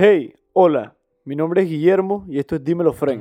[0.00, 0.94] Hey, hola,
[1.24, 3.20] mi nombre es Guillermo y esto es Dímelo Frank.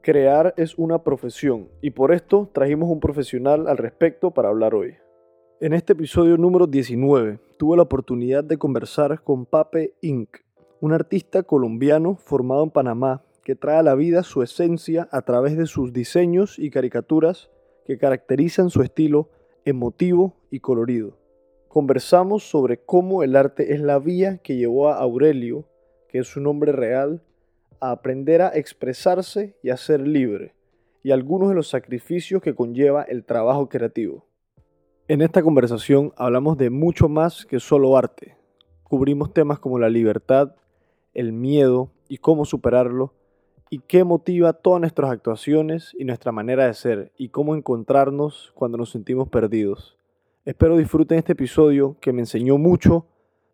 [0.00, 4.94] Crear es una profesión y por esto trajimos un profesional al respecto para hablar hoy.
[5.60, 10.36] En este episodio número 19 tuve la oportunidad de conversar con Pape Inc.,
[10.80, 15.56] un artista colombiano formado en Panamá que trae a la vida su esencia a través
[15.56, 17.50] de sus diseños y caricaturas
[17.84, 19.28] que caracterizan su estilo
[19.64, 21.16] emotivo y colorido.
[21.68, 25.68] Conversamos sobre cómo el arte es la vía que llevó a Aurelio,
[26.08, 27.22] que es su nombre real,
[27.80, 30.54] a aprender a expresarse y a ser libre,
[31.02, 34.26] y algunos de los sacrificios que conlleva el trabajo creativo.
[35.08, 38.36] En esta conversación hablamos de mucho más que solo arte.
[38.84, 40.54] Cubrimos temas como la libertad,
[41.14, 43.14] el miedo y cómo superarlo,
[43.72, 48.76] y qué motiva todas nuestras actuaciones y nuestra manera de ser, y cómo encontrarnos cuando
[48.76, 49.96] nos sentimos perdidos.
[50.44, 53.06] Espero disfruten este episodio que me enseñó mucho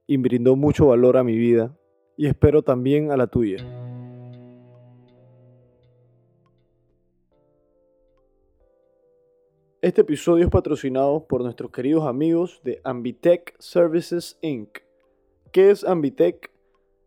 [0.06, 1.76] y brindó mucho valor a mi vida,
[2.16, 3.58] y espero también a la tuya.
[9.82, 14.78] Este episodio es patrocinado por nuestros queridos amigos de Ambitech Services Inc.
[15.52, 16.55] ¿Qué es Ambitech?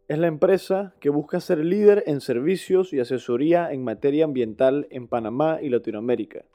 [0.10, 5.08] Es la empresa que busca ser líder en servicios y asesoría en materia ambiental en
[5.08, 6.46] Panamá y Latinoamérica.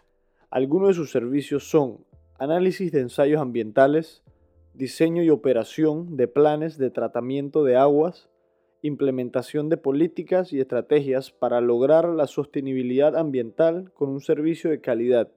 [0.50, 2.04] Algunos de sus servicios son
[2.36, 4.24] análisis de ensayos ambientales,
[4.72, 8.28] diseño y operación de planes de tratamiento de aguas,
[8.82, 15.30] implementación de políticas y estrategias para lograr la sostenibilidad ambiental con un servicio de calidad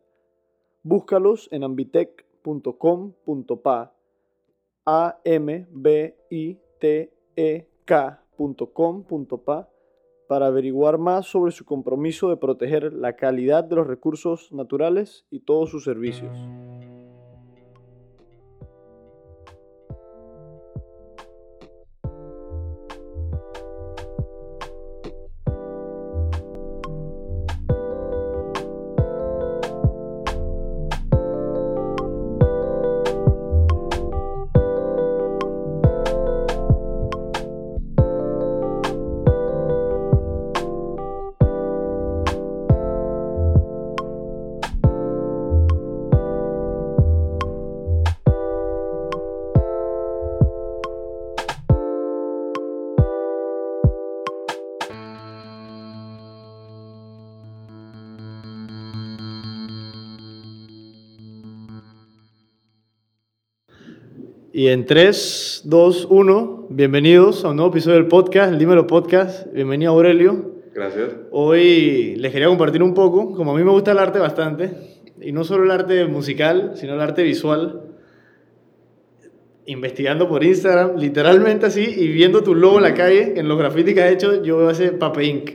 [0.81, 3.94] Búscalos en ambitec.com.pa,
[4.85, 9.69] a m b i t e k.com.pa
[10.27, 15.39] para averiguar más sobre su compromiso de proteger la calidad de los recursos naturales y
[15.39, 16.37] todos sus servicios.
[64.57, 69.53] Y en 3, 2, 1, bienvenidos a un nuevo episodio del podcast, el Dímelo Podcast.
[69.53, 70.63] Bienvenido Aurelio.
[70.73, 71.12] Gracias.
[71.29, 74.72] Hoy les quería compartir un poco, como a mí me gusta el arte bastante,
[75.22, 77.84] y no solo el arte musical, sino el arte visual.
[79.67, 83.94] Investigando por Instagram, literalmente así, y viendo tu logo en la calle, en los grafitis
[83.94, 85.51] que has hecho, yo veo ese Pape Inc.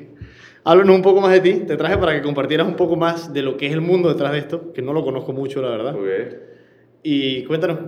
[0.62, 3.42] Háblanos un poco más de ti, te traje para que compartieras un poco más de
[3.42, 5.96] lo que es el mundo detrás de esto, que no lo conozco mucho, la verdad.
[5.96, 6.51] Okay.
[7.02, 7.78] Y cuéntanos,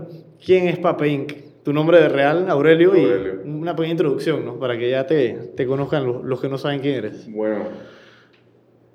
[0.45, 1.33] ¿quién es Pape Inc?
[1.63, 3.41] Tu nombre de real, Aurelio, Aurelio.
[3.45, 4.59] y una pequeña introducción, ¿no?
[4.59, 7.31] Para que ya te, te conozcan los, los que no saben quién eres.
[7.31, 7.69] Bueno,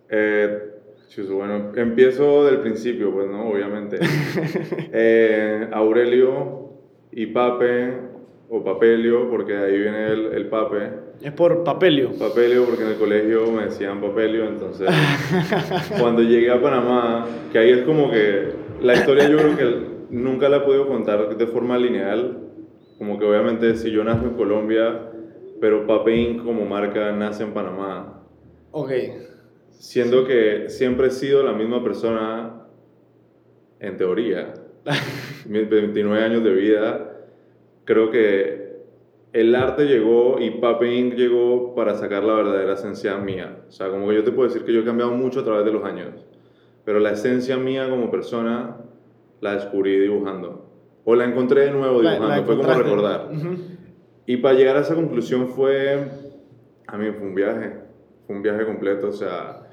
[0.10, 0.60] eh,
[1.32, 3.50] bueno, empiezo del principio, pues, ¿no?
[3.50, 4.00] Obviamente.
[4.92, 6.72] Eh, Aurelio
[7.12, 7.94] y Pape,
[8.50, 10.90] o Papelio, porque ahí viene el, el Pape.
[11.22, 12.12] Es por Papelio.
[12.18, 14.90] Papelio, porque en el colegio me decían Papelio, entonces
[16.00, 18.50] cuando llegué a Panamá, que ahí es como que
[18.82, 22.38] la historia yo creo que nunca la he podido contar de forma lineal,
[22.98, 25.12] como que obviamente si yo nací en Colombia,
[25.62, 26.44] pero Pape Inc.
[26.44, 28.24] como marca nace en Panamá,
[28.72, 28.92] Ok.
[29.70, 32.66] siendo que siempre he sido la misma persona
[33.80, 34.54] en teoría.
[35.48, 37.18] Mis 29 años de vida,
[37.86, 38.70] creo que
[39.32, 41.14] el arte llegó y Pape Inc.
[41.16, 43.64] llegó para sacar la verdadera esencia mía.
[43.68, 45.66] O sea, como que yo te puedo decir que yo he cambiado mucho a través
[45.66, 46.26] de los años,
[46.84, 48.78] pero la esencia mía como persona
[49.42, 50.66] la descubrí dibujando.
[51.06, 53.30] O la encontré de nuevo La- dibujando, la fue como recordar.
[53.32, 53.56] Ujú.
[54.26, 56.08] Y para llegar a esa conclusión fue,
[56.88, 57.74] a mí fue un viaje,
[58.28, 59.68] fue un viaje completo, o sea,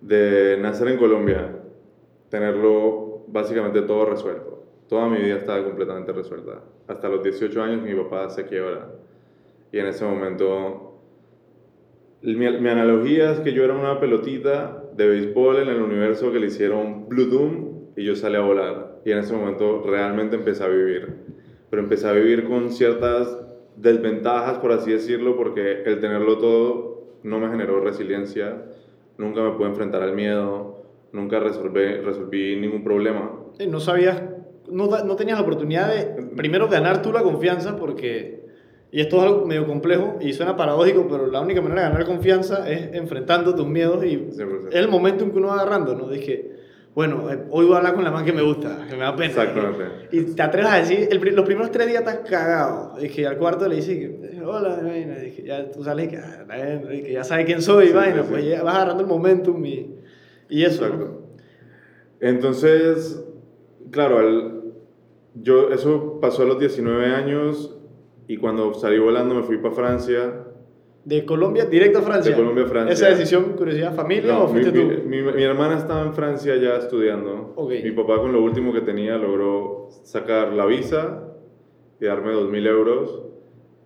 [0.00, 1.56] de nacer en Colombia,
[2.28, 4.64] tenerlo básicamente todo resuelto.
[4.88, 6.60] Toda mi vida estaba completamente resuelta.
[6.86, 8.90] Hasta los 18 años mi papá se quiebra.
[9.72, 11.00] Y en ese momento,
[12.22, 16.38] mi, mi analogía es que yo era una pelotita de béisbol en el universo que
[16.38, 18.93] le hicieron Blue Doom y yo salí a volar.
[19.04, 21.14] Y en ese momento realmente empecé a vivir.
[21.70, 23.38] Pero empecé a vivir con ciertas
[23.76, 28.62] desventajas, por así decirlo, porque el tenerlo todo no me generó resiliencia.
[29.18, 30.82] Nunca me pude enfrentar al miedo.
[31.12, 33.30] nunca resolví, resolví ningún problema.
[33.56, 34.20] Sí, no sabías,
[34.68, 38.46] no, no tenías la oportunidad de, primero, ganar tú la confianza, porque,
[38.90, 42.04] y esto es algo medio complejo y suena paradójico, pero la única manera de ganar
[42.04, 44.68] confianza es enfrentando tus miedos y 100%.
[44.70, 46.08] es el momento en que uno va agarrando, ¿no?
[46.08, 46.53] Dije,
[46.94, 49.16] bueno, eh, hoy voy a hablar con la man que me gusta, que me da
[49.16, 49.26] pena.
[49.26, 49.84] Exactamente.
[50.12, 52.96] Y te atreves a decir, el los primeros tres días estás cagado.
[52.98, 55.16] Dije, al cuarto le dice, que, hola, vaina.
[55.16, 56.44] Dije, ya tú sales que, ah,
[56.88, 58.22] que ya sabes quién soy, Sí, vaina.
[58.22, 59.96] sí, Pues ya vas agarrando el momentum y,
[60.48, 60.86] y eso.
[60.88, 60.94] ¿no?
[60.94, 61.20] Exacto.
[62.20, 63.24] Entonces,
[63.90, 64.62] claro,
[65.34, 67.76] yo, eso pasó a los 19 años
[68.28, 70.43] y cuando salí volando me fui para Francia.
[71.04, 72.30] De Colombia directo a Francia.
[72.30, 72.92] De Colombia a Francia.
[72.92, 74.86] ¿Esa decisión, curiosidad, familia No, o mi, fuiste tú?
[75.06, 77.52] mi- mi- mi hermana estaba en Francia ya estudiando.
[77.56, 77.72] Ok.
[77.84, 81.24] Mi papá con lo último que tenía logró sacar la visa
[82.00, 83.22] y darme 2.000 euros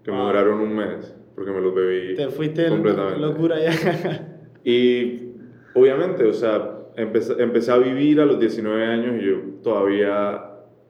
[0.05, 0.23] que me Ah.
[0.26, 3.20] duraron un mes porque me los bebí Te fuiste completamente.
[3.20, 4.35] locura ya.
[4.65, 5.32] Y
[5.75, 10.44] obviamente, o sea, empecé, empecé a vivir a los 19 años y yo todavía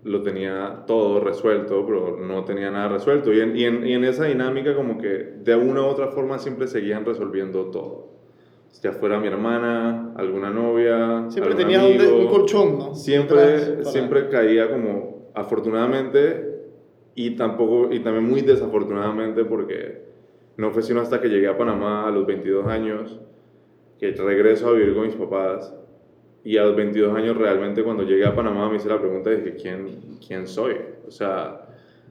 [0.05, 3.33] lo tenía todo resuelto, pero no tenía nada resuelto.
[3.33, 5.09] Y en, y en, y en esa dinámica como que
[5.43, 8.09] de una u otra forma siempre seguían resolviendo todo.
[8.83, 12.95] Ya fuera mi hermana, alguna novia, Siempre de- amigo, un colchón, ¿no?
[12.95, 16.47] Siempre, siempre caía como afortunadamente
[17.15, 20.03] y tampoco y también muy desafortunadamente porque
[20.57, 23.19] no fue sino hasta que llegué a Panamá a los 22 años
[23.99, 25.75] que regreso a vivir con mis papás
[26.45, 29.55] y a los 22 años realmente cuando llegué a Panamá me hice la pregunta de
[29.55, 30.77] quién quién soy
[31.07, 31.67] o sea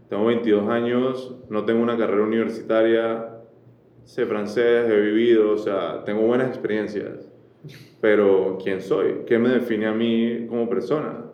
[0.10, 3.30] tengo 22 años no tengo una carrera universitaria
[4.04, 7.28] sé francés he vivido o sea tengo buenas experiencias
[8.02, 11.26] pero quién soy, qué me define a mí como persona.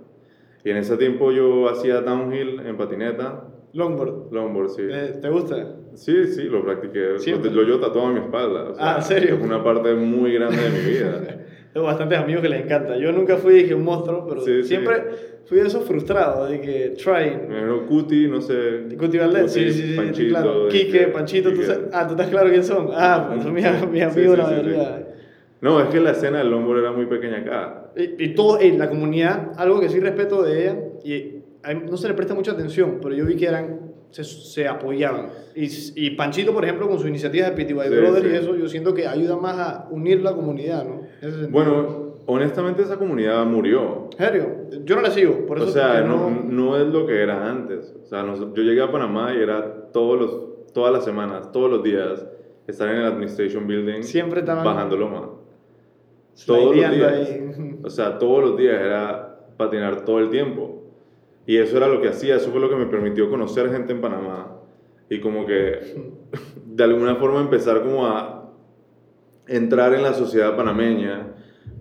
[0.63, 4.31] Y en ese tiempo yo hacía downhill en patineta, Longboard.
[4.31, 4.83] longboard, sí.
[4.89, 5.75] Eh, ¿Te gusta?
[5.95, 7.17] Sí, sí, lo practiqué.
[7.17, 7.51] Siempre.
[7.51, 8.69] Lo, llevo tatuado en mi espalda.
[8.69, 9.35] o sea, Ah, ¿en serio?
[9.35, 11.39] Es una parte muy grande de mi vida.
[11.73, 12.95] Tengo bastantes amigos que les encanta.
[12.97, 14.67] Yo nunca fui dije, un monstruo, pero Sí, sí.
[14.69, 15.03] siempre
[15.45, 17.45] fui de esos frustrados, de que trying.
[17.49, 18.85] Imagino Cuti, no sé.
[18.97, 20.63] Cuti Valdés, sí, sí, sí, sí, Panchito, claro.
[20.65, 21.65] de Quique, que- Panchito, ¿tú Quique.
[21.67, 21.89] sabes?
[21.91, 22.89] Ah, ¿tú estás claro quién son?
[22.93, 24.61] Ah, pues son mis, mis Sí, amigos, sí, la sí, sí.
[24.69, 25.07] verdad.
[25.61, 27.91] No, es que la escena del longboard era muy pequeña acá.
[27.95, 31.97] Y, y todo, en la comunidad, algo que sí respeto de ella, y a- no
[31.97, 33.79] se le presta mucha atención, pero yo vi que eran,
[34.11, 35.29] se, se apoyaban.
[35.55, 38.31] Y, y Panchito, por ejemplo, con su iniciativa de Pity White Sí, Brothers sí.
[38.31, 41.01] y eso, yo siento que ayuda más a unir la comunidad, ¿no?
[41.49, 44.09] Bueno, honestamente esa comunidad murió.
[44.11, 44.47] ¿En serio?
[44.85, 47.95] Yo no la sigo, por eso o sea, no, no es lo que era antes.
[48.01, 51.83] O sea, yo llegué a Panamá y era todos los, todas las semanas, todos los
[51.83, 52.25] días,
[52.67, 55.29] estar en el Administration Building Siempre estaban- bajando loma.
[56.45, 57.11] Todos los días.
[57.13, 57.79] ahí.
[57.83, 60.81] O sea, todos los días era patinar todo el tiempo.
[61.45, 64.01] Y eso era lo que hacía, eso fue lo que me permitió conocer gente en
[64.01, 64.57] Panamá.
[65.09, 65.79] Y como que
[66.65, 68.42] de alguna forma empezar como a
[69.47, 71.27] entrar en la sociedad panameña,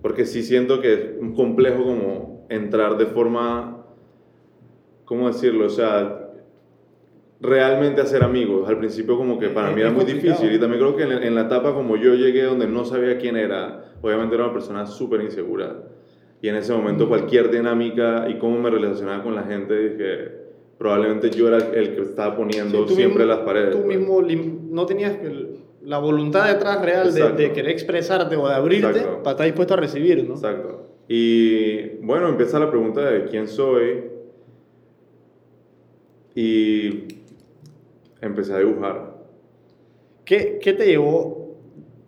[0.01, 3.85] porque sí siento que es un complejo como entrar de forma,
[5.05, 5.65] ¿cómo decirlo?
[5.67, 6.19] O sea,
[7.39, 8.67] realmente hacer amigos.
[8.69, 10.33] Al principio como que para Es- mí era muy complicado.
[10.39, 13.17] difícil y también creo que en, en la etapa como yo llegué donde no sabía
[13.17, 15.83] quién era, obviamente era una persona súper insegura.
[16.41, 20.31] Y en ese momento cualquier dinámica y cómo me relacionaba con la gente, dije,
[20.77, 23.71] probablemente yo era el que estaba poniendo Sí, siempre mismo- las paredes.
[23.71, 23.97] Tú pues.
[23.97, 24.21] mismo
[24.69, 29.23] no tenías el- la voluntad detrás real de, querer expresarte o de abrirte Exacto.
[29.23, 30.35] para estar dispuesto a recibir, ¿no?
[30.35, 30.87] Exacto.
[31.07, 34.05] Y bueno, empieza la pregunta de quién soy.
[36.35, 37.07] Y
[38.21, 39.13] empecé a dibujar.
[40.25, 41.57] ¿Qué, ¿Qué te llevó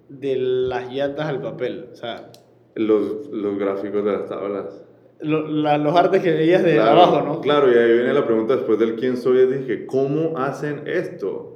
[0.10, 1.90] de las llantas al papel?
[1.92, 2.32] O sea,
[2.76, 4.84] Los, los gráficos de las tablas.
[5.20, 7.42] lo- la- los artes que veías de Claro, abajo, ¿no?
[7.42, 9.46] Claro, y ahí viene la pregunta después del quién soy.
[9.46, 11.55] Dije, ¿cómo hacen esto?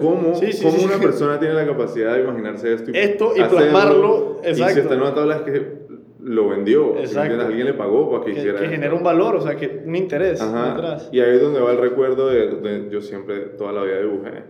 [0.00, 3.32] ¿Cómo, Sí, sí, cómo sí, una persona tiene la capacidad de imaginarse esto y, Esto
[3.36, 4.80] y plasmarlo, Y si exacto.
[4.80, 5.76] está en una tabla es que
[6.20, 6.88] lo vendió.
[6.88, 7.40] ¿sí me Exacto.
[7.46, 9.94] Alguien le pagó para que, Que, hiciera que genera un valor, o sea, que un
[9.94, 10.70] interés Ajá.
[10.70, 11.08] detrás.
[11.12, 14.42] Y ahí es donde va el recuerdo de, de- yo siempre toda la vida dibujé.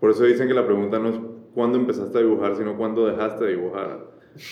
[0.00, 1.16] Por eso dicen que la pregunta no es
[1.54, 4.00] cuándo empezaste a dibujar, sino cuándo dejaste de dibujar.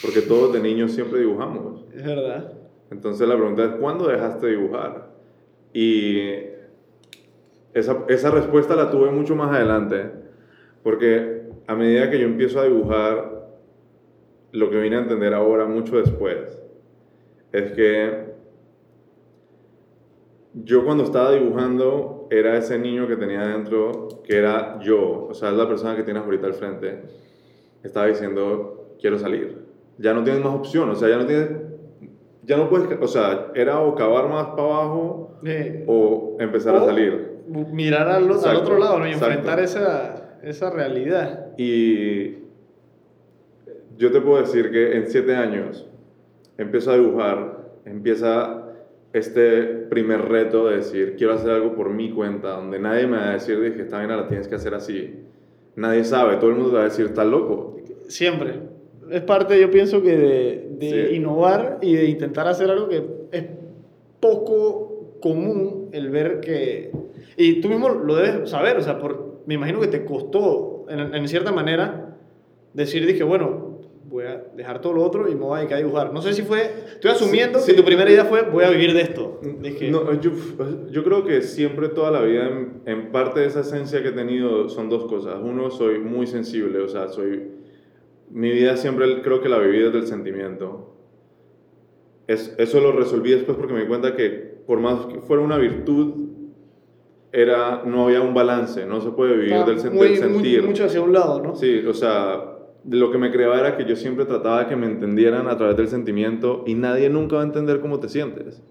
[0.00, 1.84] Porque todos de niños siempre dibujamos.
[1.94, 2.52] Es verdad.
[2.90, 5.10] Entonces la pregunta es ¿cuándo dejaste de dibujar?
[5.74, 6.38] Y
[7.74, 10.10] esa, esa respuesta la tuve mucho más adelante.
[10.82, 13.48] Porque a medida que yo empiezo a dibujar,
[14.52, 16.60] lo que vine a entender ahora, mucho después,
[17.52, 18.32] es que
[20.54, 25.50] yo cuando estaba dibujando era ese niño que tenía dentro, que era yo, o sea,
[25.50, 27.02] es la persona que tienes ahorita al frente,
[27.82, 29.66] estaba diciendo, quiero salir.
[29.98, 31.50] Ya no tienes más opción, o sea, ya no tienes,
[32.42, 36.84] ya no puedes, o sea, era o cavar más para abajo Eh, o empezar a
[36.84, 37.31] salir.
[37.48, 39.06] Mirar al, otro lado ¿no?
[39.06, 39.26] y exacto.
[39.26, 41.48] enfrentar esa, esa realidad.
[41.56, 42.42] Y
[43.96, 45.86] yo te puedo decir que en siete años
[46.58, 48.62] empiezo a dibujar, empieza
[49.12, 53.30] este primer reto de decir, quiero hacer algo por mi cuenta, donde nadie me va
[53.30, 55.14] a decir, dije, esta vaina la tienes que hacer así.
[55.76, 57.76] Nadie sabe, todo el mundo te va a decir, estás loco.
[58.08, 58.54] Siempre.
[59.10, 63.44] Es parte, yo pienso que de, de innovar y de intentar hacer algo que es
[64.20, 64.91] poco
[65.22, 66.92] común el ver que...
[67.38, 71.14] Y tú mismo lo debes saber, o sea, por, me imagino que te costó, en,
[71.14, 72.18] en cierta manera,
[72.74, 73.72] decir, dije, bueno,
[74.12, 76.12] voy a dejar todo lo otro y me voy a dedicar a dibujar.
[76.12, 79.00] No sé si fue, estoy asumiendo que tu primera idea fue, voy a vivir de
[79.00, 79.40] esto.
[79.90, 80.30] No, yo,
[80.90, 82.50] yo, creo que siempre toda la vida,
[82.84, 85.36] en, parte de esa esencia que he tenido, son dos cosas.
[85.42, 87.42] Uno, soy muy sensible, o sea, soy...
[88.30, 90.94] Mi vida siempre creo que la viví desde el sentimiento.
[92.26, 95.58] Es, eso lo resolví después porque me di cuenta que por más que fuera una
[95.58, 96.14] virtud,
[97.30, 100.62] era, no había un balance, no se puede vivir del, del, sentir.
[100.62, 101.54] mucho hacia un lado, ¿no?
[101.54, 102.56] Sí, o sea,
[102.88, 105.76] lo que me creaba era que yo siempre trataba de que me entendieran a través
[105.76, 108.62] del sentimiento y nadie nunca va a entender cómo te sientes.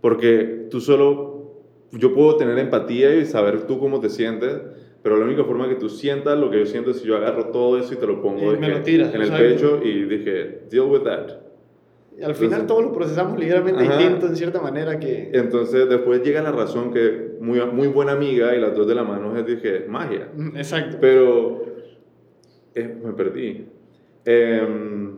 [0.00, 4.62] Porque tú solo, yo puedo tener empatía y saber tú cómo te sientes,
[5.02, 7.46] pero la única forma que tú sientas lo que yo siento es si yo agarro
[7.46, 11.47] todo eso y te lo pongo en el pecho y dije, deal with that.
[12.22, 15.30] Al final todos lo procesamos ligeramente distinto en cierta manera que...
[15.32, 19.04] Entonces después llega la razón que muy, muy buena amiga y las dos de la
[19.04, 20.28] mano es, dije, magia.
[20.56, 20.98] Exacto.
[21.00, 21.64] Pero
[22.74, 23.66] eh, me perdí.
[24.24, 25.16] Em,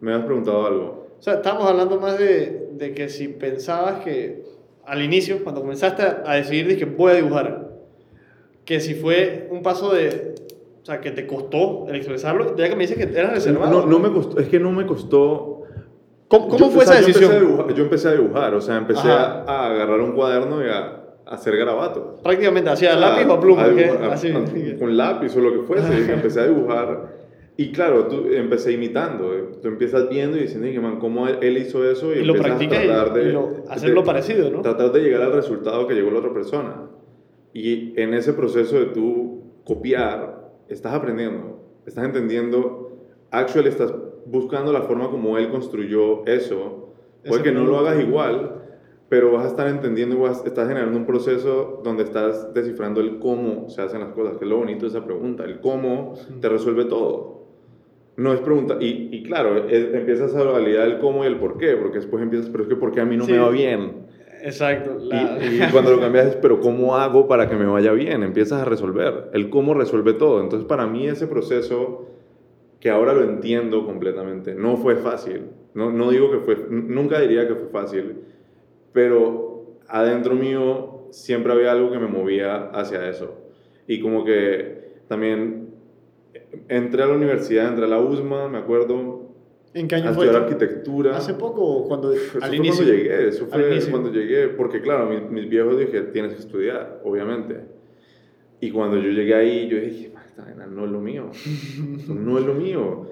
[0.00, 1.08] me has preguntado algo.
[1.18, 4.42] O sea, estamos hablando más de, de, que si pensabas que
[4.84, 7.70] al inicio, cuando comenzaste a decidir, dije, voy a dibujar,
[8.66, 10.34] que si fue un paso de,
[10.82, 13.80] o sea, que te costó el expresarlo, ya que me dices que eras reservado.
[13.80, 15.53] No, no me costó, es que no me costó...
[16.34, 17.30] ¿Cómo, cómo fue esa decisión?
[17.74, 22.20] Yo empecé, a dibujar, o sea, empecé a, agarrar un cuaderno y a, hacer garabatos.
[22.22, 23.66] Prácticamente hacía lápiz o pluma.
[24.10, 24.32] así.
[24.78, 26.12] con lápiz o lo que fuese.
[26.12, 27.24] empecé a dibujar.
[27.56, 29.32] Y claro, tú empecé imitando.
[29.32, 29.44] Eh.
[29.62, 32.12] Tú empiezas viendo y diciendo, man, ¿cómo él hizo eso?
[32.12, 32.90] Y, lo practica y,
[33.70, 34.60] hacerlo parecido, ¿no?
[34.60, 36.88] Tratar de llegar al resultado que llegó la otra persona.
[37.52, 42.98] Y en ese proceso de tú copiar, estás aprendiendo, estás entendiendo,
[43.30, 43.94] actually estás
[44.26, 46.92] buscando la forma como él construyó eso.
[47.26, 48.62] Puede que no lo hagas igual,
[49.08, 53.18] pero vas a estar entendiendo y vas, estás generando un proceso donde estás descifrando el
[53.18, 56.48] cómo se hacen las cosas, que es lo bonito de esa pregunta, el cómo te
[56.48, 57.44] resuelve todo.
[58.16, 61.76] No es pregunta, y, y claro, empiezas a validar el cómo y el por qué,
[61.76, 64.04] porque después empiezas, pero es que ¿por qué a mí no me va bien?
[64.44, 64.98] Exacto.
[65.00, 68.22] Y, cuando lo cambias es, pero ¿cómo hago para que me vaya bien?
[68.22, 69.30] Empiezas a resolver.
[69.32, 70.42] El cómo resuelve todo.
[70.42, 72.06] Entonces, para mí ese proceso,
[72.84, 75.46] que ahora lo entiendo completamente, no fue fácil.
[75.72, 78.18] No, no digo que fue, nunca diría que fue fácil
[78.94, 83.34] pero adentro mío siempre había algo que me movía hacia eso.
[83.88, 85.74] Y como que también
[86.68, 89.32] entré a la universidad, entré a la USMA, me acuerdo.
[89.74, 91.16] ¿En qué año a estudiar arquitectura.
[91.16, 92.84] ¿Hace poco cuando eso al fue inicio?
[92.84, 97.00] cuando llegué, eso fue cuando llegué, porque claro, mis, mis, viejos dije, tienes que estudiar,
[97.02, 97.62] obviamente.
[98.60, 100.13] Y cuando yo llegué ahí, yo dije,
[100.70, 101.30] no es lo mío,
[102.08, 103.06] no es lo mío.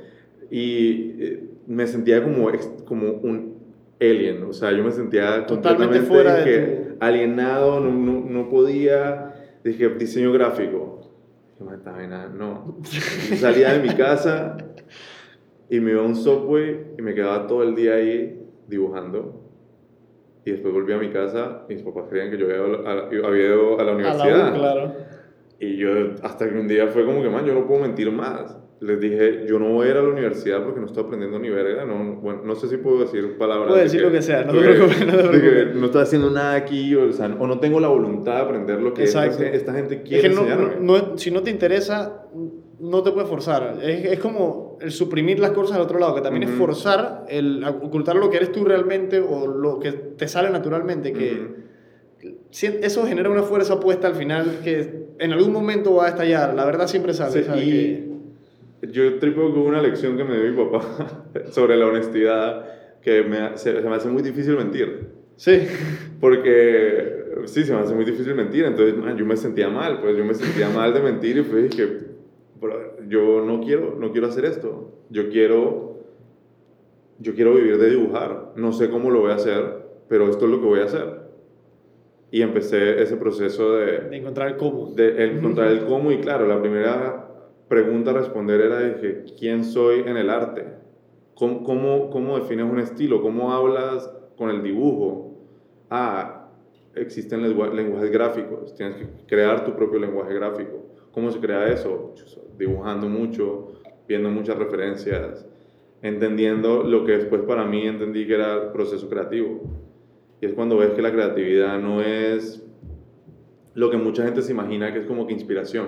[0.50, 2.50] Y eh, me sentía como,
[2.84, 3.52] como un
[4.00, 9.88] alien, o sea, yo me sentía totalmente fuera de alienado, no, no, no, podía, dije,
[9.90, 11.10] diseño gráfico.
[11.58, 12.78] Dije, no.
[13.30, 14.56] Yo salía de mi casa
[15.70, 19.40] y me iba a un subway y me quedaba todo el día ahí dibujando.
[20.44, 23.84] Y después volví a mi casa y mis papás creían que yo había ido a,
[23.84, 24.48] la universidad.
[24.48, 24.92] A claro.
[25.62, 25.90] Y yo,
[26.22, 29.44] hasta que un día fue como que, man, yo no puedo mentir más les dije,
[29.46, 31.84] yo no voy a ir a la universidad porque no estoy aprendiendo ni verga.
[31.84, 33.68] No, bueno, no sé si puedo decir palabras.
[33.68, 35.06] Puedo decir lo que sea, no te preocupes.
[35.06, 38.80] No, no estoy haciendo nada aquí o, sea, o, no tengo la voluntad de aprender
[38.80, 42.26] lo que esta, esta, gente quiere es que no, si no te interesa,
[42.80, 43.78] no te puedes forzar.
[43.80, 47.62] Es, es, como el suprimir las cosas al otro lado, que también es forzar, el
[47.62, 51.12] ocultar lo que eres tú realmente o lo que te sale naturalmente.
[51.12, 51.62] Que
[52.50, 56.54] eso genera una fuerza opuesta al final que en algún momento va a estallar.
[56.54, 57.40] La verdad siempre sale.
[57.62, 58.12] y,
[58.80, 62.64] que yo tripo con una lección que me dio mi papá sobre la honestidad,
[63.00, 65.08] que me, se, me hace muy difícil mentir.
[65.36, 65.66] Sí.
[66.20, 68.64] Porque, sí, se me hace muy difícil mentir.
[68.64, 71.98] Entonces, yo me sentía mal, pues yo me sentía mal de mentir y pues dije,
[73.08, 74.92] yo no quiero, no quiero hacer esto.
[75.10, 76.00] Yo quiero,
[77.18, 78.52] yo quiero vivir de dibujar.
[78.56, 81.21] No sé cómo lo voy a hacer, pero esto es lo que voy a hacer.
[82.32, 84.08] Y empecé ese proceso de...
[84.08, 84.90] De encontrar el cómo.
[84.94, 87.28] De encontrar el cómo y claro, la primera
[87.68, 90.64] pregunta a responder era de ¿quién soy en el arte?
[91.34, 93.20] ¿Cómo, cómo, cómo defines un estilo?
[93.20, 95.42] ¿Cómo hablas con el dibujo?
[95.90, 96.48] Ah,
[96.94, 100.86] existen lenguajes gráficos, tienes que crear tu propio lenguaje gráfico.
[101.12, 102.14] ¿Cómo se crea eso?
[102.56, 103.74] Dibujando mucho,
[104.08, 105.46] viendo muchas referencias,
[106.00, 109.60] entendiendo lo que después para mí entendí que era el proceso creativo.
[110.42, 112.62] Y es cuando ves que la creatividad no es
[113.74, 115.86] lo que mucha gente se imagina que es como que inspiración.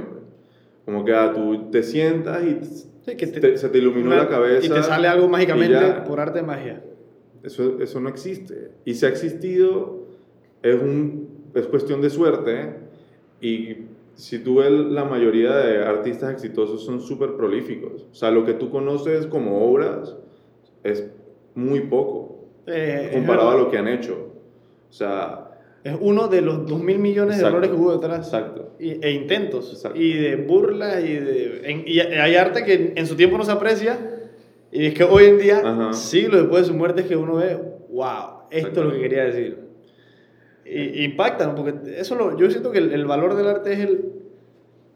[0.84, 2.60] Como que ah, tú te sientas y
[3.04, 4.64] Sí, que te- te- se te iluminó una- la cabeza.
[4.64, 6.04] Y te sale algo mágicamente ya.
[6.04, 6.82] por arte de magia.
[7.42, 8.70] Eso, eso no existe.
[8.84, 10.04] Y si ha existido,
[10.62, 12.74] es, un, es cuestión de suerte.
[13.40, 13.76] Y
[14.14, 18.06] si tú ves la mayoría de artistas exitosos son súper prolíficos.
[18.10, 20.16] O sea, lo que tú conoces como obras
[20.84, 21.10] es
[21.56, 24.30] muy poco Eh, comparado a lo que han hecho.
[24.94, 25.50] O sea,
[25.82, 27.56] Es uno de los 2 mil millones de Exacto.
[27.58, 28.26] errores que hubo detrás.
[28.28, 28.70] exacto.
[28.78, 29.70] Y- e intentos.
[29.72, 29.98] Exacto.
[30.00, 31.60] Y de burlas y de...
[31.64, 33.98] en- y hay arte que en su tiempo no se aprecia.
[34.70, 35.92] Y es que hoy en día, Ajá.
[35.92, 37.58] siglos después de su muerte, es que uno ve,
[37.90, 39.58] wow, esto es lo que quería decir.
[40.64, 41.54] Y, impacta, ¿no?
[41.56, 44.12] Porque eso lo, yo siento que el, el valor del arte es el,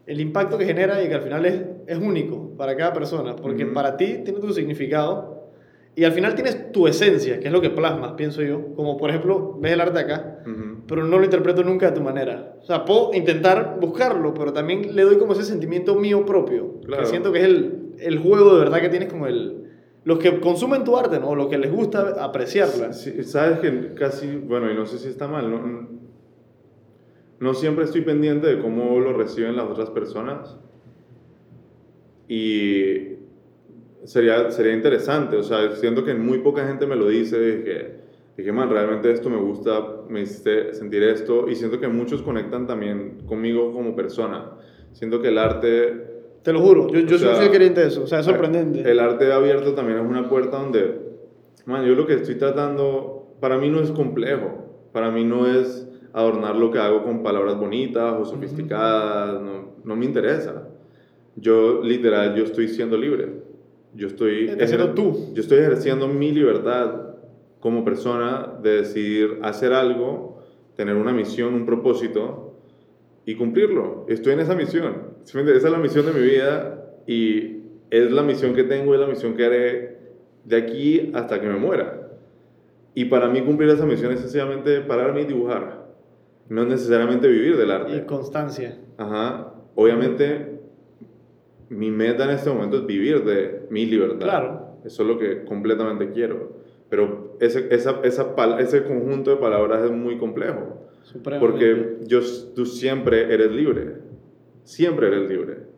[0.07, 3.35] el impacto que genera y que al final es, es único para cada persona.
[3.35, 3.73] Porque Ujú.
[3.73, 5.38] para ti tiene tu significado
[5.99, 8.73] y al final tienes tu esencia, que es lo que plasmas, pienso yo.
[8.73, 10.83] Como por ejemplo, ves el arte acá Ujú.
[10.87, 12.55] pero no lo interpreto nunca de tu manera.
[12.61, 16.79] O sea, puedo intentar buscarlo, pero también le doy como ese sentimiento mío propio.
[16.85, 17.03] Claro.
[17.03, 19.65] Que siento que es el, el juego de verdad que tienes como el...
[20.05, 21.35] Los que consumen tu arte, ¿no?
[21.35, 22.93] Los que les gusta apreciarla.
[22.93, 25.89] Sí, sabes que casi, bueno, y no sé si está mal, no,
[27.41, 30.57] no siempre estoy pendiente de cómo lo reciben las otras personas.
[32.29, 33.18] Y
[34.09, 37.91] sería, sería interesante, o sea, siento que muy poca gente me lo dice, dije,
[38.35, 42.65] dije, man, realmente esto me gusta, me hiciste sentir esto, y siento que muchos conectan
[42.65, 44.53] también conmigo como persona.
[44.93, 46.07] Siento que el arte
[46.41, 48.01] Te lo juro, yo, yo sea, soy creyente de eso.
[48.01, 48.89] O sea, es sorprendente.
[48.89, 51.01] el arte abierto también es una puerta donde,
[51.67, 55.87] man, yo lo que estoy tratando, para mí no es complejo, para mí no es
[56.13, 60.67] adornar lo que hago con palabras bonitas o sofisticadas, no, no me interesa.
[61.35, 63.48] Yo, literal, yo estoy siendo libre.
[63.95, 64.47] Yo estoy,
[64.95, 65.31] tú.
[65.33, 67.15] yo estoy ejerciendo mi libertad
[67.59, 70.43] como persona de decidir hacer algo,
[70.75, 72.55] tener una misión, un propósito
[73.25, 74.05] y cumplirlo.
[74.07, 75.09] Estoy en esa misión.
[75.23, 77.57] Esa es la misión de mi vida y
[77.89, 79.99] es la misión que tengo, es la misión que haré
[80.45, 82.09] de aquí hasta que me muera.
[82.93, 85.87] Y para mí cumplir esa misión es sencillamente pararme y dibujar.
[86.49, 87.95] No es necesariamente vivir del arte.
[87.95, 88.79] Y constancia.
[88.97, 89.53] Ajá.
[89.75, 90.58] Obviamente,
[91.69, 94.25] mi meta en este momento es vivir de mi libertad.
[94.25, 94.69] Claro.
[94.83, 96.59] Eso es lo que completamente quiero.
[96.89, 100.87] Pero ese, esa, esa, ese conjunto de palabras es muy complejo.
[101.03, 101.39] Supremo.
[101.39, 102.19] Porque yo,
[102.55, 103.97] tú siempre eres libre.
[104.63, 105.69] Siempre eres libre.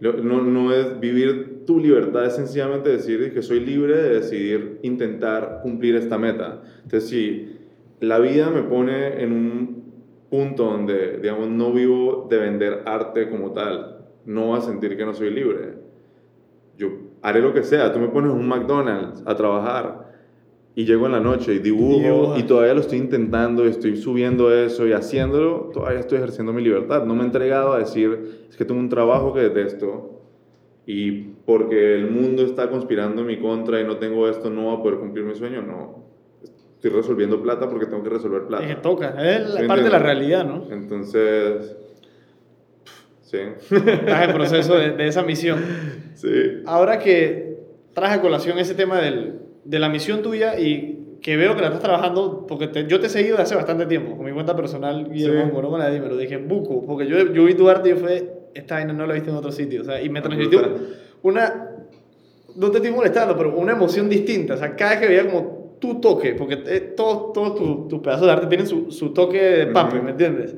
[0.00, 5.60] No, no es vivir tu libertad, es sencillamente decir que soy libre de decidir intentar
[5.62, 6.62] cumplir esta meta.
[6.82, 7.56] Entonces, si
[8.00, 9.84] la vida me pone en un
[10.28, 13.93] punto donde, digamos, no vivo de vender arte como tal,
[14.26, 15.74] no voy a sentir que no soy libre.
[16.76, 16.88] Yo
[17.22, 17.92] haré lo que sea.
[17.92, 20.12] Tú me pones un McDonald's a trabajar
[20.74, 23.96] y llego en la noche y dibujo Y y todavía lo estoy intentando y estoy
[23.96, 27.04] subiendo eso y haciéndolo, todavía estoy ejerciendo mi libertad.
[27.04, 30.20] No me he entregado a decir, es que tengo un trabajo que detesto
[30.86, 31.12] y
[31.46, 34.82] porque el mundo está conspirando en mi contra y no tengo esto, no voy a
[34.82, 35.62] poder cumplir mi sueño.
[35.62, 36.04] No.
[36.74, 38.64] Estoy resolviendo plata porque tengo que resolver plata.
[38.64, 39.10] Es que toca.
[39.10, 40.66] Es la ¿Sí parte de la realidad, ¿no?
[40.70, 41.76] Entonces,
[43.58, 43.76] sí.
[43.76, 45.58] Estás en proceso de, de esa misión.
[46.14, 46.62] sí.
[46.66, 47.58] Ahora que
[47.92, 51.68] traje a colación ese tema del, de la misión tuya y que veo que la
[51.68, 54.54] estás trabajando, porque te- yo te he seguido desde hace bastante tiempo, con mi cuenta
[54.54, 55.78] personal, Guillermo Sí.
[55.78, 58.74] La de me lo dije, buco, porque yo, yo vi tu arte y fue, esta
[58.74, 60.86] vaina no la he visto en otro sitio, o sea, y me transmitió Brutal.
[61.22, 61.70] una,
[62.56, 65.76] no te estoy molestando, pero una emoción distinta, o sea, cada vez que veía como
[65.80, 69.40] tu toque, porque eh, todos todos tus tus pedazos de arte tienen su, su toque
[69.40, 70.04] de papi, Ujú.
[70.04, 70.54] ¿me entiendes?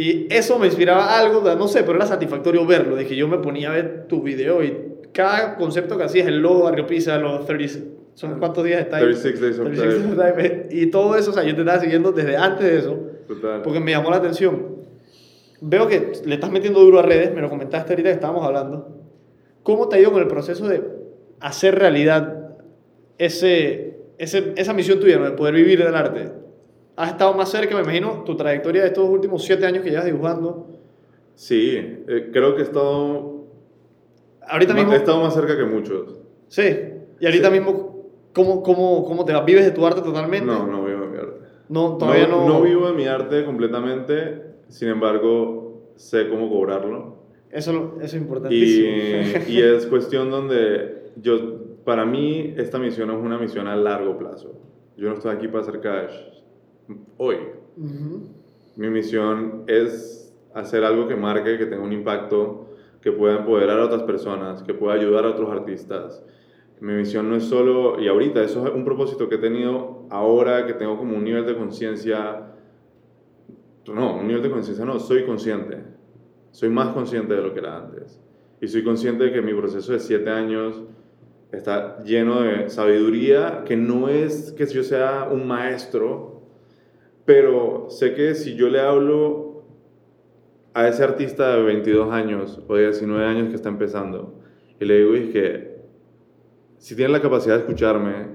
[0.00, 2.96] Y eso me inspiraba algo, no sé, pero era satisfactorio verlo.
[2.96, 4.74] Dije, yo me ponía a ver tu video y
[5.12, 6.86] cada concepto que hacías, el logo, Barrio
[7.20, 7.80] los 30,
[8.14, 9.02] ¿son cuántos días está ahí?
[9.02, 10.16] 36 Days of 36 Life.
[10.16, 10.68] Days of Life.
[10.70, 13.60] Y todo eso, o sea, yo te estaba siguiendo desde antes de eso, Total.
[13.60, 14.76] porque me llamó la atención.
[15.60, 18.96] Veo que le estás metiendo duro a redes, me lo comentaste ahorita que estábamos hablando.
[19.62, 20.82] ¿Cómo te ha ido con el proceso de
[21.40, 22.56] hacer realidad
[23.18, 26.40] ese, ese, esa misión tuya, de poder vivir del arte?
[27.00, 30.04] Has estado más cerca, me imagino, tu trayectoria de estos últimos siete años que llevas
[30.04, 30.66] dibujando.
[31.34, 31.74] Sí,
[32.06, 33.46] eh, creo que he estado,
[34.46, 34.92] Ahorita mismo...
[34.92, 36.18] he estado más cerca que muchos.
[36.48, 36.62] Sí,
[37.20, 37.52] y ahorita Sí.
[37.52, 39.42] mismo, ¿cómo, cómo, ¿cómo te va?
[39.42, 40.44] ¿Vives de tu arte totalmente?
[40.44, 41.36] No, no vivo de mi arte.
[41.70, 42.46] No, todavía no...
[42.46, 47.16] no vivo de mi arte completamente, sin embargo, sé cómo cobrarlo.
[47.50, 49.44] Eso, lo- eso es Y, importantísimo.
[49.48, 51.38] y es cuestión donde yo,
[51.84, 54.52] para mí, esta misión es una misión a largo plazo.
[54.98, 56.14] Yo no estoy aquí para hacer cash
[57.16, 57.36] hoy.
[58.76, 63.84] Mi misión es hacer algo que marque, que tenga un impacto, que pueda empoderar a
[63.84, 66.22] otras personas, que pueda ayudar a otros artistas.
[66.80, 70.66] Mi misión no es solo, y ahorita, eso es un propósito que he tenido ahora
[70.66, 72.54] que tengo como un nivel de conciencia,
[73.86, 75.78] no, un nivel de conciencia no, soy consciente,
[76.52, 78.20] soy más consciente de lo que era antes.
[78.60, 80.82] Y soy consciente de que mi proceso de siete años
[81.52, 86.29] está lleno de sabiduría, que no es que yo sea un maestro,
[87.30, 89.62] pero sé que si yo le hablo
[90.74, 94.34] a ese artista de 22 años o de 19 años que está empezando,
[94.80, 95.76] y le digo, es que
[96.78, 98.30] si tienes la capacidad de escucharme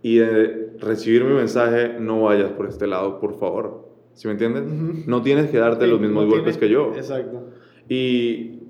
[0.00, 3.86] y de recibir mi mensaje, no vayas por este lado, por favor.
[4.14, 4.64] ¿Sí me entiendes?
[5.06, 6.94] No tienes que darte los mismos golpes que yo.
[6.96, 7.50] Exacto.
[7.86, 8.60] Y,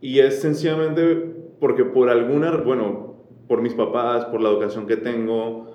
[0.00, 5.71] y es sencillamente porque por alguna, bueno, por mis papás, por la educación que tengo,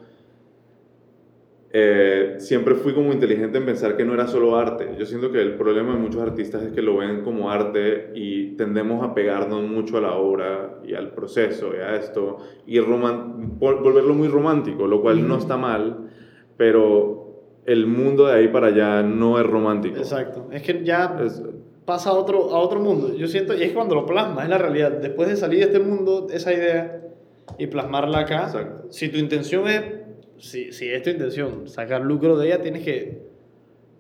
[1.69, 4.95] eh, siempre fui como inteligente en pensar que no era solo arte.
[4.97, 8.55] Yo siento que el problema de muchos artistas es que lo ven como arte y
[8.55, 14.13] tendemos a pegarnos mucho a la obra y al proceso y a esto y volverlo
[14.13, 16.09] muy romántico, lo cual no está mal,
[16.55, 19.97] pero el mundo de ahí para allá no es romántico.
[19.97, 21.17] Exacto, es que ya
[21.83, 23.13] pasa a otro, a otro mundo.
[23.13, 24.91] Yo siento, y es cuando lo plasma, es la realidad.
[24.91, 27.01] Después de salir de este mundo, esa idea
[27.57, 28.51] y plasmarla acá,
[28.89, 30.06] si tu intención es
[30.37, 33.21] si, si es tu intención sacar lucro de ella, tienes que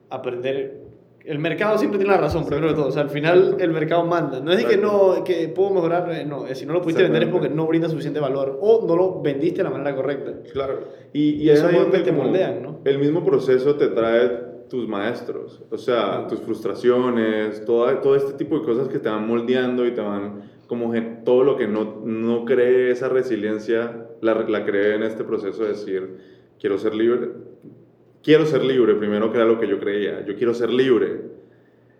[0.09, 0.85] aprender.
[1.25, 2.87] El mercado siempre tiene la razón, primero de todo.
[2.87, 4.39] O sea, al final el mercado manda.
[4.39, 6.47] No es de que no, que puedo mejorar, eh, no.
[6.55, 9.57] Si no lo pudiste vender es porque no brinda suficiente valor o no lo vendiste
[9.57, 10.31] de la manera correcta.
[10.53, 10.87] Claro.
[11.11, 12.79] Y, y eso es te moldean, ¿no?
[12.85, 18.59] El mismo proceso te trae tus maestros, o sea, tus frustraciones, todo, todo este tipo
[18.59, 22.45] de cosas que te van moldeando y te van, como todo lo que no, no
[22.45, 26.17] cree esa resiliencia, la, la cree en este proceso de decir,
[26.59, 27.29] quiero ser libre,
[28.21, 31.37] quiero ser libre, primero que era lo que yo creía, yo quiero ser libre.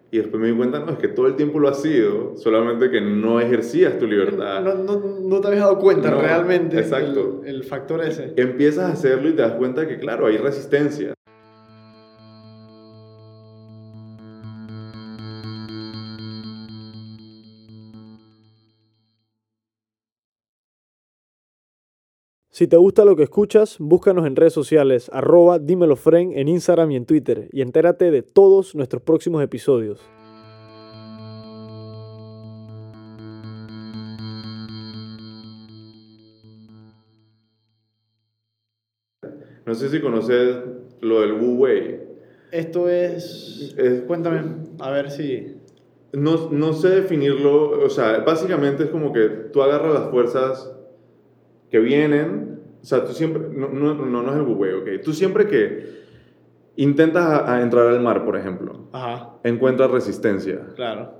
[0.09, 2.89] Y después me di cuenta, no, es que todo el tiempo lo has sido, solamente
[2.89, 4.61] que no ejercías tu libertad.
[4.61, 7.41] No, no, no te habías dado cuenta realmente exacto.
[7.43, 8.33] El, el factor ese.
[8.37, 11.13] Empiezas a hacerlo y te das cuenta que, claro, hay resistencia.
[22.57, 26.95] Si te gusta lo que escuchas, búscanos en redes sociales, arroba dímelofren en Instagram y
[26.95, 29.99] en Twitter, y entérate de todos nuestros próximos episodios.
[39.67, 40.57] No sé si conoces
[41.01, 41.99] lo del Wu Wei.
[42.51, 43.75] Esto es...
[44.07, 44.41] Cuéntame,
[44.79, 45.57] a ver si...
[46.11, 50.73] No, no sé definirlo, o sea, básicamente es como que tú agarras las fuerzas
[51.69, 55.47] que vienen, o sea, tú siempre, no, no, no, es el bubuey, ok, tú siempre
[55.47, 55.97] que
[56.75, 58.87] intentas a, entrar al mar, por ejemplo,
[59.43, 60.61] encuentras resistencia.
[60.75, 61.13] Claro.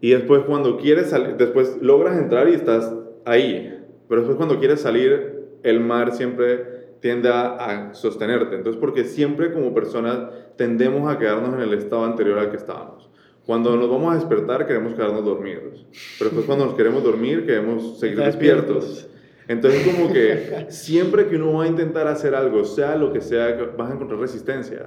[0.00, 2.92] Y después cuando quieres salir, después logras entrar y estás
[3.24, 3.78] ahí,
[4.08, 8.56] pero después cuando quieres salir, el mar siempre tiende a, a sostenerte.
[8.56, 13.10] Entonces, porque siempre como personas tendemos a quedarnos en el estado anterior al que estábamos.
[13.46, 15.84] Cuando nos vamos a despertar queremos quedarnos dormidos,
[16.18, 19.08] pero después cuando nos queremos dormir queremos seguir despiertos.
[19.48, 23.56] Entonces, como que siempre que uno va a intentar hacer algo, sea lo que sea,
[23.76, 24.86] vas a encontrar resistencia.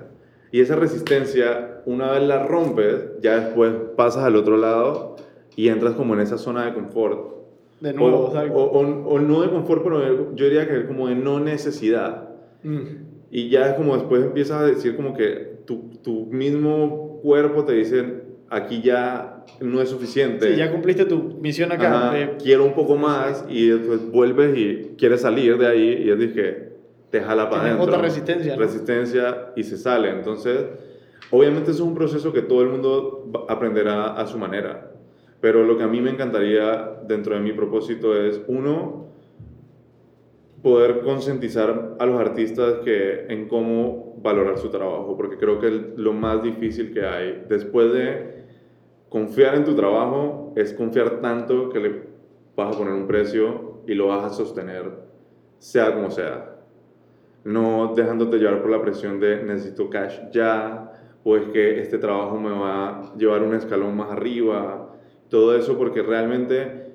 [0.51, 5.17] Y esa resistencia, una vez la rompes, ya después pasas al otro lado
[5.55, 7.35] y entras como en esa zona de confort.
[7.81, 12.29] De nuevo, o, o, no de confort, pero yo diría que como de no necesidad.
[12.63, 12.79] Mm.
[13.31, 17.73] Y ya es como después empiezas a decir como que tu, tu mismo cuerpo te
[17.73, 20.51] dice, aquí ya no es suficiente.
[20.51, 22.37] Sí, ya cumpliste tu misión acá.
[22.41, 26.69] quiero un poco más y después vuelves y quieres salir de ahí y es dije,
[27.09, 27.83] te jala para adentro.
[27.83, 28.55] Otra resistencia.
[28.55, 30.09] Resistencia y se sale.
[30.09, 30.65] Entonces,
[31.31, 34.91] obviamente es un proceso que todo el mundo aprenderá a su manera.
[35.41, 39.09] Pero lo que a mí me encantaría dentro de mi propósito es, uno,
[40.65, 46.11] poder concientizar a los artistas que, en cómo valorar su trabajo, porque creo que lo
[46.11, 47.45] más difícil que hay.
[47.47, 48.45] Después de
[49.07, 52.01] confiar en tu trabajo es confiar tanto que le
[52.55, 54.91] vas a poner un precio y lo vas a sostener,
[55.59, 56.55] sea como sea.
[57.43, 60.91] No dejándote llevar por la presión de necesito cash ya,
[61.23, 64.95] o es que este trabajo me va a llevar un escalón más arriba.
[65.29, 66.91] Todo eso porque realmente,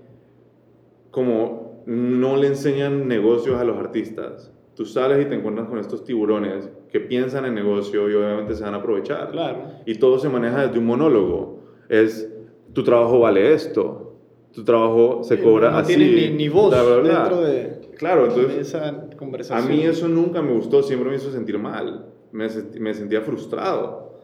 [1.12, 6.04] como no le enseñan negocios a los artistas, tú sales y te encuentras con estos
[6.04, 9.30] tiburones que piensan en negocio y obviamente se van a aprovechar.
[9.30, 9.58] Claro.
[9.86, 12.32] Y todo se maneja desde un monólogo es
[12.72, 14.14] tu trabajo vale esto,
[14.52, 15.92] tu trabajo se cobra no así.
[15.92, 19.66] No tiene ni, voz dentro de, claro, entonces, esa conversación.
[19.66, 22.46] A mí eso nunca me gustó, siempre me hizo sentir mal, me,
[22.78, 24.20] me sentía frustrado.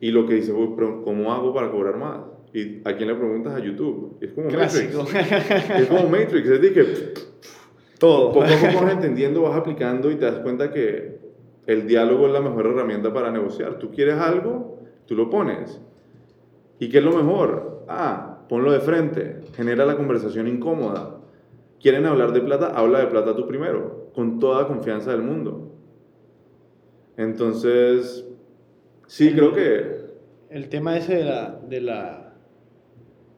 [0.00, 0.54] Y lo que dice,
[1.04, 2.20] ¿cómo hago para cobrar más?
[2.52, 3.54] ¿Y a quién le preguntas?
[3.54, 4.18] A YouTube.
[4.20, 4.94] Es como Matrix.
[4.94, 6.84] es como Matrix, es de que
[7.98, 8.32] Todo.
[8.32, 11.20] Poco a poco vas entendiendo, vas aplicando y te das cuenta que
[11.66, 13.78] el diálogo es la mejor herramienta para negociar.
[13.78, 15.80] Tú quieres algo, tú lo pones.
[16.80, 17.84] ¿Y qué es lo mejor?
[17.88, 21.18] Ah, ponlo de frente, genera la conversación incómoda.
[21.80, 22.72] ¿Quieren hablar de plata?
[22.74, 25.72] Habla de plata tú primero, con toda confianza del mundo.
[27.16, 28.26] Entonces,
[29.06, 30.00] sí, creo que...
[30.48, 31.60] El tema ese de la...
[31.68, 32.19] De la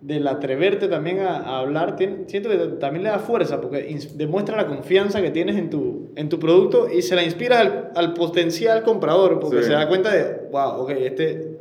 [0.03, 4.57] del atreverte también a, a hablar, tiene- siento que también le da fuerza porque demuestra
[4.57, 8.13] la confianza que tienes en tu, en tu producto y se la inspira al, al
[8.13, 9.65] potencial comprador porque Sí.
[9.69, 11.57] se da cuenta de, wow, ok, este...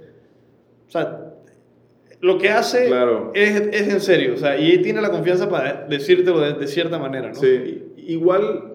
[0.87, 1.33] O sea,
[2.19, 3.31] lo que hace Claro.
[3.33, 6.97] es, es en serio, o sea, y tiene la confianza para decírtelo de, de cierta
[6.99, 7.35] manera, ¿no?
[7.35, 8.73] Sí, igual,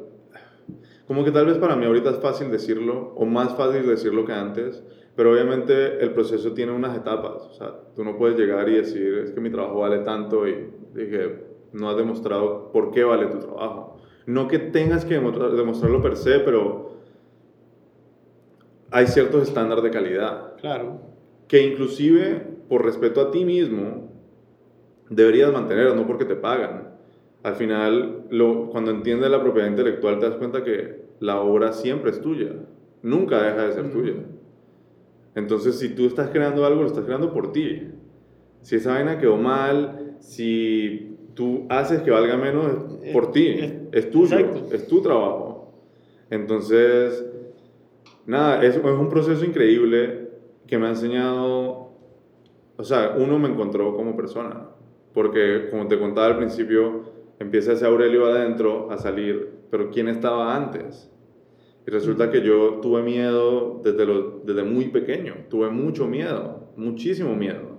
[1.09, 4.33] como que tal vez para mí ahorita es fácil decirlo, o más fácil decirlo que
[4.33, 4.83] antes,
[5.16, 7.42] pero obviamente el proceso tiene unas etapas.
[7.50, 10.68] O sea, tú no puedes llegar y decir, es que mi trabajo vale tanto y
[10.94, 13.96] dije, no has demostrado por qué vale tu trabajo.
[14.26, 16.92] No que tengas que demostrar- demostrarlo per se, pero
[18.90, 21.00] hay ciertos estándares de calidad Claro.
[21.48, 24.11] que inclusive por respeto a ti mismo
[25.09, 26.94] deberías mantener, no porque te pagan.
[27.42, 32.11] Al final, lo, cuando entiendes la propiedad intelectual te das cuenta que la obra siempre
[32.11, 32.50] es tuya,
[33.02, 34.14] nunca deja de ser tuya.
[35.37, 37.88] Entonces, si tú estás creando algo, lo estás creando por ti.
[38.62, 42.66] Si esa vaina quedó mal, si tú haces que valga menos,
[43.03, 44.75] es Eh, por ti, es- es tuyo, exacto.
[44.75, 45.75] es tu trabajo.
[46.31, 47.25] Entonces,
[48.27, 50.31] nada, es, es un proceso increíble
[50.66, 51.92] que me ha enseñado,
[52.77, 54.70] o sea, uno me encontró como persona,
[55.12, 57.03] porque como te contaba al principio,
[57.38, 61.12] empieza ese Aurelio adentro a salir, pero ¿quién estaba antes?
[61.87, 67.35] Y resulta que yo tuve miedo desde, lo- desde muy pequeño, tuve mucho miedo, muchísimo
[67.37, 67.77] miedo.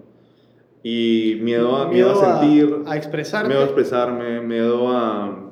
[0.84, 3.50] Y miedo a, miedo a sentir, a expresarte.
[3.50, 5.52] miedo a expresarme, miedo a,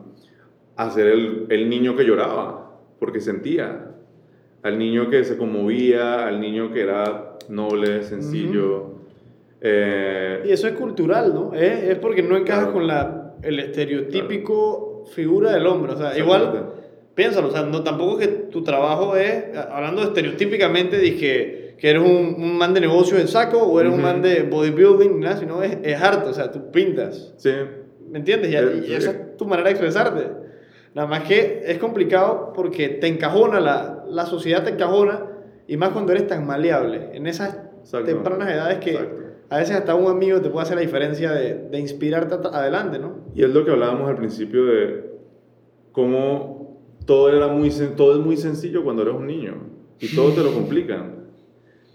[0.77, 3.91] a ser el, el niño que lloraba, porque sentía.
[4.63, 8.95] Al niño que se conmovía, al niño que era noble, sencillo.
[9.61, 11.53] eh, Y eso es cultural, ¿no?
[11.53, 12.73] Es, es porque no encajas Claro.
[12.73, 15.93] con la, el estereotípico figura del hombre.
[15.93, 16.69] O sea, igual.
[17.15, 22.35] Piénsalo, o sea, no, tampoco que tu trabajo es, hablando estereotípicamente, dije que eres un,
[22.37, 24.07] un man de negocio en saco o eres un Ujú.
[24.07, 27.33] man de bodybuilding, nada, sino es, es arte, o sea, tú pintas.
[27.37, 27.51] sí,
[28.09, 28.51] ¿Me entiendes?
[28.51, 28.93] Y, Eh, y sí.
[28.93, 30.27] esa es tu manera de expresarte.
[30.93, 35.25] Nada más que es complicado porque te encajona, la, la sociedad te encajona,
[35.67, 38.05] y más cuando eres tan maleable, en esas Exacto.
[38.05, 39.15] tempranas edades que Exacto.
[39.49, 43.15] a veces hasta un amigo te puede hacer la diferencia de, de inspirarte adelante, ¿no?
[43.35, 45.03] Y es lo que hablábamos al principio de
[45.91, 46.64] cómo
[47.05, 49.53] todo, era muy, todo es muy sencillo cuando eres un niño
[49.99, 51.15] y todo te lo complican.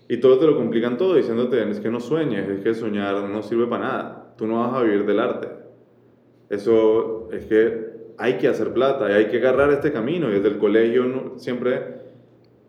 [0.08, 3.42] Y todo te lo complican todo diciéndote, es que no sueñes, es que soñar no
[3.42, 5.48] sirve para nada, tú no vas a vivir del arte.
[6.48, 10.28] Eso es que hay que hacer plata y hay que agarrar este camino.
[10.28, 11.80] Y desde el colegio no- siempre,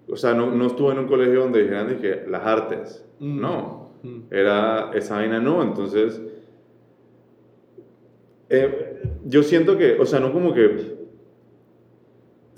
[0.08, 3.40] o sea, no, no estuve en un colegio donde dijeran que las artes, Mm.
[3.42, 4.20] no, Mm.
[4.32, 6.22] era esa vaina no, entonces
[8.50, 11.01] eh, yo siento que, o sea, no como que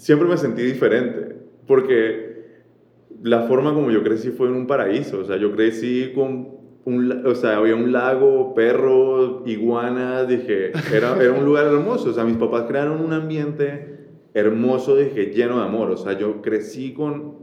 [0.03, 1.33] siempre me sentí diferente,
[1.65, 2.33] porque
[3.21, 7.25] la forma como yo crecí fue en un paraíso, o sea, yo crecí con un,
[7.25, 12.25] o sea, había un lago, perros, iguanas, dije, era, era un lugar hermoso, o sea,
[12.25, 17.37] mis papás crearon un ambiente hermoso, dije, lleno de amor, o sea, yo crecí con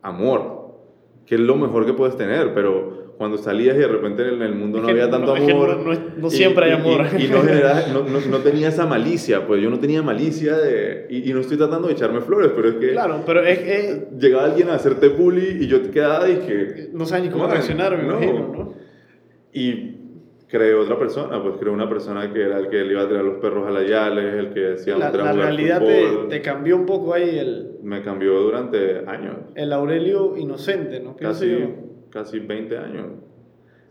[0.00, 0.78] amor,
[1.26, 4.52] que es lo mejor que puedes tener, pero cuando salías y de repente en el
[4.56, 5.76] mundo Es no que había no- tanto que amor.
[5.78, 7.06] no- no no y- siempre hay y- amor.
[7.16, 10.56] Y, y no, generaba- no, no- no tenía esa malicia, pues yo no tenía malicia
[10.58, 11.06] de...
[11.08, 14.08] Y, y no estoy tratando de echarme flores, pero es que Claro, pero es que
[14.18, 16.88] llegaba alguien a hacerte bully y yo te quedaba y dije...
[16.92, 18.14] no sabes ni cómo "Man, reaccionar, me no".
[18.20, 18.74] imagino, ¿no?
[19.52, 19.98] Y
[20.48, 23.24] creé otra persona, pues creé una persona que era el que le iba a tirar
[23.24, 26.28] los perros a la Yales, el que decía La, "Vamos a la realidad te, fútbol".
[26.28, 31.16] te cambió un poco ahí el, Me cambió durante años, el Aurelio inocente, ¿no?
[31.16, 31.91] Casi, yo.
[32.12, 33.06] Casi 20 años,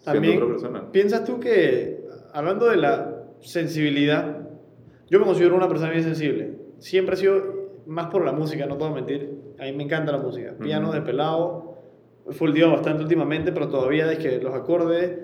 [0.04, 0.92] También, siendo otra persona.
[0.92, 2.02] ¿piensas tú que,
[2.34, 4.38] hablando de la sensibilidad,
[5.10, 6.54] yo me considero una persona bien sensible.
[6.80, 9.42] Siempre he sido más por la música, no te voy a mentir.
[9.60, 10.54] A mí me encanta la música.
[10.60, 10.96] Piano Ujú.
[10.96, 11.78] de pelado,
[12.30, 15.18] he foldeado bastante últimamente, pero todavía es que los acordes,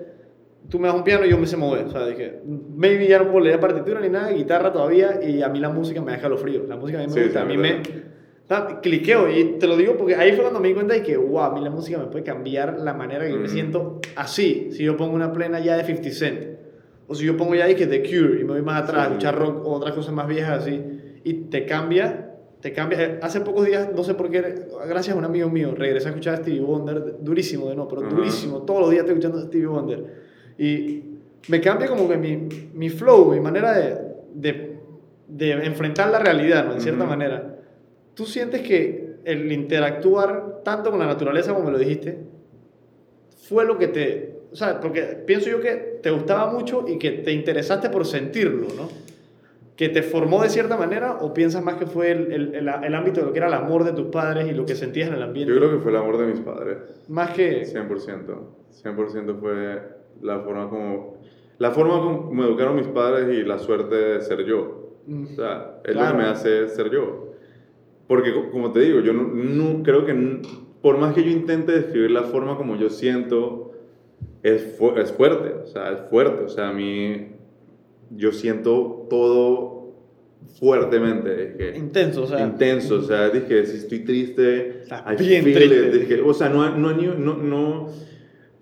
[0.68, 1.86] tú me das un piano y yo me sé mover.
[1.86, 2.40] O sea, dije,
[2.76, 6.02] maybe ya no puedo leer partitura ni nada, guitarra todavía, y a mí la música
[6.02, 6.68] me deja los fríos.
[6.68, 7.78] La música a mí me Sí, gusta, sí, a mí verdad.
[7.82, 8.17] me...
[8.80, 11.40] cliqueo y te lo digo porque ahí fue cuando me di cuenta de que, wow,
[11.40, 14.68] a mí la música me puede cambiar la manera que yo me siento así.
[14.72, 16.40] Si yo pongo una plena ya de 50 Cent,
[17.06, 19.04] o si yo pongo ya de que The Cure y me voy más atrás, a
[19.06, 19.10] Sí.
[19.12, 20.80] escuchar rock o otras cosas más viejas así,
[21.24, 23.02] y te cambia, te cambia.
[23.02, 24.42] Eh, Hace pocos días, no sé por qué,
[24.88, 28.00] gracias a un amigo mío, regresé a escuchar a Stevie Wonder, durísimo de no, pero
[28.02, 28.10] Ajá.
[28.16, 30.04] durísimo, todos los días estoy escuchando a Stevie Wonder.
[30.58, 31.02] Y
[31.48, 33.96] me cambia como que mi, mi flow, mi manera de,
[34.34, 34.68] de
[35.28, 36.72] de enfrentar la realidad, ¿no?
[36.72, 37.10] En cierta Ujú.
[37.10, 37.57] manera.
[38.18, 42.18] ¿Tú sientes que el interactuar tanto con la naturaleza como me lo dijiste,
[43.48, 44.40] fue lo que te...
[44.50, 48.66] O sea, porque pienso yo que te gustaba mucho y que te interesaste por sentirlo,
[48.76, 48.88] ¿no?
[49.76, 52.94] ¿Que te formó de cierta manera o piensas más que fue el, el, el, el
[52.96, 55.14] ámbito de lo que era el amor de tus padres y lo que sentías en
[55.14, 55.52] el ambiente?
[55.54, 56.78] Yo creo que fue el amor de mis padres.
[57.06, 57.62] Más que...
[57.62, 58.36] 100%.
[58.82, 59.80] 100% fue
[60.22, 61.18] la forma como...
[61.58, 64.96] La forma como me educaron mis padres y la suerte de ser yo.
[65.06, 66.16] Mm, O sea, es lo Claro.
[66.16, 67.27] que me hace ser yo.
[68.08, 70.40] Porque, co- como te digo, yo no, no- creo que
[70.82, 73.72] por más que yo intente describir la forma como yo siento,
[74.42, 75.52] es, fu- es fuerte.
[75.62, 76.42] O sea, es fuerte.
[76.44, 77.28] O sea, a mí,
[78.10, 79.92] yo siento todo
[80.58, 81.42] fuertemente.
[81.50, 82.40] Es que- Intenso, o sea...
[82.40, 85.86] intenso, o sea, dije, si estoy triste, I bien feel triste.
[85.88, 87.88] it, dije, o sea, no, no, no, no,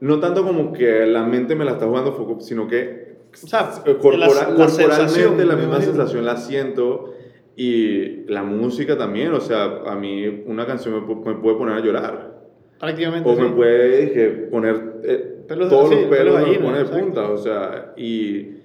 [0.01, 3.93] no, tanto como que la mente me la está jugando, sino que O sea, la-
[3.93, 7.13] la corporalmente la misma sensación la siento
[7.57, 11.81] y la música también, o sea, a mí una canción me, me puede poner a
[11.81, 12.37] llorar.
[12.79, 13.29] Prácticamente.
[13.29, 13.40] O sí.
[13.40, 17.31] me puede dije, poner eh, Pelos- todos sí, los pelos pelos me pone de punta,
[17.31, 18.57] o sea, y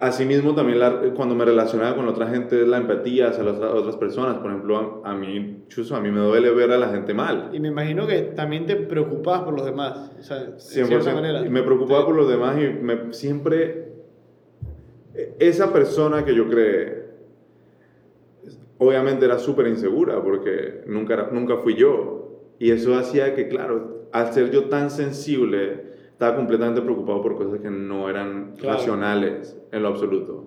[0.00, 4.38] asimismo también la- cuando me relacionaba con otra gente, la empatía hacia las otras- personas,
[4.38, 7.50] por ejemplo, a, a mí, chuzo, a mí me duele ver a la gente mal.
[7.52, 10.10] Y me imagino que también te preocupabas por los demás.
[10.18, 10.86] O sea, de 100%.
[10.88, 11.42] cierta manera.
[11.42, 13.91] Me preocupaba por los demás y me, siempre
[15.38, 17.02] esa persona que yo creé
[18.78, 22.40] obviamente era súper insegura porque nunca, nunca fui yo.
[22.58, 27.60] Y eso hacía que, claro, al ser yo tan sensible, estaba completamente preocupado por cosas
[27.60, 28.78] que no eran Claro.
[28.78, 30.46] racionales en lo absoluto.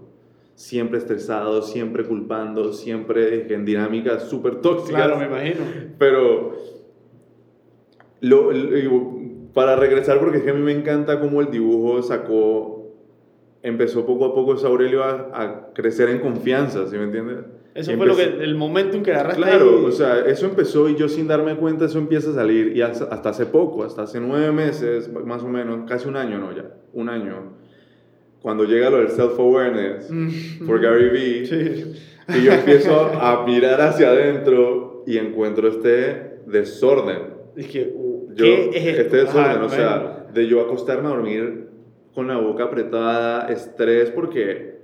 [0.56, 5.06] Siempre estresado, siempre culpando, siempre en dinámicas súper tóxicas.
[5.06, 5.62] Claro, me imagino.
[5.97, 6.54] Pero
[8.21, 9.15] lo, lo-
[9.54, 12.74] para regresar, porque es que a mí me encanta cómo el dibujo sacó,
[13.67, 17.38] empezó poco a poco ese Aurelio a, a crecer en confianza, ¿sí me entiendes?
[17.73, 19.86] Eso Y fue lo que, el momento en que agarraste Claro, ahí.
[19.86, 23.06] o sea, eso empezó y yo sin darme cuenta eso empieza a salir y hasta,
[23.13, 26.65] hasta hace poco, hasta hace nueve meses, más o menos, casi un año, no ya,
[26.93, 27.54] un año,
[28.41, 30.65] cuando llega lo del self-awareness Mm.
[30.67, 31.95] por Gary Vee, Sí.
[32.39, 37.36] y yo empiezo a mirar hacia adentro y encuentro este desorden.
[37.58, 39.01] Uh, Yo, ¿qué es esto?
[39.01, 41.64] este desorden, Ajá, o sea, de yo acostarme a dormir
[42.15, 44.80] con la boca apretada, estrés, porque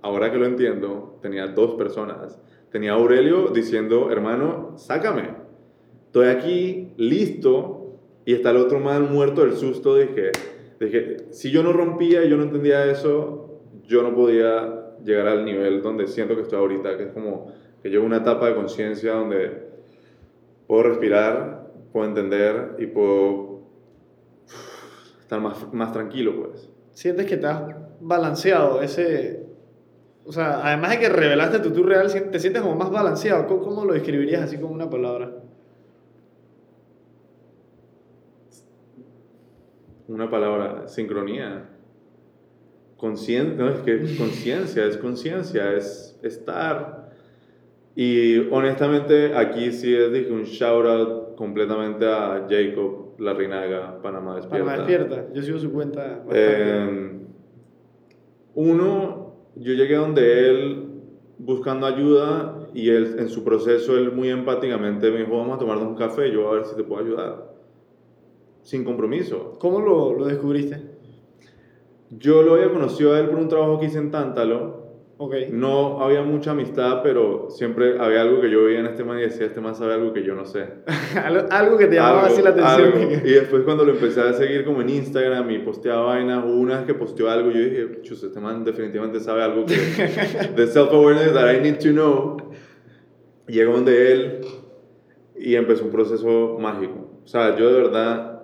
[0.00, 2.40] ahora que lo entiendo, tenía dos personas.
[2.70, 5.34] Tenía Aurelio diciendo, hermano, sácame.
[6.06, 9.96] Estoy aquí, listo, y está el otro man muerto del susto.
[9.96, 10.32] Dije,
[10.80, 15.44] dije, si yo no rompía y yo no entendía eso, yo no podía llegar al
[15.44, 19.12] nivel donde siento que estoy ahorita, que es como que llevo una etapa de conciencia
[19.12, 19.72] donde
[20.66, 23.51] puedo respirar, puedo entender y puedo
[25.32, 26.68] estar más, más tranquilo, pues.
[26.92, 27.62] Sientes que te has
[28.00, 29.46] balanceado ese...
[30.24, 33.46] O sea, además de que revelaste tu tú real, te sientes como más balanceado.
[33.46, 35.32] ¿Cómo, cómo lo describirías así con una palabra?
[40.06, 41.70] Una palabra, sincronía.
[42.96, 47.10] Consciente, no, es que conciencia, es conciencia, es estar.
[47.96, 54.64] Y honestamente, aquí sí es dije, un shout out completamente a Jacob Larrinaga, Panamá Despierta.
[54.64, 55.32] Para despierta.
[55.32, 56.24] Yo sigo su cuenta.
[56.32, 57.20] Eh,
[58.54, 60.88] uno, yo llegué donde él
[61.38, 65.88] buscando ayuda y él en su proceso, él muy empáticamente me dijo, vamos a tomarnos
[65.88, 67.52] un café, yo a ver si te puedo ayudar.
[68.62, 69.56] Sin compromiso.
[69.58, 70.80] ¿Cómo lo, lo descubriste?
[72.10, 74.81] Yo lo había conocido a él por un trabajo que hice en Tántalo.
[75.24, 75.34] Ok.
[75.52, 79.22] No había mucha amistad, pero siempre había algo que yo veía en este man y
[79.22, 80.66] decía, este man sabe algo que yo no sé.
[81.50, 82.92] algo, que te llamaba Algo, así la atención.
[82.92, 83.28] algo.
[83.28, 86.78] Y después cuando lo empecé a seguir como en Instagram y posteaba vainas, hubo una
[86.78, 89.74] vez que posteó algo, yo dije, chus, este man definitivamente sabe algo que,
[90.56, 92.36] de self-awareness that I need to know.
[93.46, 94.40] Llegó donde él
[95.36, 97.12] y empezó un proceso mágico.
[97.22, 98.42] O sea, yo de verdad,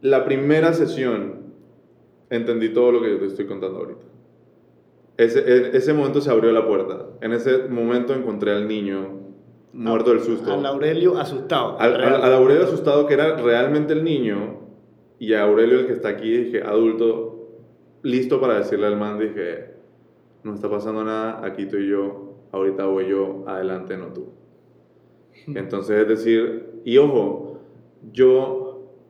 [0.00, 1.52] la primera sesión
[2.30, 4.15] entendí todo lo que yo te estoy contando ahorita.
[5.18, 7.06] Ese, en ese momento se abrió la puerta.
[7.20, 9.20] En ese momento encontré al niño
[9.72, 10.52] muerto del susto.
[10.52, 11.78] Al Aurelio asustado.
[11.78, 12.14] Al, real.
[12.16, 14.60] al- al Aurelio asustado que era realmente el niño
[15.18, 17.48] y a Aurelio el que está aquí, dije, adulto,
[18.02, 19.74] listo para decirle al man, dije,
[20.42, 24.26] no está pasando nada, aquí estoy yo, ahorita voy yo, adelante, no tú.
[25.46, 27.60] Entonces, es decir, y ojo,
[28.12, 28.65] yo,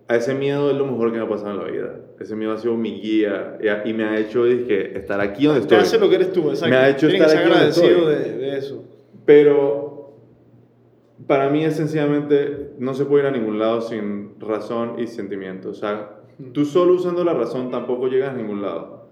[0.09, 2.01] a ese miedo es lo mejor que me ha pasado en la vida.
[2.21, 5.65] Ese miedo ha sido mi guía y, me ha hecho, dije, estar aquí donde Te
[5.65, 5.79] estoy.
[5.79, 6.69] hace lo que eres tú, exacto.
[6.69, 8.85] Me ha hecho Tienes que estar ser aquí donde agradecido de, de eso.
[9.25, 9.97] Pero
[11.27, 15.71] para mí es sencillamente, no se puede ir a ningún lado sin razón y sentimiento.
[15.71, 16.21] O sea,
[16.53, 19.09] tú solo usando la razón tampoco llegas a ningún lado.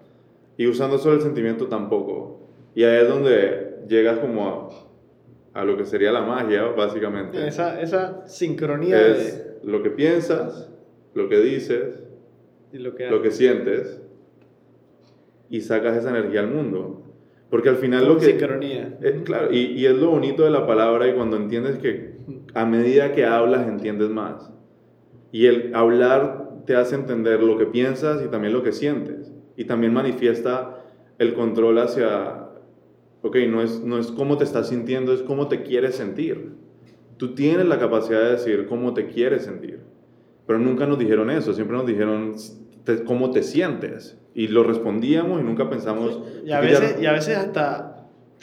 [0.56, 2.48] Y usando solo el sentimiento tampoco.
[2.74, 4.48] Y ahí es donde llegas como
[5.52, 7.46] a, a lo que sería la magia, básicamente.
[7.46, 10.70] Esa, esa sincronía es lo que piensas,
[11.14, 12.02] lo que dices,
[12.72, 14.00] y lo que, lo que sientes,
[15.48, 17.02] y sacas esa energía al mundo.
[17.50, 18.26] Porque al final lo que...
[18.26, 18.98] Sincronía.
[19.00, 22.14] Es, claro, y, y, es lo bonito de la palabra y cuando entiendes que
[22.54, 24.50] a medida que hablas entiendes más.
[25.30, 29.32] Y el hablar te hace entender lo que piensas y también lo que sientes.
[29.56, 30.84] Y también manifiesta
[31.18, 32.48] el control hacia,
[33.22, 36.52] ok, no es, no es cómo te estás sintiendo, es cómo te quieres sentir.
[37.16, 39.80] Tú tienes la capacidad de decir cómo te quieres sentir.
[40.46, 42.34] Pero nunca nos dijeron eso, siempre nos dijeron
[42.84, 44.18] te, cómo te sientes.
[44.34, 46.20] Y lo respondíamos y nunca pensamos...
[46.44, 47.94] Y a, veces, y a veces hasta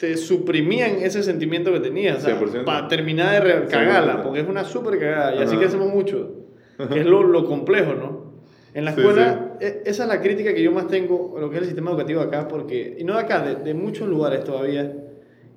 [0.02, 4.64] te suprimían ese sentimiento que tenías, o sea, para terminar de cagarla, porque es una
[4.64, 6.46] súper cagada, y así que hacemos mucho,
[6.92, 8.32] que es lo, lo, complejo, ¿no?
[8.74, 9.74] En la escuela, sí, sí.
[9.84, 12.48] esa es la crítica que yo más tengo, lo que es el sistema educativo acá,
[12.48, 14.92] porque, y no de acá, de, de, muchos lugares todavía,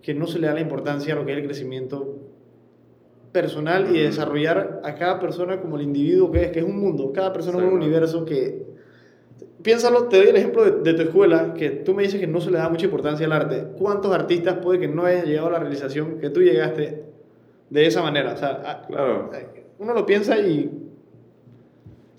[0.04, 2.25] que no se le da la importancia a lo que es el crecimiento
[3.36, 7.12] personal y desarrollar a cada persona como el individuo que es, que es un mundo,
[7.12, 8.66] cada persona es un universo que
[9.62, 12.40] piénsalo, te doy el ejemplo de, de, tu escuela, que tú me dices que no
[12.40, 13.66] se le da mucha importancia al arte.
[13.78, 17.04] ¿Cuántos artistas puede que no hayan llegado a la realización que tú llegaste
[17.70, 18.36] de esa manera?
[18.36, 19.30] O sea, claro.
[19.80, 20.72] uno lo piensa y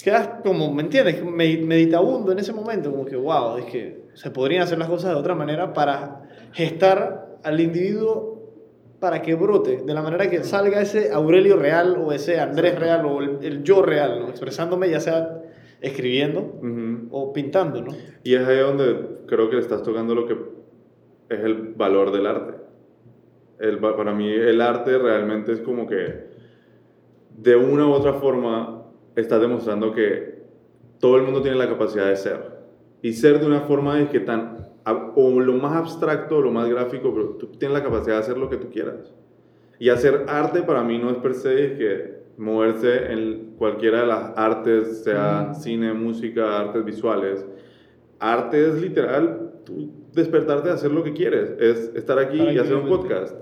[0.04, 1.24] quedas como, ¿me entiendes?
[1.24, 5.16] Meditabundo en ese momento, como que, wow, es que se podrían hacer las cosas de
[5.16, 8.35] otra manera para gestar al individuo
[9.00, 13.04] para que brote, de la manera que salga ese Aurelio real o ese Andrés real
[13.06, 14.28] o el, el yo real, ¿no?
[14.28, 15.42] expresándome ya sea
[15.80, 17.08] escribiendo uh -huh.
[17.10, 17.92] o pintando, ¿no?
[18.24, 20.36] Y es ahí donde creo que le estás tocando lo que
[21.28, 22.54] es el valor del arte.
[23.58, 26.26] El, para mí el arte realmente es como que
[27.36, 28.84] de una u otra forma
[29.14, 30.36] estás demostrando que
[31.00, 32.56] todo el mundo tiene la capacidad de ser.
[33.02, 36.68] Y ser de una forma es que tan, o lo más abstracto, o lo más
[36.68, 39.12] gráfico, pero tú tienes la capacidad de hacer lo que tú quieras.
[39.78, 44.32] Y hacer arte para mí no es per se que moverse en cualquiera de las
[44.36, 47.44] artes, sea cine, música, artes visuales.
[48.18, 52.58] Arte es literal tú despertarte a hacer lo que quieres, es estar aquí Para y
[52.58, 53.36] hacer un podcast.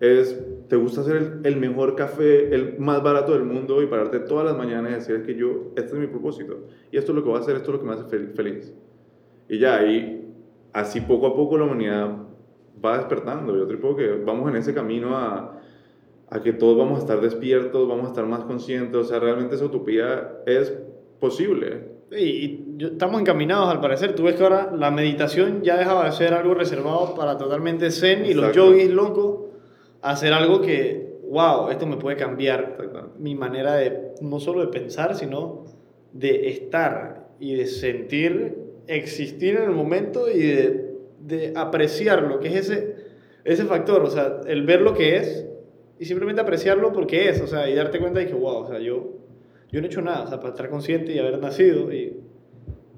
[0.00, 0.38] Es,
[0.68, 4.44] te gusta hacer el, el, mejor café, el más barato del mundo y pararte todas
[4.44, 7.30] las mañanas y decir que yo, este es mi propósito y esto es lo que
[7.30, 8.74] voy a hacer, esto es lo que me hace feliz.
[9.48, 10.27] Y ya, y
[10.72, 12.10] así poco a poco la humanidad
[12.84, 13.56] va despertando.
[13.56, 15.58] Yo creo que vamos en ese camino a,
[16.30, 19.56] a que todos vamos a estar despiertos, vamos a estar más conscientes, o sea, realmente
[19.56, 20.72] esa utopía es
[21.18, 21.98] posible.
[22.10, 26.32] Y, estamos encaminados al parecer, tú ves que ahora la meditación ya dejaba de ser
[26.32, 29.46] algo reservado para totalmente zen y los yogis locos
[30.00, 32.78] a hacer algo que, wow, esto me puede cambiar
[33.18, 35.64] mi manera de, no solo de pensar, sino
[36.12, 42.48] de estar y de sentir, existir en el momento y de, de apreciar lo que
[42.48, 42.96] es ese,
[43.44, 45.46] ese factor, o sea, el ver lo que es
[45.98, 48.78] y simplemente apreciarlo porque es, o sea, y darte cuenta de que, wow, o sea,
[48.78, 49.18] yo,
[49.70, 52.16] yo no he hecho nada, o sea, para estar consciente y haber nacido, y,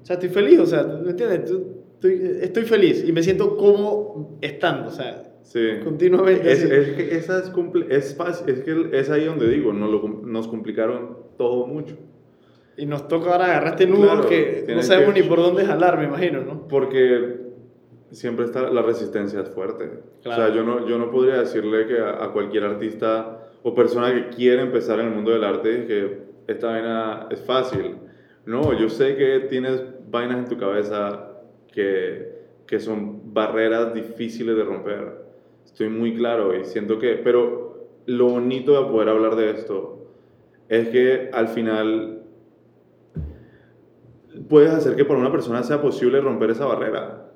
[0.01, 1.51] o sea, estoy feliz, o sea, ¿me entiendes?
[1.93, 5.59] Estoy, estoy feliz y me siento como estando, o sea, sí.
[5.83, 6.51] continuamente.
[6.51, 7.51] Es, es, que esa es,
[7.89, 11.95] es, fácil, es que es ahí donde digo, nos, lo, nos complicaron todo mucho.
[12.81, 15.63] Y nos toca ahora agarrar este nudo claro, que no sabemos que, ni por dónde
[15.63, 16.67] jalar, me imagino, ¿no?
[16.67, 17.41] Porque
[18.09, 19.87] siempre está la resistencia es fuerte.
[20.23, 20.41] Claro.
[20.41, 24.11] O sea, yo no, yo no podría decirle que a, a, cualquier artista o persona
[24.11, 27.97] que quiere empezar en el mundo del arte que esta vaina es fácil.
[28.47, 31.33] No, yo sé que tienes vainas en tu cabeza
[31.71, 32.33] que,
[32.65, 35.21] que son barreras difíciles de romper.
[35.65, 37.21] Estoy muy claro y siento que...
[37.23, 40.07] Pero lo bonito de poder hablar de esto
[40.67, 42.20] es que al final
[44.51, 47.31] puedes hacer que para una persona sea posible romper esa barrera.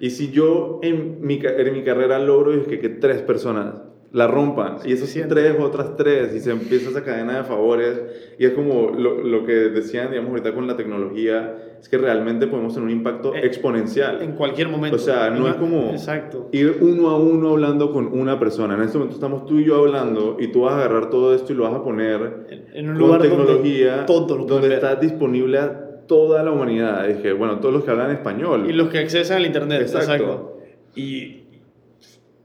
[0.00, 3.74] Y si yo en mi, en mi carrera logro que, que tres personas
[4.14, 8.00] la rompan y esos tres, otras tres, y se empieza esa cadena de favores,
[8.38, 12.46] y es como lo, lo, que decían, digamos, ahorita con la tecnología, es que realmente
[12.46, 14.22] podemos tener un impacto en, exponencial.
[14.22, 14.96] En cualquier momento.
[14.96, 16.48] O sea, no es como Exacto.
[16.52, 18.74] ir uno a uno hablando con una persona.
[18.74, 21.52] En este momento estamos tú y yo hablando, y tú vas a agarrar todo esto
[21.52, 24.94] y lo vas a poner en, en un lugar tecnología, donde, todo lo donde está
[24.94, 27.06] disponible a toda la humanidad.
[27.08, 28.68] Dije, bueno, todos los que hablan español.
[28.68, 29.82] Y los que accesan al Internet.
[29.82, 30.12] Exacto.
[30.12, 30.58] Exacto.
[30.94, 31.44] Y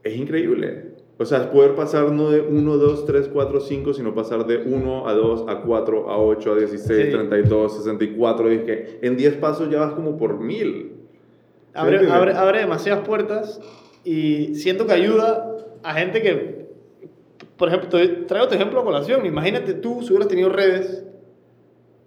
[0.02, 0.90] es increíble.
[1.18, 5.06] O sea, poder pasar no de 1, 2, 3, 4, 5, sino pasar de 1
[5.06, 7.10] a 2, a 4, a 8, a 16, sí.
[7.10, 8.48] 32, 64.
[8.48, 10.92] Dije, en 10 pasos ya vas como por 1000.
[11.74, 13.60] Abre, abre, abre demasiadas puertas
[14.02, 16.68] y siento que ayuda a gente que,
[17.58, 17.90] por ejemplo,
[18.26, 19.26] traigo tu ejemplo a colación.
[19.26, 21.04] Imagínate tú si hubieras tenido redes.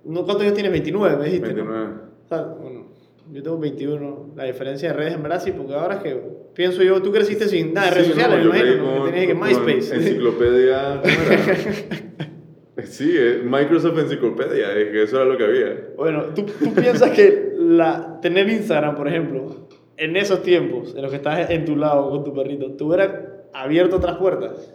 [0.03, 0.71] ¿Cuántos años tienes?
[0.71, 1.47] 29, me dijiste.
[1.53, 1.85] 29.
[1.87, 2.01] ¿no?
[2.25, 2.87] O sea, bueno,
[3.31, 4.33] Yo tengo 21.
[4.35, 6.21] La diferencia de redes en sí, porque ahora es que
[6.53, 8.97] pienso yo, tú creciste sin nada de redes Sí, sociales, no, imagino, ¿no?
[8.97, 9.95] con- que tenías que MySpace.
[9.95, 11.01] Enciclopedia.
[12.83, 15.87] sí, eh, Microsoft Enciclopedia, es que eso era lo que había.
[15.95, 21.11] Bueno, ¿tú, tú piensas que la, tener Instagram, por ejemplo, en esos tiempos, en los
[21.11, 24.73] que estás en tu lado con tu perrito, ¿te hubiera abierto otras puertas?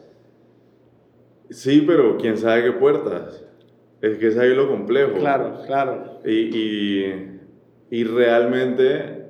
[1.51, 3.45] Sí, pero quién sabe qué puertas.
[4.01, 5.19] Es que es ahí lo complejo.
[5.19, 6.21] Claro, claro.
[6.25, 7.41] Y, y,
[7.91, 9.27] y realmente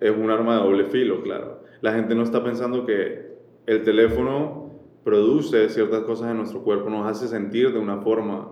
[0.00, 1.62] es un arma de doble filo, claro.
[1.80, 3.34] La gente no está pensando que
[3.66, 4.70] el teléfono
[5.04, 8.50] produce ciertas cosas en nuestro cuerpo, nos hace sentir de una forma.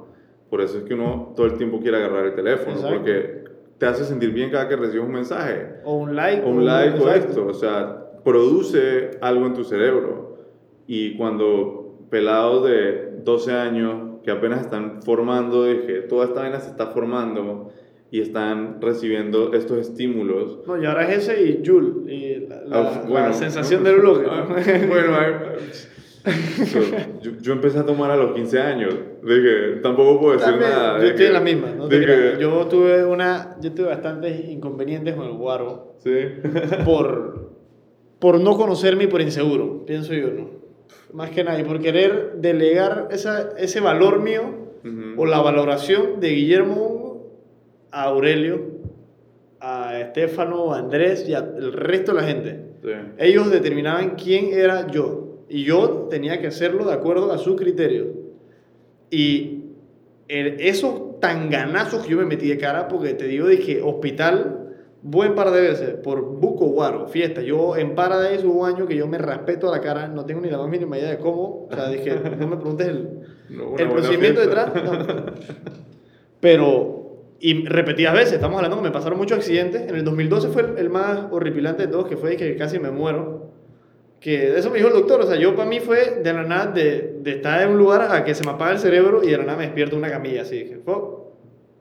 [0.50, 2.96] Por eso es que uno todo el tiempo quiere agarrar el teléfono, Exacto.
[2.96, 3.44] porque
[3.78, 6.44] te hace sentir bien cada que recibes un mensaje, O un like.
[6.44, 7.46] o un like o esto.
[7.46, 10.38] O sea, produce algo en tu cerebro.
[10.86, 16.60] Y cuando pelados de 12 años que apenas están formando, de que toda esta vaina
[16.60, 17.70] se está formando
[18.10, 20.60] y están recibiendo estos estímulos.
[20.66, 23.88] No, y ahora es ese y Joule, y la, la- Ah, la bueno, sensación ¿no?
[23.90, 24.00] del.
[24.28, 24.46] Ah,
[24.88, 25.16] bueno,
[26.66, 26.78] so,
[27.22, 28.94] yo, yo empecé a tomar a los 15 años.
[29.24, 30.98] Dije, tampoco puedo decir También, nada.
[30.98, 31.68] yo estoy que- en la misma.
[31.76, 31.88] ¿no?
[31.88, 36.12] de que- Yo tuve una, yo tuve bastantes inconvenientes con el guaro Sí.
[36.84, 37.50] por,
[38.18, 40.61] por no conocerme y por inseguro, pienso yo, ¿no?
[41.12, 44.42] Más que nada, y por querer delegar esa, ese valor mío
[44.84, 45.20] Ujú.
[45.22, 47.26] o la valoración de Guillermo
[47.90, 48.62] a Aurelio,
[49.60, 52.60] a Estefano, a Andrés y al resto de la gente.
[52.82, 52.90] Sí.
[53.18, 58.08] Ellos determinaban quién era yo y yo tenía que hacerlo de acuerdo a sus criterios.
[59.10, 59.64] Y
[60.28, 64.61] el- esos tanganazos que yo me metí de cara, porque te digo, dije, hospital,
[65.02, 67.42] buen par de veces, por Buco Guaro, fiesta.
[67.42, 70.40] Yo en Paradise hubo un año que yo me respeto a la cara, no tengo
[70.40, 71.66] ni la más mínima idea de cómo.
[71.66, 73.08] O sea, dije, no me preguntes el,
[73.50, 74.66] No, el procedimiento fiesta.
[74.66, 74.84] detrás.
[74.84, 75.32] no.
[76.40, 79.82] Pero, y repetidas veces, estamos hablando que me pasaron muchos accidentes.
[79.88, 82.90] En el 2012 fue el, el más horripilante de todos, que fue que casi me
[82.90, 83.50] muero.
[84.20, 86.66] Que eso me dijo el doctor, o sea, yo para mí fue de la nada
[86.70, 89.36] de, de estar en un lugar a que se me apaga el cerebro y de
[89.36, 90.58] la nada me despierto en una camilla así.
[90.62, 91.22] Dije, fuck.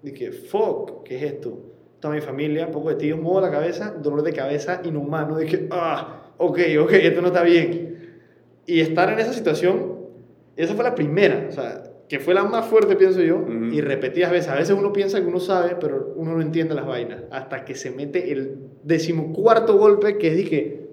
[0.01, 1.70] Dije, fuck, ¿qué es esto?
[2.01, 5.37] Toda mi familia, un poco de tíos, muevo la cabeza, dolor de cabeza inhumano.
[5.37, 8.19] Dije, ah, ok, ok, esto no está bien.
[8.65, 9.97] Y estar en esa situación,
[10.57, 13.65] esa fue la primera, o sea, que fue la más fuerte, pienso yo, Ujú.
[13.71, 14.49] y repetidas veces.
[14.49, 17.21] A veces uno piensa que uno sabe, pero uno no entiende las vainas.
[17.31, 20.89] Hasta que se mete el decimocuarto golpe que dije,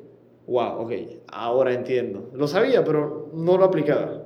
[0.47, 0.93] wow, ok,
[1.33, 2.31] ahora entiendo.
[2.35, 4.25] Lo sabía, pero no lo aplicaba.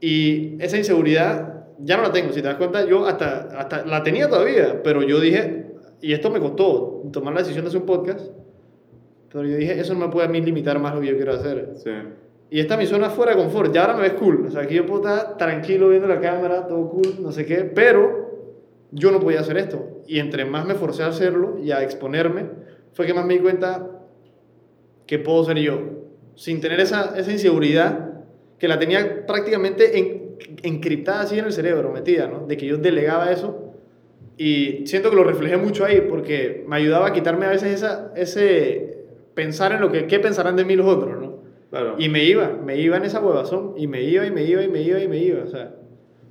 [0.00, 2.32] Y esa inseguridad ya no la tengo.
[2.32, 5.57] Si te das cuenta, yo hasta, hasta la tenía todavía, pero yo dije,
[6.00, 8.30] y esto me costó tomar la decisión de hacer un podcast,
[9.32, 11.32] pero yo dije, eso no me puede a mí limitar más lo que yo quiero
[11.34, 11.72] hacer.
[11.76, 11.90] Sí.
[12.50, 13.74] Y esta es mi zona fuera de confort.
[13.74, 14.46] Ya ahora me ves cool.
[14.46, 17.56] O sea, aquí yo puedo estar tranquilo viendo la cámara, todo cool, no sé qué.
[17.74, 18.56] Pero
[18.90, 20.00] yo no podía hacer esto.
[20.06, 22.46] Y entre más me forcé a hacerlo y a exponerme,
[22.94, 23.90] fue que más me di cuenta
[25.06, 25.78] que puedo ser yo.
[26.36, 28.12] Sin tener esa, esa inseguridad
[28.58, 32.46] que la tenía prácticamente en- encriptada así en el cerebro, metida, ¿no?
[32.46, 33.67] De que yo delegaba eso.
[34.38, 38.12] Y siento que lo reflejé mucho ahí porque me ayudaba a quitarme a veces esa,
[38.16, 41.42] ese pensar en lo que qué pensarán de mí los otros, ¿no?
[41.70, 41.96] Claro.
[41.98, 44.68] Y me iba, me iba en esa huevazón, y me iba, y me iba, y
[44.68, 45.74] me iba, y me iba, o sea,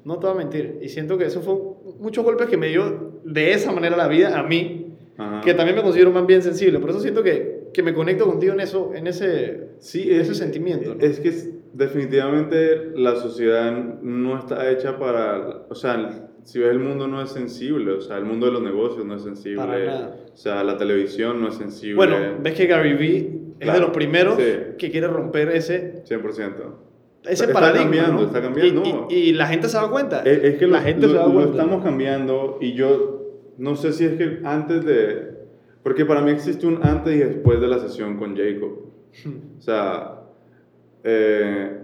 [0.03, 0.79] no te voy a mentir.
[0.81, 1.55] Y siento que eso fue
[1.99, 5.41] muchos golpes que me dio de esa manera la vida a mí, Ajá.
[5.41, 6.79] que también me considero más bien sensible.
[6.79, 10.35] Por eso siento que, que me conecto contigo en eso, en ese, Sí, es, ese
[10.35, 10.95] sentimiento.
[10.95, 11.01] ¿no?
[11.01, 11.31] Es que
[11.73, 17.29] definitivamente la sociedad no está hecha para, o sea, si ves el mundo no es
[17.29, 20.15] sensible, o sea, el mundo de los negocios no es sensible, Para nada.
[20.33, 21.95] o sea, la televisión no es sensible.
[21.95, 23.17] Bueno, ves que Gary Vee
[23.59, 24.43] es Claro, de los primeros sí.
[24.77, 26.75] que quiere romper ese, 100%.
[27.25, 27.83] ese Está paradigma.
[27.83, 28.27] cambiando, ¿no?
[28.27, 28.83] está cambiando.
[29.09, 30.21] Y, y- y la gente se da cuenta.
[30.23, 31.51] Es, es que la lo, gente lo- se da lo cuenta.
[31.51, 33.13] estamos cambiando y yo
[33.57, 35.31] no sé si es que antes de,
[35.83, 38.85] porque para mí existe un antes y después de la sesión con Jacob.
[39.57, 40.21] O sea,
[41.03, 41.79] eh,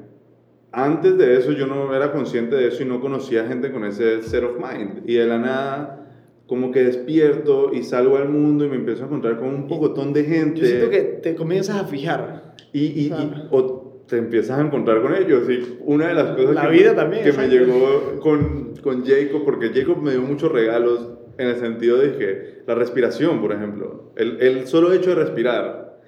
[0.74, 4.22] antes de eso yo no era consciente de eso y no conocía gente con ese
[4.24, 5.04] set of mind.
[5.10, 6.10] Y de la nada,
[6.48, 10.14] como que despierto y salgo al mundo y me empiezo a encontrar con un pocotón
[10.14, 10.62] de gente.
[10.62, 12.56] Yo siento que te comienzas a fijar.
[12.74, 13.48] Y, y, y- Claro.
[13.52, 15.48] o te empiezas a encontrar con ellos.
[15.50, 19.06] Y una de las cosas La que, vida me, también, que me llegó con, con
[19.06, 21.08] Jacob, porque Jacob me dio muchos regalos
[21.38, 26.00] en el sentido de que la respiración, por ejemplo, el, el solo hecho de respirar,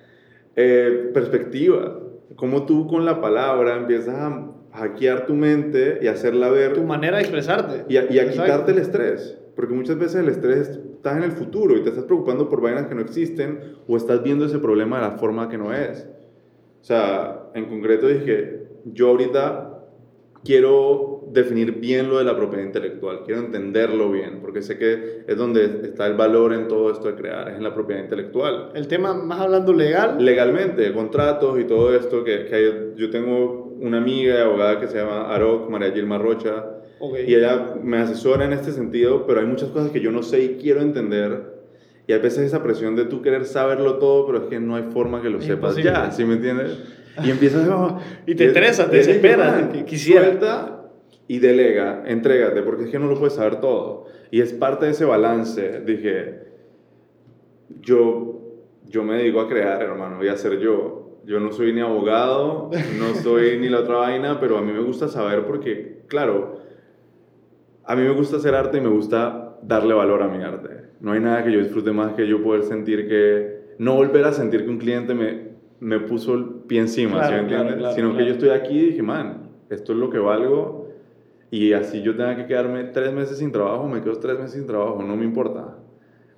[0.56, 2.00] eh, perspectiva,
[2.36, 7.18] como tú con la palabra empiezas a hackear tu mente y hacerla ver Tu manera
[7.18, 7.86] de expresarte.
[7.88, 9.38] y a, y a quitarte el estrés.
[9.56, 12.88] Porque muchas veces el estrés estás en el futuro y te estás preocupando por vainas
[12.88, 16.08] que no existen o estás viendo ese problema de la forma que no es.
[16.82, 19.72] O sea, en concreto dije, yo ahorita
[20.44, 25.38] quiero definir bien lo de la propiedad intelectual, quiero entenderlo bien, porque sé que es
[25.38, 28.72] donde está el valor en todo esto de crear, es en la propiedad intelectual.
[28.76, 30.24] El tema más hablando legal.
[30.24, 35.34] Legalmente, contratos y todo esto, que, que yo tengo una amiga abogada que se llama
[35.34, 36.66] Aroc, María Gilma Rocha,
[37.00, 37.18] Ok.
[37.28, 40.44] y ella me asesora en este sentido, pero hay muchas cosas que yo no sé
[40.44, 41.54] y quiero entender.
[42.08, 44.84] Y a veces esa presión de tú querer saberlo todo, pero es que no hay
[44.94, 45.92] forma que lo Es sepas imposible.
[45.92, 46.78] ya, ¿sí me entiendes?
[47.24, 48.00] Y empiezas a...
[48.28, 50.22] Y te estresa, te desesperas, "Man, que quisiera".
[50.26, 50.72] Suelta
[51.28, 54.06] y delega, entrégate, porque es que no lo puedes saber todo.
[54.32, 55.82] Y es parte de ese balance.
[55.86, 56.44] Dije,
[57.82, 58.42] yo,
[58.88, 61.05] yo me dedico a crear, hermano, y a ser yo.
[61.26, 62.70] Yo no soy ni abogado,
[63.00, 66.60] no soy ni la otra vaina, pero a mí me gusta saber porque, claro,
[67.84, 70.70] a mí me gusta hacer arte y me gusta darle valor a mi arte.
[71.00, 74.34] No hay nada que yo disfrute más que yo poder sentir que, no volver a
[74.34, 75.50] sentir que un cliente me,
[75.80, 77.76] me puso el pie encima, ¿sí Claro, entiendes?
[77.76, 80.90] claro, claro, Sino que yo estoy aquí y dije, man, esto es lo que valgo
[81.52, 84.66] y así yo tenga que quedarme tres meses sin trabajo, me quedo tres meses sin
[84.68, 85.78] trabajo, no me importa.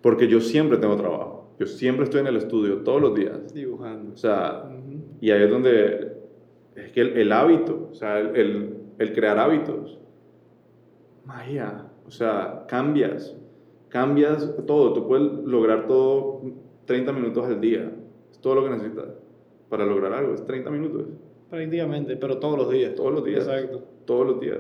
[0.01, 1.36] Porque yo siempre tengo trabajo.
[1.60, 3.53] Yo siempre estoy en el estudio, todos los días.
[3.53, 4.14] Dibujando.
[4.14, 4.70] O sea,
[5.22, 6.18] y ahí es donde
[6.76, 9.97] es que el, el hábito, o sea, el, el, el crear hábitos,
[11.26, 13.36] magia, o sea, cambias,
[13.89, 16.41] cambias todo, tú puedes lograr todo
[16.86, 17.91] 30 minutos al día,
[18.32, 19.08] es todo lo que necesitas
[19.70, 21.03] para lograr algo, es 30 minutos,
[21.49, 22.93] Prácticamente, pero todos los días.
[22.95, 23.82] todos los días, Exacto.
[24.05, 24.60] todos los días.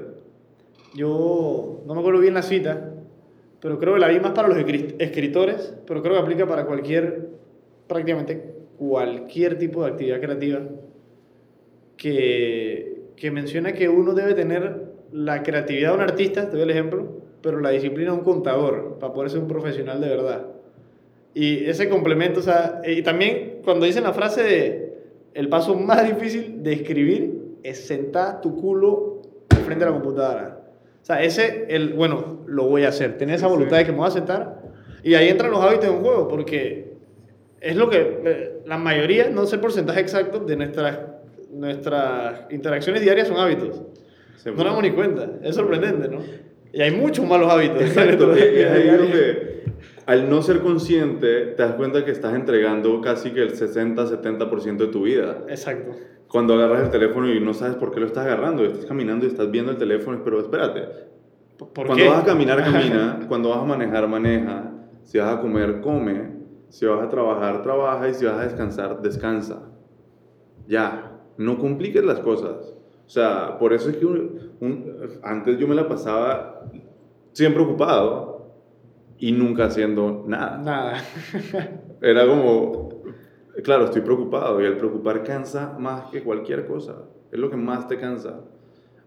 [0.95, 2.93] Yo no me acuerdo bien la cita,
[3.61, 6.65] pero creo que la vi más para los escri- escritores, pero creo que aplica para
[6.65, 7.29] cualquier,
[7.87, 10.61] prácticamente cualquier tipo de actividad creativa,
[11.97, 16.69] que, que menciona que uno debe tener la creatividad de un artista, te doy el
[16.69, 17.07] ejemplo,
[17.41, 20.45] pero la disciplina de un contador, para poder ser un profesional de verdad.
[21.33, 24.87] Y ese complemento, o sea, y también cuando dicen la frase de
[25.33, 29.21] el paso más difícil de escribir es sentar tu culo
[29.65, 30.56] frente a la computadora.
[31.07, 33.17] O sea, ese, el, bueno, lo voy a hacer.
[33.17, 34.61] Tener esa voluntad de que me voy a sentar.
[35.03, 36.97] Y ahí entran los hábitos en juego, porque
[37.61, 40.99] es lo que eh, la mayoría, no sé el porcentaje exacto, de nuestras,
[41.49, 43.81] nuestras interacciones diarias son hábitos.
[44.47, 45.29] No nos damos ni cuenta.
[45.43, 46.19] Es sorprendente, ¿no?
[46.73, 47.83] Y hay muchos malos hábitos.
[47.83, 49.63] Exacto, y es ahí donde
[50.07, 54.87] al no ser consciente te das cuenta que estás entregando casi que el 60-70% de
[54.87, 55.45] tu vida.
[55.47, 55.95] Exacto.
[56.29, 59.29] Cuando agarras el teléfono y no sabes por qué lo estás agarrando, estás caminando y
[59.29, 60.85] estás viendo el teléfono, pero espérate.
[61.57, 62.07] ¿Por cuando qué?
[62.09, 63.19] vas a caminar, camina.
[63.27, 64.71] cuando vas a manejar, maneja.
[65.03, 66.35] Si vas a comer, come.
[66.69, 68.09] Si vas a trabajar, trabaja.
[68.09, 69.61] Y si vas a descansar, descansa.
[70.67, 71.13] Ya.
[71.37, 72.73] No compliques las cosas.
[73.05, 76.63] O sea, por eso es que un- un- antes yo me la pasaba
[77.31, 78.51] siempre ocupado
[79.17, 80.57] y nunca haciendo nada.
[80.57, 80.93] Nada.
[82.01, 82.96] Era como,
[83.63, 87.03] claro, estoy preocupado y el preocupar cansa más que cualquier cosa.
[87.31, 88.41] Es lo que más te cansa.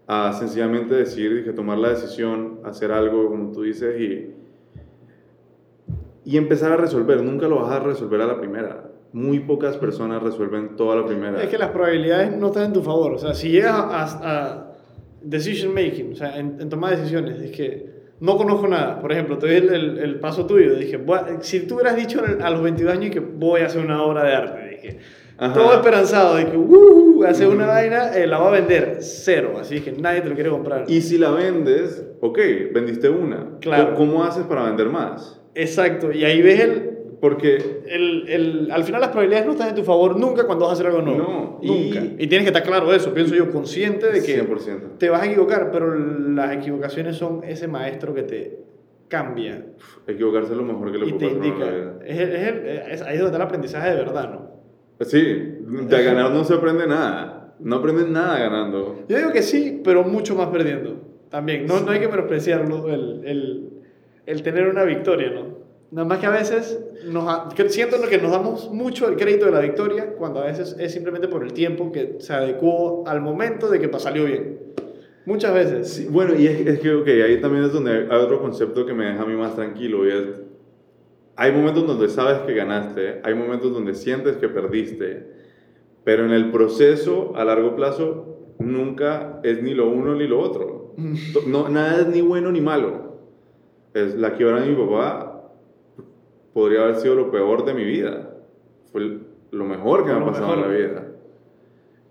[0.07, 4.33] A sencillamente decir, dije, tomar la decisión, hacer algo, como tú dices, y,
[6.25, 7.23] y empezar a resolver.
[7.23, 8.91] Nunca lo vas a resolver a la primera.
[9.13, 11.41] Muy pocas personas resuelven toda la primera.
[11.41, 13.13] Es que las probabilidades no están en tu favor.
[13.13, 14.71] O sea, si llegas a, a
[15.21, 17.90] decision making, o sea, en, en tomar decisiones, es que
[18.21, 18.99] no conozco nada.
[19.01, 20.75] Por ejemplo, te doy el, el, el paso tuyo.
[20.75, 24.01] Dije, a- si tú hubieras dicho a los 22 años que voy a hacer una
[24.03, 24.99] obra de arte, dije,
[25.37, 25.53] Ajá.
[25.53, 29.55] todo esperanzado de que, uh, hacer una vaina, eh, la va a vender cero.
[29.59, 30.85] Así que nadie te lo quiere comprar.
[30.87, 32.39] Y si la vendes, ok,
[32.73, 33.57] vendiste una.
[33.59, 33.95] Claro.
[33.95, 35.41] ¿Cómo cómo haces para vender más?
[35.55, 36.11] Exacto.
[36.11, 36.90] Y ahí ves el,
[37.21, 40.71] Porque el, el, al final las probabilidades no están en tu favor nunca cuando vas
[40.71, 41.19] a hacer algo nuevo.
[41.23, 41.99] No, y- Nunca.
[42.17, 44.97] Y, tienes que estar claro de eso, pienso yo, consciente de que 100%.
[44.97, 48.59] te vas a equivocar, pero las equivocaciones son ese maestro que te
[49.07, 49.65] cambia
[50.07, 51.71] Equivocarse es lo mejor que le y te puede pasar indica.
[51.71, 52.05] la.
[52.05, 54.51] Es, es es- ahí es donde está el aprendizaje de verdad, ¿no?
[55.05, 57.55] Sí, de ganar no se aprende nada.
[57.59, 59.03] No aprendes nada ganando.
[59.07, 60.95] Yo digo que sí, pero mucho más perdiendo.
[61.29, 63.69] También, no, no hay que menospreciarlo, el, el,
[64.25, 65.60] el tener una victoria, ¿no?
[65.91, 69.59] Nada más que a veces nos, siento que nos damos mucho el crédito de la
[69.59, 73.79] victoria cuando a veces es simplemente por el tiempo que se adecuó al momento de
[73.79, 74.59] que salió bien.
[75.25, 75.89] Muchas veces.
[75.89, 78.93] Sí, bueno, y es, es que, ok, ahí también es donde hay otro concepto que
[78.93, 80.41] me deja a mí más tranquilo y es,
[81.35, 85.27] hay momentos donde sabes que ganaste, hay momentos donde sientes que perdiste,
[86.05, 90.95] pero en el proceso a largo plazo nunca es ni lo uno ni lo otro.
[91.33, 93.19] To- No, nada es ni bueno ni malo.
[93.93, 95.30] Es la quiebra de mi papá
[96.53, 98.29] podría haber sido lo peor de mi vida.
[98.91, 99.19] Fue
[99.51, 100.87] lo mejor que me ha pasado en la mejor.
[100.89, 101.07] vida.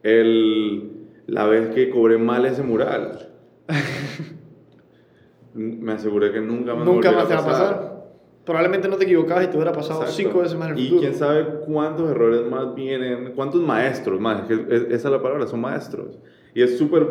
[0.02, 0.90] El,
[1.26, 3.28] la vez que cobré mal ese mural.
[5.54, 7.90] me aseguré que nunca más Nunca más te va a pasar.
[8.44, 10.16] Probablemente no te equivocabas y te hubiera pasado Exacto.
[10.22, 11.00] cinco veces más en el Y futuro.
[11.02, 15.46] quién sabe cuántos errores más vienen, cuántos maestros más, que es- esa es la palabra,
[15.46, 16.18] son maestros.
[16.54, 17.06] Y es súper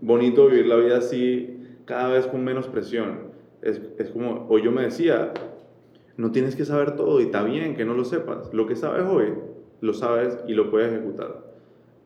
[0.00, 3.32] bonito vivir la vida así, cada vez con menos presión.
[3.62, 5.32] Es, es como, o yo me decía,
[6.16, 8.52] no tienes que saber todo y está bien que no lo sepas.
[8.54, 9.34] Lo que sabes hoy,
[9.80, 11.44] lo sabes y lo puedes ejecutar.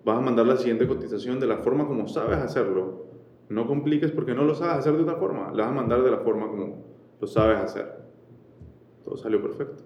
[0.04, 3.06] Vas a mandar la siguiente cotización de la forma como sabes hacerlo.
[3.48, 5.52] No compliques porque no lo sabes hacer de otra forma.
[5.54, 6.84] La vas a mandar de la forma como
[7.20, 7.92] lo sabes hacer.
[9.04, 9.82] Todo salió perfecto.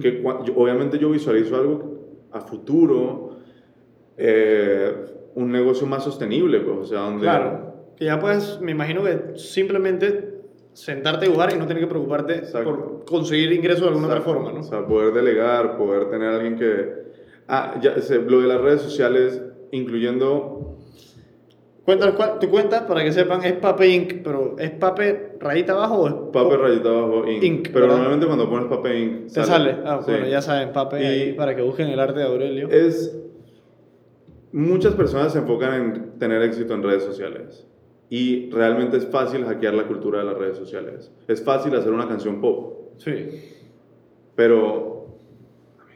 [0.00, 1.98] Que, yo- obviamente yo visualizo algo
[2.32, 3.36] a futuro,
[4.16, 4.94] eh,
[5.34, 7.22] un negocio más sostenible, pues, o sea, donde...
[7.22, 7.72] Claro.
[7.96, 10.31] Que ya puedes, me imagino que simplemente
[10.72, 12.70] sentarte a jugar y no tener que preocuparte Exacto.
[12.70, 14.38] por conseguir ingresos de alguna otra Exacto.
[14.40, 14.60] forma, ¿no?
[14.60, 17.02] O sea, poder delegar, poder tener a alguien que...
[17.48, 17.94] Ah, ya,
[18.26, 20.78] lo de las redes sociales, incluyendo...
[21.84, 25.94] Cuéntanos cuál, tu cuenta, para que sepan, es Pape Inc., pero ¿es Pape rayita abajo
[26.02, 27.42] o es Pape rayita abajo, Inc.
[27.42, 27.94] Inc, Pero ¿verdad?
[27.96, 29.32] normalmente cuando pones Pape Inc.
[29.32, 29.76] Te sale.
[29.84, 30.12] Ah, Sí.
[30.12, 32.68] bueno, ya saben, Pape, Y- ahí para que busquen el arte de Aurelio.
[32.70, 33.18] Es...
[34.52, 37.66] Muchas personas se enfocan en tener éxito en redes sociales.
[38.12, 41.10] Y realmente es fácil hackear la cultura de las redes sociales.
[41.26, 42.92] Es fácil hacer una canción pop.
[42.98, 43.10] Sí.
[44.34, 45.16] Pero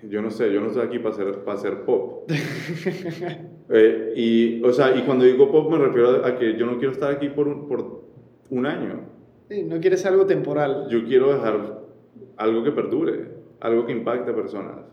[0.03, 2.31] yo no sé, yo no estoy aquí para hacer, para hacer pop.
[3.69, 6.93] Eh, y, o sea, y cuando digo pop me refiero a que yo no quiero
[6.93, 8.05] estar aquí por un, por
[8.49, 9.01] un año.
[9.51, 10.87] Sí, no quieres algo temporal.
[10.89, 11.83] Yo quiero dejar
[12.37, 14.87] algo que perdure, algo que impacte a personas.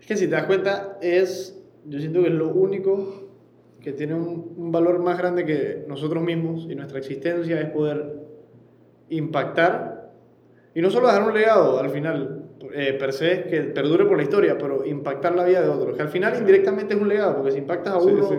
[0.00, 3.29] Es que si te das cuenta, es, yo siento que es lo único
[3.80, 8.20] que tiene un, un valor más grande que nosotros mismos y nuestra existencia es poder
[9.08, 10.00] impactar
[10.74, 14.22] y no solo dejar un legado al final, eh, per se, que perdure por la
[14.22, 17.52] historia, pero impactar la vida de otros, que al final indirectamente es un legado, porque
[17.52, 18.36] si impactas a uno, sí.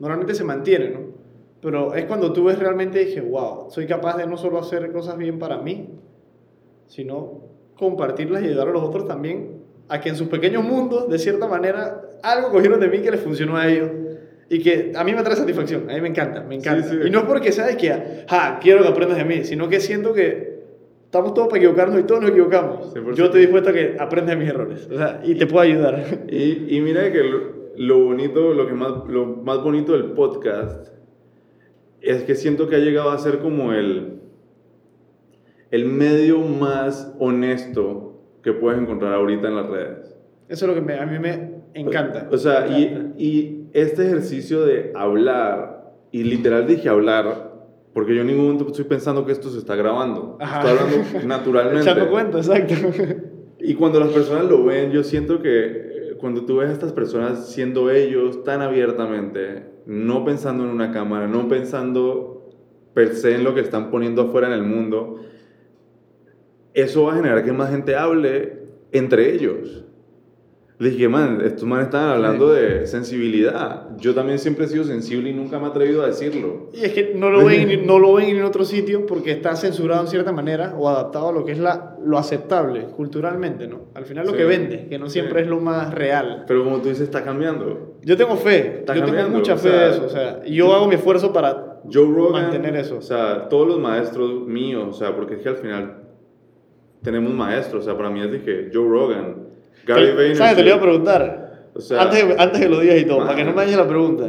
[0.00, 1.12] normalmente se mantiene, ¿no?
[1.60, 5.16] Pero es cuando tú ves realmente, dije, wow, soy capaz de no solo hacer cosas
[5.16, 5.90] bien para mí,
[6.88, 7.42] sino
[7.76, 11.46] compartirlas y ayudar a los otros también a que en sus pequeños mundos, de cierta
[11.46, 13.90] manera, algo cogieron de mí que les funcionó a ellos
[14.54, 16.82] y que a mí me trae satisfacción, a mí me encanta, me encanta.
[16.88, 17.08] Sí, sí.
[17.08, 17.92] Y no es porque sea de que,
[18.28, 20.60] ah, quiero que aprendas de mí, sino que siento que
[21.04, 22.94] estamos todos para equivocarnos y todos nos equivocamos.
[22.94, 23.14] 100%.
[23.14, 26.04] Yo estoy dispuesto a que aprendas de mis errores o sea, y te puedo ayudar.
[26.28, 27.38] Y, y mira que lo,
[27.76, 30.88] lo bonito, lo, que más, lo más bonito del podcast
[32.00, 34.20] es que siento que ha llegado a ser como el,
[35.70, 40.16] el medio más honesto que puedes encontrar ahorita en las redes.
[40.48, 42.28] Eso es lo que me- a mí me encanta.
[42.30, 43.14] O sea, encanta.
[43.16, 47.52] y, y este ejercicio de hablar, y literal dije hablar,
[47.94, 50.36] porque yo en ningún momento estoy pensando que esto se está grabando.
[50.40, 50.60] Ajá.
[50.60, 51.82] Estoy hablando naturalmente.
[51.82, 52.74] Echando cuenta, exacto.
[53.58, 56.92] Y cuando las personas lo ven, yo siento que eh, cuando tú ves a estas
[56.92, 62.50] personas siendo ellos tan abiertamente, no pensando en una cámara, no pensando
[62.94, 65.20] per se en lo que están poniendo afuera en el mundo,
[66.74, 68.62] eso va a generar que más gente hable
[68.92, 69.84] entre ellos.
[70.82, 73.88] Dije, man, estos manes estaban hablando de sensibilidad.
[73.98, 76.70] Yo también siempre he sido sensible y nunca me he atrevido a decirlo.
[76.72, 79.54] Y es que no lo ven, en- no lo ven en otro sitio porque está
[79.54, 83.82] censurado en cierta manera o adaptado a lo que es la, lo aceptable culturalmente, ¿no?
[83.94, 84.38] Al final lo Sí.
[84.38, 85.44] que vende, que no siempre Sí.
[85.44, 86.44] es lo más real.
[86.48, 87.96] Pero como tú dices, está cambiando.
[88.02, 90.40] Yo tengo fe, Está yo tengo cambiando, mucha o fe sea, de eso, o sea,
[90.44, 92.96] y yo hago mi esfuerzo para Joe Rogan, mantener eso.
[92.98, 95.98] O sea, todos los maestros míos, o sea, porque es que al final
[97.02, 99.41] tenemos maestros, o sea, para mí es que Joe Rogan,
[99.86, 100.36] Gary Vaynerchuk.
[100.36, 100.56] ¿Sabes?
[100.56, 101.70] Te lo iba a preguntar.
[101.74, 103.28] O sea, antes, antes que lo digas y todo, man.
[103.28, 104.28] para que no me dañes la pregunta.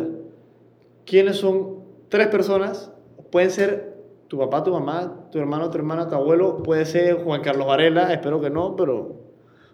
[1.06, 1.80] ¿Quiénes son
[2.10, 2.91] tres personas?
[3.32, 3.93] Pueden ser
[4.28, 6.64] tu papá, tu mamá, tu hermano, tu hermana, tu abuelo.
[6.64, 9.20] Puede ser Juan Carlos Varela, espero que no, pero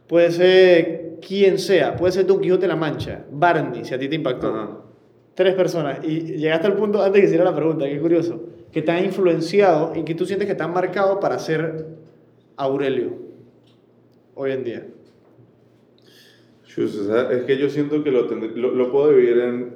[0.07, 1.95] puede ser quien sea.
[1.95, 4.47] Puede ser Don Quijote de la Mancha, Barney, si a ti te impactó.
[4.47, 4.77] Ajá.
[5.35, 5.99] Tres personas.
[6.03, 9.93] Y llegaste al punto, antes que hiciera la pregunta, qué curioso, que te han influenciado
[9.95, 11.85] y que tú sientes que te han marcado para ser
[12.57, 13.13] Aurelio
[14.35, 14.87] hoy en día.
[16.69, 19.73] Chus, o sea, es que yo siento que lo, tendré- lo, lo puedo dividir en,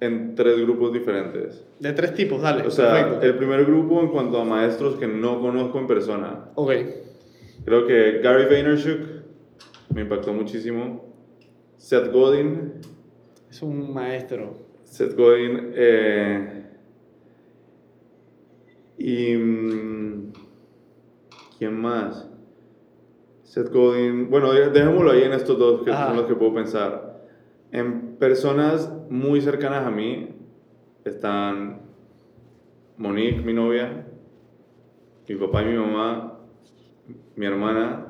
[0.00, 1.64] en tres grupos diferentes.
[1.80, 2.66] De tres tipos, dale.
[2.66, 3.26] O sea, perfecto.
[3.26, 6.50] el primer grupo en cuanto a maestros que no conozco en persona.
[6.56, 6.72] Ok.
[7.64, 9.00] Creo que Gary Vaynerchuk
[9.94, 11.14] me impactó muchísimo.
[11.78, 12.74] Seth Godin,
[13.50, 14.58] Es un maestro.
[14.84, 15.72] Seth Godin.
[15.74, 16.62] eh,
[18.98, 19.34] y.
[19.36, 20.32] mm,
[21.58, 22.28] ¿Quién más?
[23.54, 24.30] Seth Godin.
[24.30, 26.08] Bueno, de- dejémoslo ahí en estos dos que Ajá.
[26.08, 27.20] son los que puedo pensar.
[27.70, 30.30] En personas muy cercanas a mí
[31.04, 31.82] están
[32.96, 34.06] Monique, mi novia,
[35.28, 36.40] mi papá y mi mamá,
[37.36, 38.06] mi hermana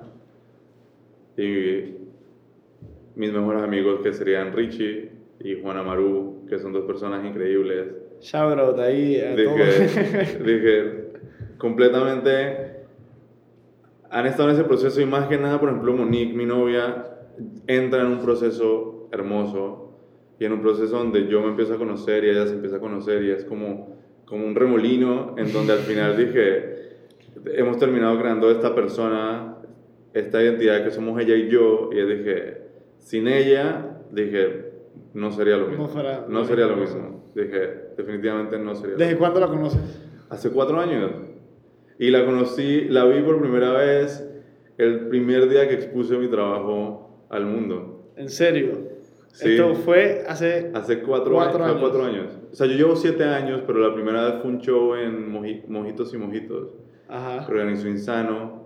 [1.37, 1.93] y
[3.15, 7.89] mis mejores amigos que serían Richie y Juan Amaru, que son dos personas increíbles.
[8.23, 11.05] Shout out ahí a Dije, dije,
[11.59, 12.64] completamente
[14.15, 17.05] han estado en ese proceso y más que nada, por ejemplo, Monique, mi novia,
[17.67, 19.91] entra en un proceso hermoso
[20.39, 22.81] y en un proceso donde yo me empiezo a conocer y ella se empieza a
[22.81, 26.75] conocer y es como, como un remolino en donde al final dije,
[27.57, 29.57] hemos terminado creando esta persona,
[30.13, 32.63] esta identidad que somos ella y yo, y dije,
[32.99, 34.71] sin ella, dije,
[35.13, 35.85] no sería lo mismo.
[35.85, 37.25] No fuera- No sería lo mismo.
[37.35, 39.81] Dije, definitivamente no sería ¿Desde cuándo la conoces?
[40.31, 41.11] Hace cuatro años.
[41.99, 44.29] Y la conocí, la vi por primera vez
[44.79, 48.11] el primer día que expuse mi trabajo al mundo.
[48.17, 48.93] ¿En serio?
[49.33, 49.53] Sí.
[49.53, 50.71] Esto fue hace...
[50.75, 52.39] Hace cuatro, Cuatro años, cuatro años.
[52.53, 55.67] O sea, yo llevo siete años, pero la primera vez fue un show en Moji-
[55.67, 56.69] Mojitos y Mojitos.
[57.09, 57.45] Ajá.
[57.47, 58.65] que organizó Insano,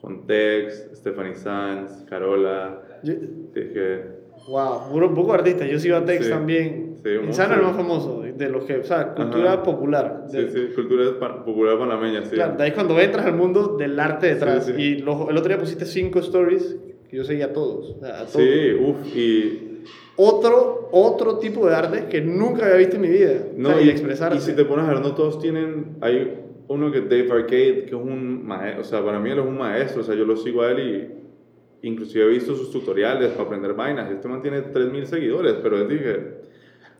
[0.00, 2.82] con Tex, Stephanie Sanz, Carola.
[3.02, 3.14] Yo-
[3.54, 4.04] Dije,
[4.48, 5.66] Wow, puro poco artista.
[5.66, 6.30] Yo sigo a Tex Sí.
[6.30, 6.96] también.
[7.02, 9.62] Sí, Insano es el más famoso de los que, o sea, cultura Ajá.
[9.62, 10.24] popular.
[10.28, 12.34] sí, De- sí, cultura pa- popular panameña, sí.
[12.34, 14.66] Claro, de ahí es cuando entras al mundo del arte detrás.
[14.66, 14.82] Sí, sí.
[14.82, 16.76] Y los- el otro día pusiste cinco stories
[17.08, 17.96] que yo seguía a todos.
[18.02, 18.32] a todos.
[18.32, 19.62] Sí, uff, y
[20.18, 23.34] Otro, otro tipo de arte que nunca había visto en mi vida.
[23.56, 25.96] No, O sea, y, y y si te pones a ver, no todos tienen.
[26.00, 28.80] Hay uno que es Dave Arcade, que es un maestro.
[28.80, 30.00] O sea, para mí él es un maestro.
[30.00, 31.25] O sea, yo lo sigo a él y.
[31.82, 34.10] Inclusive he visto sus tutoriales para aprender vainas.
[34.10, 36.40] Este man tiene 3.000 seguidores, pero les dije.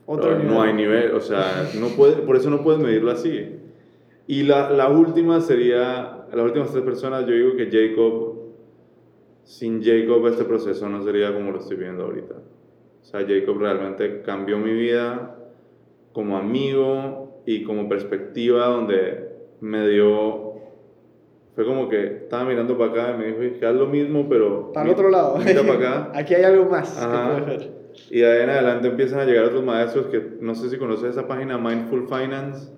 [0.07, 0.39] Otro.
[0.39, 1.13] No hay nivel.
[1.13, 3.57] O sea, no puede, por eso no puedes medirlo así.
[4.27, 6.27] Y la, la última sería.
[6.33, 8.37] Las últimas tres personas, yo digo que Jacob.
[9.45, 12.35] Sin Jacob, este proceso no sería como lo estoy viendo ahorita.
[12.35, 15.37] O sea, Jacob realmente cambió mi vida
[16.13, 19.29] como amigo y como perspectiva donde
[19.61, 20.46] me dio...
[21.57, 24.29] Fue como que estaba mirando para acá y me dijo, "Es que haz lo mismo,
[24.29, 24.71] pero...
[24.73, 25.39] Para el otro lado.
[25.45, 26.13] Mira para acá.
[26.15, 27.45] Aquí hay algo más Ajá.
[27.47, 27.71] que.
[28.11, 31.11] Y de ahí en adelante empiezan a llegar otros maestros que no sé si conoces
[31.13, 32.73] esa página Mindful Finance.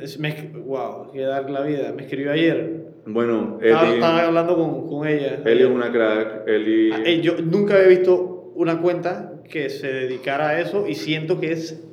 [0.00, 1.92] Es- me, wow, que dar la vida.
[1.94, 2.86] Me escribió ayer.
[3.04, 5.40] Bueno, Estaba, Eli, estaba hablando con, con ella.
[5.44, 6.48] Eli es una crack.
[6.48, 6.90] Eli...
[6.92, 11.38] Ah, eh, yo nunca había visto una cuenta que se dedicara a eso y siento
[11.38, 11.84] que es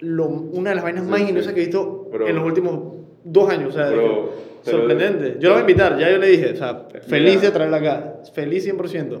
[0.00, 1.22] lo- una de las vainas Sí, más sí.
[1.22, 2.28] ingeniosas que he visto Bro.
[2.28, 3.70] en los últimos dos años.
[3.70, 4.30] O sea, Bro,
[4.72, 5.36] lo- sorprendente.
[5.38, 6.52] Yo la voy a invitar, ya yo le dije.
[6.52, 7.40] O sea, feliz Mira.
[7.42, 8.14] de traerla acá.
[8.34, 9.20] Feliz 100%.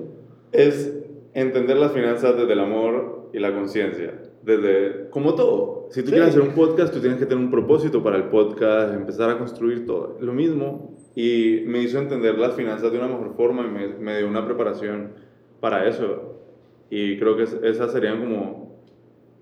[0.52, 0.92] es
[1.34, 4.14] entender las finanzas desde el amor y la conciencia.
[4.42, 5.88] Desde, como todo.
[5.90, 6.12] Si tú Sí.
[6.12, 9.38] quieres hacer un podcast, tú tienes que tener un propósito para el podcast, empezar a
[9.38, 10.16] construir todo.
[10.20, 10.94] Lo mismo.
[11.14, 14.44] Y me hizo entender las finanzas de una mejor forma y me, me dio una
[14.46, 15.10] preparación
[15.60, 16.38] para eso.
[16.90, 18.80] Y creo que es- esas serían como,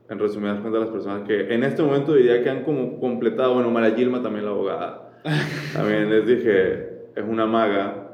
[0.08, 3.70] en resumidas cuentas, las personas que en este momento diría que han como completado, bueno,
[3.70, 5.12] Mara Gilma también la abogada.
[5.72, 8.10] También les dije, es una maga,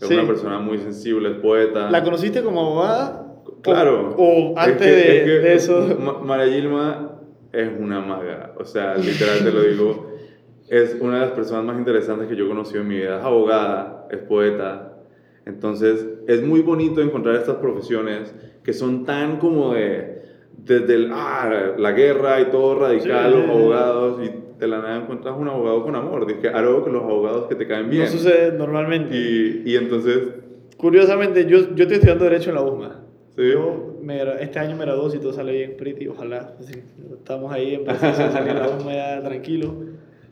[0.00, 0.14] es Sí.
[0.14, 1.90] una persona muy sensible, es poeta.
[1.90, 3.20] ¿La conociste como abogada?
[3.62, 4.14] Claro.
[4.16, 5.96] O, o Es antes que- de, es que de eso.
[6.00, 7.20] Ma- Mara Gilma
[7.52, 8.54] es una maga.
[8.58, 10.10] O sea, literal te lo digo.
[10.68, 13.18] Es una de las personas más interesantes que yo he conocido en mi vida.
[13.18, 14.92] Es abogada, es poeta.
[15.46, 20.14] Entonces, es muy bonito encontrar estas profesiones que son tan como de.
[20.56, 23.38] Desde el, ah, la guerra y todo radical, Sí.
[23.38, 24.30] los abogados, y
[24.64, 26.26] de la nada encuentras un abogado con amor.
[26.26, 28.04] Dije, algo con los abogados que te caen bien.
[28.04, 29.16] No sucede normalmente.
[29.16, 30.18] Y, y entonces,
[30.76, 33.00] Curiosamente, yo, yo estoy estudiando Derecho en la USMA.
[33.36, 33.42] Sí.
[33.52, 36.52] Yo me este año me graduó, si todo sale bien, pretty, ojalá.
[36.60, 36.72] Así,
[37.12, 39.74] estamos ahí en proceso de salir de la USMA ya tranquilo,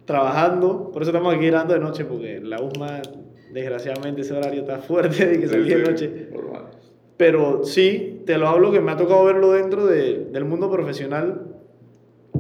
[0.05, 0.91] trabajando.
[0.93, 3.01] Por eso estamos aquí grabando de noche, porque la USMA,
[3.53, 6.29] desgraciadamente, ese horario está fuerte de que sí, salí de sí, noche.
[6.33, 6.63] normal.
[7.17, 11.52] Pero sí, te lo hablo que me ha tocado verlo dentro de- del mundo profesional.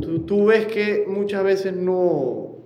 [0.01, 2.57] Tú, tú ves que muchas veces no,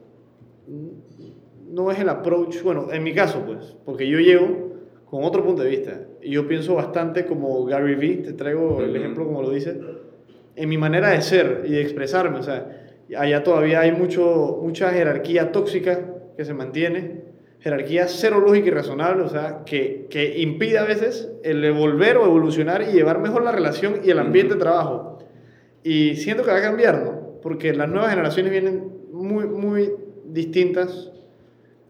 [1.68, 4.72] no es el approach, bueno, en mi caso pues, porque yo llego
[5.04, 8.94] con otro punto de vista y yo pienso bastante como Gary Vee, te traigo el
[8.96, 9.78] ejemplo como lo dice,
[10.54, 14.90] en mi manera de ser y de expresarme, o sea, allá todavía hay mucho, mucha
[14.90, 17.24] jerarquía tóxica que se mantiene,
[17.60, 22.24] jerarquía cero lógica y razonable, o sea, que, que impide a veces el volver o
[22.24, 25.18] evolucionar y llevar mejor la relación y el ambiente de trabajo.
[25.82, 27.15] Y siento que va a cambiar, ¿no?
[27.46, 29.92] Porque las nuevas generaciones vienen muy, muy
[30.24, 31.12] distintas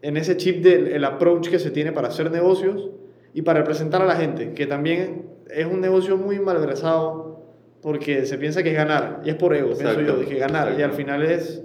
[0.03, 2.91] en ese chip del el approach que se tiene para hacer negocios
[3.33, 7.41] y para representar a la gente, que también es un negocio muy malversado
[7.81, 10.37] porque se piensa que es ganar, y es por ego, pienso Exacto, yo, de que
[10.37, 10.85] ganar, y exacto.
[10.85, 11.63] al final es,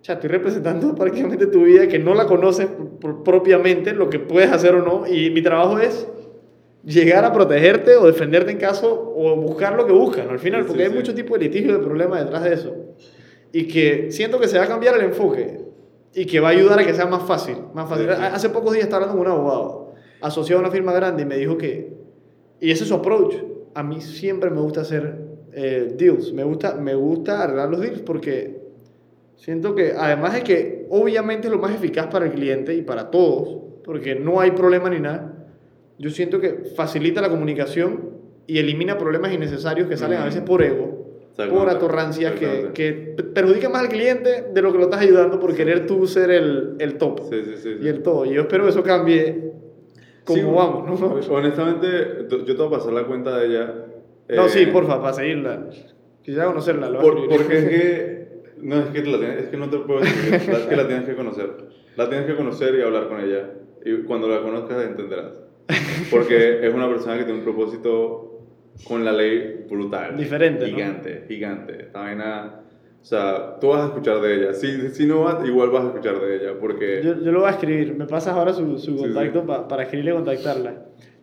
[0.00, 2.66] o sea, estoy representando prácticamente tu vida que no la conoces
[3.24, 6.08] propiamente, lo que puedes hacer o no, y mi trabajo es
[6.82, 10.80] llegar a protegerte o defenderte en caso o buscar lo que buscan, al final, porque
[10.80, 10.96] sí, hay sí.
[10.96, 12.85] mucho tipo de litigio de problema detrás de eso.
[13.56, 15.62] Y que siento que se va a cambiar el enfoque
[16.14, 17.56] y que va a ayudar a que sea más fácil.
[17.72, 18.10] Más fácil.
[18.10, 21.38] Hace pocos días estaba hablando con un abogado asociado a una firma grande y me
[21.38, 21.96] dijo que,
[22.60, 23.34] y ese es su approach,
[23.72, 25.20] a mí siempre me gusta hacer
[25.54, 28.60] eh, deals, me gusta, me gusta arreglar los deals porque
[29.36, 33.10] siento que además de que obviamente es lo más eficaz para el cliente y para
[33.10, 35.48] todos, porque no hay problema ni nada,
[35.98, 38.10] yo siento que facilita la comunicación
[38.46, 41.05] y elimina problemas innecesarios que salen a veces por ego
[41.50, 42.92] por atorrancias que, que
[43.34, 46.76] perjudican más al cliente de lo que lo estás ayudando por querer tú ser el,
[46.78, 47.76] el top Sí, sí, sí.
[47.82, 48.24] y el todo.
[48.24, 49.52] Y yo espero que eso cambie
[50.24, 51.14] como vamos, ¿no?
[51.34, 53.74] Honestamente, yo te voy a pasar la cuenta de ella.
[54.28, 55.68] No, eh, sí, porfa, para seguirla.
[56.22, 56.90] Quisiera conocerla.
[56.90, 58.16] Lo Por- porque es que.
[58.58, 60.32] No, es que, la tienes- es que no te puedo decir.
[60.34, 61.50] Es que la tienes que conocer.
[61.94, 63.50] La tienes que conocer y hablar con ella.
[63.84, 65.26] Y cuando la conozcas entenderás.
[66.10, 68.25] Porque es una persona que tiene un propósito
[68.84, 70.16] con la ley brutal.
[70.16, 70.76] Diferente, ¿no?
[70.76, 71.82] Gigante, gigante.
[71.82, 72.60] Esta vaina.
[73.00, 74.52] O sea, tú vas a escuchar de ella.
[74.52, 76.50] Si, si no vas, igual vas a escuchar de ella.
[76.60, 77.00] Porque.
[77.04, 77.94] Yo, yo lo voy a escribir.
[77.94, 79.46] Me pasas ahora su, su Sí, contacto sí.
[79.46, 80.74] pa- para escribirle y contactarla.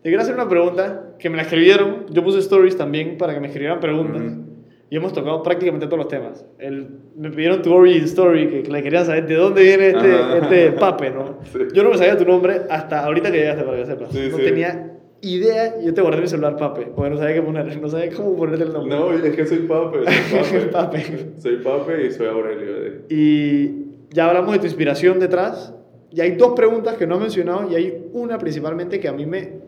[0.01, 2.06] Te quiero hacer una pregunta que me la escribieron.
[2.10, 4.22] Yo puse stories también para que me escribieran preguntas.
[4.22, 4.43] Ujú.
[4.89, 6.45] Y hemos tocado prácticamente todos los temas.
[6.60, 6.88] El,
[7.18, 10.38] me pidieron tu origin story, que, que le querían saber de dónde viene este, Ajá.
[10.38, 11.39] este pape, ¿no?
[11.51, 11.60] Sí.
[11.74, 14.10] Yo no me sabía tu nombre hasta ahorita que llegaste, para que sepas.
[14.12, 14.43] Sí, no sí.
[14.43, 14.92] tenía
[15.24, 15.80] idea.
[15.82, 17.82] Yo te guardé mi celular pape, porque no sabía qué poner.
[17.82, 18.95] No sabía cómo ponerte el nombre.
[18.95, 19.99] No, es que soy pape.
[20.03, 20.99] Soy pape.
[20.99, 21.32] Pape.
[21.39, 23.03] Soy pape y soy Aurelio.
[23.09, 25.74] Y ya hablamos de tu inspiración detrás.
[26.11, 29.26] Y hay dos preguntas que no he mencionado y hay una principalmente que a mí
[29.26, 29.63] me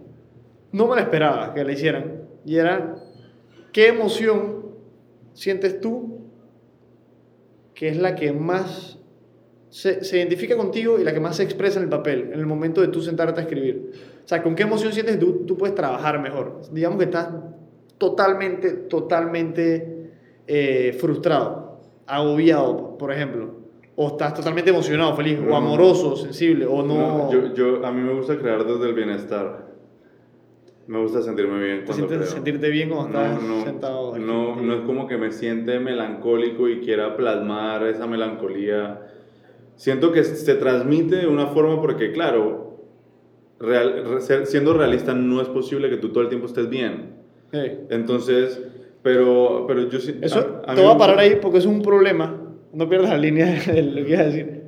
[0.72, 2.24] no me la esperaba que la hicieran.
[2.46, 2.96] Y era,
[3.72, 4.66] ¿qué emoción
[5.34, 6.20] sientes tú
[7.74, 9.00] que es la que más
[9.70, 12.46] se, se identifica contigo y la que más se expresa en el papel, en el
[12.46, 13.92] momento de tú sentarte a escribir?
[14.26, 16.62] O sea, ¿con qué emoción sientes tú, tú puedes trabajar mejor?
[16.72, 17.30] Digamos que estás
[18.00, 20.10] totalmente, totalmente
[20.48, 23.54] eh, frustrado, agobiado, por ejemplo.
[23.96, 26.96] O estás totalmente emocionado, feliz, o amoroso, sensible, o no...
[26.96, 29.68] No, yo, yo, a mí me gusta crear desde el bienestar.
[30.88, 32.24] Me gusta sentirme bien ¿Te cuando creo.
[32.24, 34.16] sentirte bien cuando estás no, no, sentado?
[34.16, 34.24] aquí?
[34.24, 39.02] No, no es como que me siente melancólico y quiera plasmar esa melancolía.
[39.76, 42.65] Siento que se transmite de una forma porque, claro,
[43.66, 47.16] real- siendo realista no es posible que tú todo el tiempo estés bien.
[47.52, 47.60] Sí.
[47.90, 48.62] Entonces,
[49.02, 50.16] pero, pero yo sí...
[50.22, 52.42] Eso, a- a te voy a parar ahí porque es un problema.
[52.74, 54.62] No pierdas la línea de lo que ibas a decir.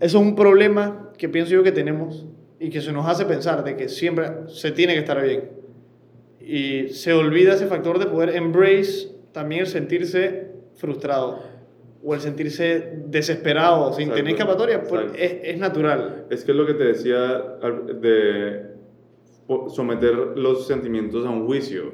[0.00, 2.26] Eso es un problema que pienso yo que tenemos
[2.58, 5.50] y que se nos hace pensar de que siempre se tiene que estar bien.
[6.40, 11.40] Y se olvida ese factor de poder embrace también sentirse frustrado
[12.04, 14.82] o el sentirse desesperado sin Exacto, tener escapatoria.
[14.82, 16.26] pues, es, es natural.
[16.30, 17.42] Es que es lo que te decía
[18.00, 18.74] de
[19.68, 21.92] someter los sentimientos a un juicio.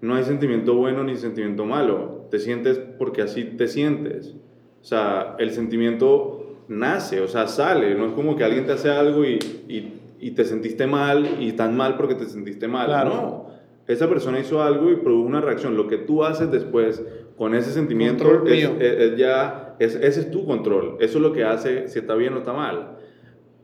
[0.00, 2.26] No hay sentimiento bueno ni sentimiento malo.
[2.30, 4.34] Te sientes porque así te sientes.
[4.80, 7.94] O sea, el sentimiento nace, o sea, sale.
[7.94, 9.38] No es como que alguien te hace algo y,
[9.68, 12.86] y, y te sentiste mal y tan mal porque te sentiste mal.
[12.86, 13.10] Claro.
[13.10, 13.44] No.
[13.86, 15.76] Esa persona hizo algo y produjo una reacción.
[15.76, 17.02] Lo que tú haces después
[17.36, 20.96] con ese sentimiento es, es- es ya, es- ese es tu control.
[21.00, 22.96] Eso es lo que hace si está bien o está mal.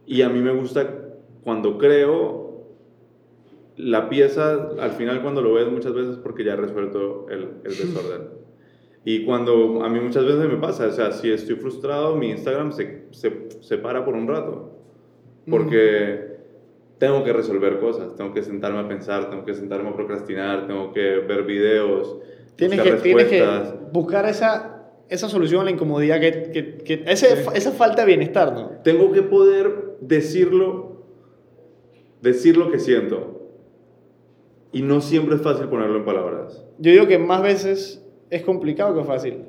[0.07, 0.89] Y a mí me gusta
[1.45, 2.67] cuando creo
[3.77, 7.71] la pieza, al final cuando lo ves muchas veces porque ya he resuelto el, el
[7.77, 8.23] desorden.
[9.03, 12.71] Y cuando a mí muchas veces me pasa, o sea, si estoy frustrado, mi Instagram
[12.73, 14.77] se, se, se para por un rato.
[15.49, 16.37] Porque
[16.99, 20.93] tengo que resolver cosas, tengo que sentarme a pensar, tengo que sentarme a procrastinar, tengo
[20.93, 22.19] que ver videos,
[22.69, 23.45] Tienes que, tienes que
[23.93, 28.53] buscar esa, esa solución a la incomodidad, que, que, que ese- esa falta de bienestar,
[28.53, 28.71] ¿no?
[28.85, 31.03] Tengo que poder decirlo,
[32.23, 33.37] decir lo que siento.
[34.73, 36.65] Y no siempre es fácil ponerlo en palabras.
[36.79, 39.47] Yo digo que más veces es complicado que fácil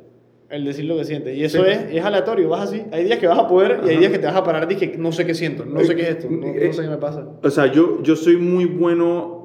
[0.49, 1.37] el decir lo que sientes.
[1.37, 1.69] Y eso Sí.
[1.69, 2.83] es, es aleatorio, vas así.
[2.91, 3.99] Hay días que vas a poder y hay Ajá.
[3.99, 6.01] días que te vas a parar y que no sé qué siento, no sé qué
[6.01, 7.25] es esto, no, no sé qué me pasa.
[7.43, 9.40] O sea, yo, yo soy muy bueno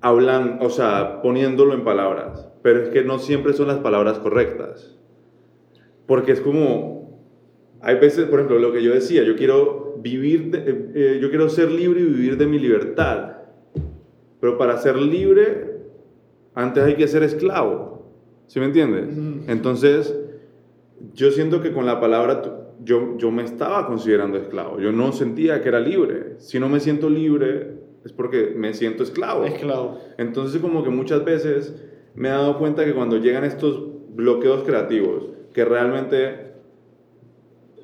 [0.00, 4.96] hablando, o sea, poniéndolo en palabras, pero es que no siempre son las palabras correctas.
[6.06, 7.20] Porque es como,
[7.80, 11.28] hay veces, por ejemplo, lo que yo decía, yo quiero vivir, de- eh, eh, yo
[11.30, 13.32] quiero ser libre y vivir de mi libertad.
[14.40, 15.78] Pero para ser libre,
[16.54, 18.10] antes hay que ser esclavo.
[18.46, 19.16] ¿Sí me entiendes?
[19.46, 20.18] Entonces,
[21.14, 22.42] yo siento que con la palabra
[22.82, 24.80] yo, yo me estaba considerando esclavo.
[24.80, 26.34] Yo no sentía que era libre.
[26.38, 27.74] Si no me siento libre,
[28.04, 29.44] es porque me siento esclavo.
[29.44, 29.98] Esclavo.
[30.18, 31.74] Entonces, como que muchas veces
[32.14, 33.82] me he dado cuenta que cuando llegan estos
[34.14, 36.50] bloqueos creativos, que realmente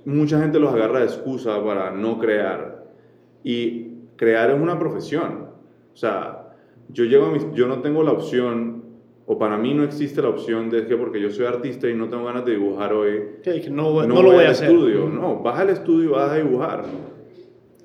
[0.04, 2.86] mucha gente los agarra de excusa para no crear.
[3.44, 5.50] Y crear es una profesión.
[5.92, 6.52] O sea,
[6.88, 8.84] yo, llego a mis- yo no tengo la opción,
[9.26, 12.08] o para mí no existe la opción de que porque yo soy artista y no
[12.08, 13.22] tengo ganas de dibujar hoy,
[13.70, 14.70] no, no no, lo voy voy a hacer.
[14.70, 15.08] estudio.
[15.08, 16.84] No, vas al estudio y vas a dibujar.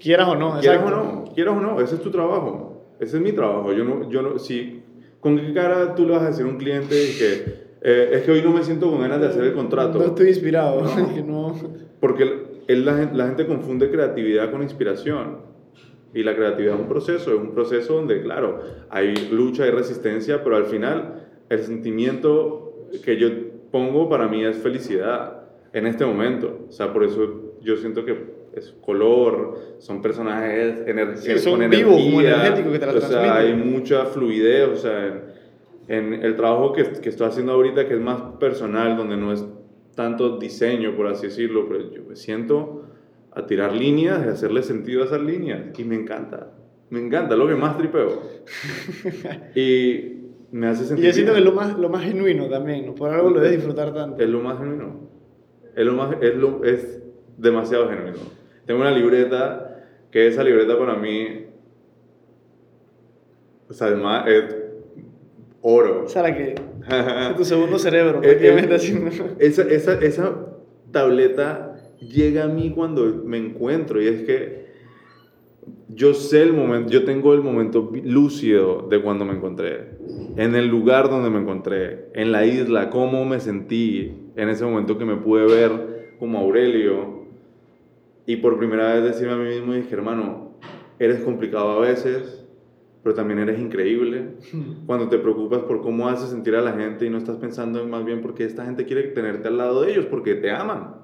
[0.02, 2.96] Quieras o no, Quieras o no, quieras o no, ese es tu trabajo.
[3.00, 3.72] Ese es mi trabajo.
[3.74, 4.84] Yo no, yo no, si,
[5.20, 8.32] ¿Con qué cara tú le vas a decir a un cliente que eh, es que
[8.32, 10.00] hoy no me siento con ganas de hacer el contrato?
[10.00, 10.82] No estoy inspirado.
[11.26, 11.56] no.
[12.00, 12.24] Porque
[12.68, 15.50] el- la, la gente confunde creatividad con inspiración.
[16.14, 20.44] Y la creatividad es un proceso, es un proceso donde, claro, hay lucha, hay resistencia,
[20.44, 23.30] pero al final el sentimiento que yo
[23.72, 26.66] pongo para mí es felicidad en este momento.
[26.68, 31.70] O sea, por eso yo siento que es color, son personajes ener Sí, son con
[31.70, 36.14] vivos, energía, como que te la O sea, hay mucha fluidez, o sea, en, en
[36.14, 39.46] el trabajo que, que estoy haciendo ahorita, que es más personal, donde no es
[39.96, 42.86] tanto diseño, por así decirlo, pero yo me siento
[43.34, 46.52] a tirar líneas y hacerle sentido a esas líneas, y me encanta,
[46.90, 48.22] me encanta, lo que más tripeo.
[49.56, 50.22] y
[50.52, 51.06] me hace Y sentir...
[51.06, 52.96] yo siento que es lo más, lo más genuino también, ¿no?
[52.96, 54.22] Por algo lo debes disfrutar tanto.
[54.22, 55.10] Es lo más genuino.
[55.76, 57.02] Es, lo más, es, lo, es
[57.38, 58.18] demasiado genuino.
[58.66, 61.46] Tengo una libreta que esa libreta para mí,
[63.70, 64.56] o sea, además es
[65.62, 66.04] oro.
[66.06, 66.56] O sea, la que
[66.90, 69.10] es tu segundo cerebro, prácticamente haciendo.
[69.40, 70.36] Esa, esa, esa
[70.92, 74.62] tableta llega a mí cuando me encuentro y es que
[75.88, 79.98] yo sé el momento, yo tengo el momento lúcido de cuando me encontré,
[80.38, 84.98] en el lugar donde me encontré, en la isla, cómo me sentí en ese momento
[84.98, 87.21] que me pude ver como Aurelio
[88.26, 90.58] y por primera vez decirme a mí mismo, dije, hermano,
[91.00, 92.46] eres complicado a veces,
[93.04, 94.36] pero también eres increíble.
[94.86, 97.90] Cuando te preocupas por cómo haces sentir a la gente y no estás pensando en
[97.90, 101.02] más bien porque esta gente quiere tenerte al lado de ellos, porque te aman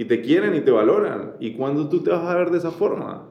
[0.00, 1.32] y te quieren y te valoran.
[1.40, 3.28] ¿Y cuando tú te vas a ver de esa forma?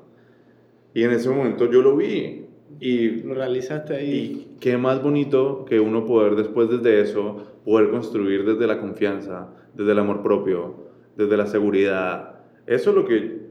[0.93, 2.45] Y en ese momento yo lo vi.
[2.79, 4.11] Y, Lo realizaste ahí.
[4.11, 9.49] y qué más bonito que uno poder después desde eso, poder construir desde la confianza,
[9.73, 10.75] desde el amor propio,
[11.17, 12.28] desde la seguridad.
[12.69, 13.49] Eso es lo que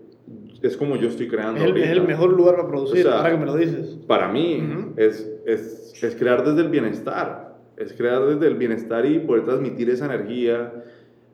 [0.62, 1.60] es como yo estoy creando.
[1.60, 3.98] es, el, es el mejor lugar para producir, O sea, ahora que me lo dices.
[4.06, 4.64] Para mí
[4.96, 9.90] es, es, es crear desde el bienestar, es crear desde el bienestar y poder transmitir
[9.90, 10.84] esa energía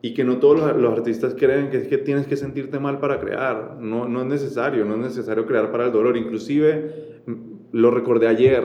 [0.01, 2.99] y que no todos los, los artistas creen que es que tienes que sentirte mal
[2.99, 7.33] para crear, no, no es necesario, no es necesario crear para el dolor, inclusive mm,
[7.71, 8.63] lo recordé ayer,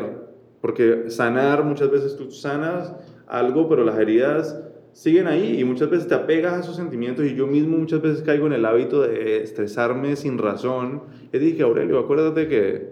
[0.63, 2.95] porque sanar muchas veces tú sanas
[3.27, 7.35] algo, pero las heridas siguen ahí y muchas veces te apegas a esos sentimientos y
[7.35, 11.03] yo mismo muchas veces caigo en el hábito de estresarme sin razón.
[11.33, 12.89] Y dije, Aurelio, acuérdate que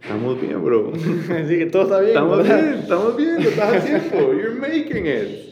[0.00, 0.92] estamos bien, bro.
[1.30, 2.10] Así que todo está bien.
[2.10, 2.62] Estamos ¿verdad?
[2.62, 4.32] bien, estamos bien, lo estás haciendo.
[4.34, 5.50] You're making it.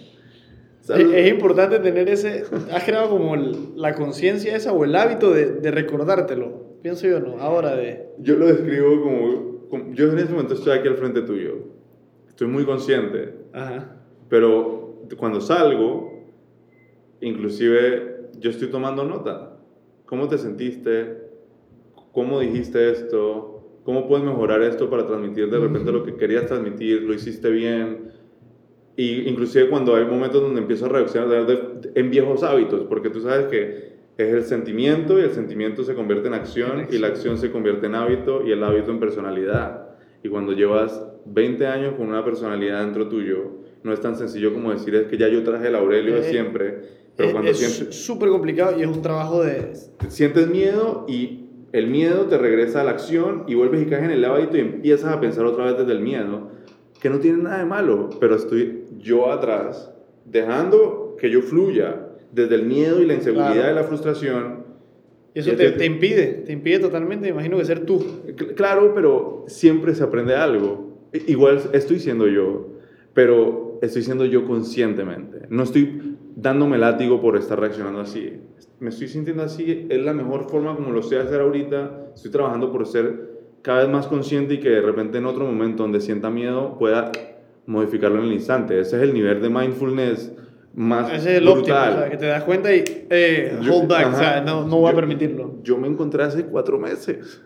[0.88, 2.44] Es, es importante tener ese.
[2.72, 6.78] Has creado como el- la conciencia esa o el hábito de, de recordártelo.
[6.82, 7.38] Pienso yo, ¿no?
[7.40, 8.06] Ahora de.
[8.20, 11.56] Yo lo describo como, como- Yo en este momento estoy aquí al frente tuyo.
[12.28, 13.34] Estoy muy consciente.
[13.52, 13.96] Ajá.
[14.30, 14.77] Pero
[15.16, 16.24] cuando salgo,
[17.20, 19.56] inclusive yo estoy tomando nota.
[20.06, 21.28] ¿Cómo te sentiste?
[22.12, 23.80] ¿Cómo dijiste esto?
[23.84, 27.02] ¿Cómo puedes mejorar esto para transmitir de repente lo que querías transmitir?
[27.02, 28.12] ¿Lo hiciste bien?
[28.96, 31.46] Y inclusive cuando hay momentos donde empiezo a reaccionar
[31.94, 36.26] en viejos hábitos, porque tú sabes que es el sentimiento y el sentimiento se convierte
[36.26, 39.90] en acción y la acción se convierte en hábito y el hábito en personalidad.
[40.24, 44.72] Y cuando llevas 20 años con una personalidad dentro tuyo, no es tan sencillo como
[44.72, 46.78] decir es que ya yo traje el Aurelio de Eh, siempre,
[47.16, 49.72] pero Es- cuando es sientes, súper complicado y es un trabajo de.
[50.08, 54.10] sientes miedo y el miedo te regresa a la acción y vuelves y caes en
[54.10, 56.50] el hábito y empiezas a pensar otra vez desde el miedo,
[57.00, 59.92] que no tiene nada de malo, pero estoy yo atrás,
[60.24, 63.72] dejando que yo fluya desde el miedo y la inseguridad Claro.
[63.72, 64.64] y la frustración.
[65.34, 67.98] Y eso Y te, te impide, te impide totalmente, me imagino que ser tú.
[68.28, 70.98] Cl- Claro, pero siempre se aprende algo.
[71.26, 72.66] Igual estoy siendo yo,
[73.14, 75.46] pero estoy siendo yo conscientemente.
[75.50, 78.40] No estoy dándome látigo por estar reaccionando así.
[78.80, 82.10] Me estoy sintiendo así, es la mejor forma como lo sé hacer ahorita.
[82.14, 85.82] Estoy trabajando por ser cada vez más consciente y que de repente en otro momento
[85.82, 87.10] donde sienta miedo pueda
[87.66, 88.78] modificarlo en el instante.
[88.80, 90.32] Ese es el nivel de mindfulness
[90.74, 91.92] más Ese es el óptimo, brutal.
[91.94, 94.14] o sea, que te das cuenta y eh, Yo- hold back, ajá.
[94.14, 95.54] o sea, no, no voy a Yo- permitirlo.
[95.64, 97.42] Yo me encontré hace cuatro meses.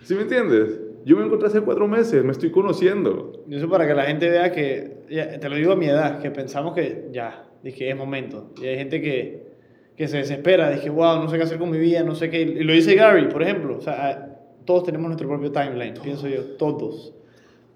[0.00, 0.80] ¿Sí me entiendes?
[1.04, 3.44] Yo me encontré hace cuatro meses, me estoy conociendo.
[3.48, 6.20] Y eso para que la gente vea que, ya, te lo digo a mi edad,
[6.20, 8.50] que pensamos que ya, dije, es momento.
[8.62, 9.42] Y hay gente que,
[9.96, 12.40] que se desespera, dije, wow, no sé qué hacer con mi vida, no sé qué.
[12.42, 13.76] Y lo dice Gary, por ejemplo.
[13.76, 17.12] O sea, todos tenemos nuestro propio timeline, pienso yo, todos.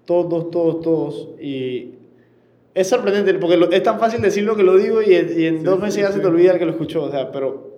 [0.05, 1.29] Todos, todos, todos.
[1.41, 1.95] Y
[2.73, 5.63] es sorprendente, porque es tan fácil decirlo que lo digo y, en- y en Sí,
[5.63, 6.13] dos sí, meses ya sí.
[6.15, 7.03] se te olvida el que lo escuchó.
[7.03, 7.76] O sea, pero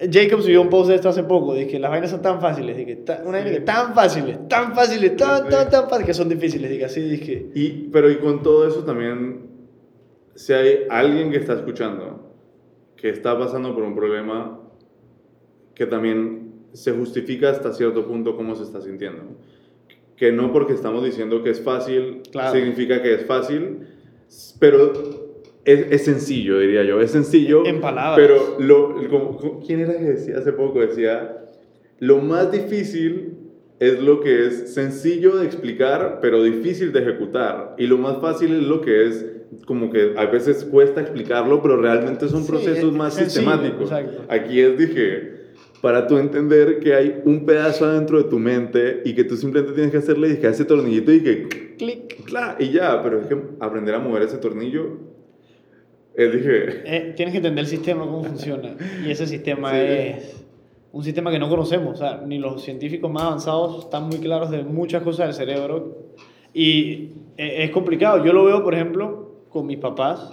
[0.00, 2.96] Jacob subió un post de esto hace poco, dije, las vainas son tan fáciles, dije,
[2.96, 5.48] ta- una vaina que tan fáciles, tan fáciles, tan, Sí.
[5.50, 7.48] tan, tan fáciles, que son difíciles, dije, así dije.
[7.54, 9.46] Y, pero y con todo eso también,
[10.36, 12.32] si hay alguien que está escuchando,
[12.96, 14.60] que está pasando por un problema,
[15.74, 19.22] que también se justifica hasta cierto punto cómo se está sintiendo.
[20.16, 22.52] Que no porque estamos diciendo que es fácil, Claro.
[22.52, 23.80] significa que es fácil,
[24.60, 24.92] pero
[25.70, 27.00] es, es sencillo, diría yo.
[27.00, 27.64] Es sencillo.
[27.66, 28.16] En palabras.
[28.16, 30.80] Pero, lo, como- ¿quién era que decía hace poco?
[30.80, 31.44] Decía,
[31.98, 33.34] lo más difícil
[33.80, 37.74] es lo que es sencillo de explicar, pero difícil de ejecutar.
[37.78, 39.26] Y lo más fácil es lo que es
[39.66, 43.90] como que a veces cuesta explicarlo, pero realmente son Sí, procesos es más sencillo, sistemáticos.
[43.90, 44.24] exacto.
[44.28, 45.32] Aquí es, dije,
[45.80, 49.74] para tú entender que hay un pedazo adentro de tu mente y que tú simplemente
[49.74, 52.24] tienes que hacerle dije, ese tornillito y que, Clic.
[52.24, 54.98] clac, y ya, pero es que aprender a mover ese tornillo,
[56.18, 58.76] es, dije, Eh, tienes que entender el sistema, cómo funciona.
[59.06, 59.76] Y ese sistema Sí.
[59.80, 60.44] es
[60.92, 61.94] un sistema que no conocemos.
[61.94, 65.96] O sea, ni los científicos más avanzados están muy claros de muchas cosas del cerebro.
[66.52, 68.24] Y eh, es complicado.
[68.24, 70.30] Yo lo veo, por ejemplo, con mis papás.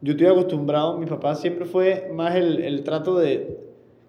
[0.00, 3.58] Yo estoy acostumbrado, mi papá siempre fue más el, el trato de...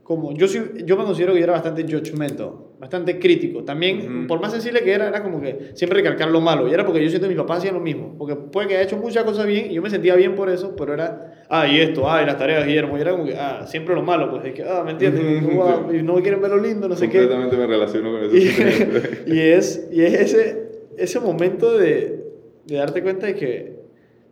[0.03, 3.63] Como, yo, soy, yo me considero que yo era bastante judgmental, bastante crítico.
[3.63, 4.27] También, Ujú.
[4.27, 6.67] por más sensible que era, era como que siempre recalcar lo malo.
[6.67, 8.15] Y era porque yo siento que mis papás hacían lo mismo.
[8.17, 10.75] Porque puede que haya hecho muchas cosas bien y yo me sentía bien por eso,
[10.77, 12.97] pero era, ah, y esto, ah, y las tareas, Guillermo.
[12.97, 15.43] Y era como que, ah, siempre lo malo, pues es que, ah, ¿me entiendes?
[15.43, 15.97] Ujú, Wow, sí.
[15.97, 17.17] y no quieren ver lo lindo, no sé qué.
[17.19, 18.35] completamente me relaciono con eso.
[19.27, 22.23] Y, y es, y es ese, ese momento de,
[22.65, 23.79] de darte cuenta de que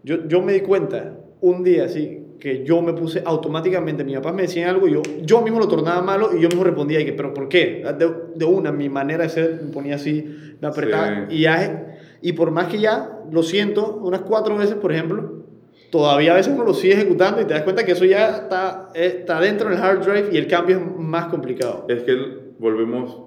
[0.03, 4.31] yo, yo me di cuenta un día así que yo me puse automáticamente, mi papá
[4.31, 7.05] me decía algo y yo, yo mismo lo tornaba malo y yo mismo respondía y
[7.05, 7.83] que, pero ¿por qué?
[7.97, 10.23] De, de una, mi manera de ser me ponía así,
[10.61, 11.35] me apretaba Sí.
[11.37, 15.43] y ya, y por más que ya lo siento unas cuatro veces, por ejemplo,
[15.91, 18.89] todavía a veces uno lo sigue ejecutando y te das cuenta que eso ya está,
[18.93, 21.85] está dentro del hard drive y el cambio es más complicado.
[21.87, 22.15] es que
[22.59, 23.17] volvemos,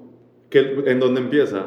[0.50, 1.64] que ¿en dónde empieza?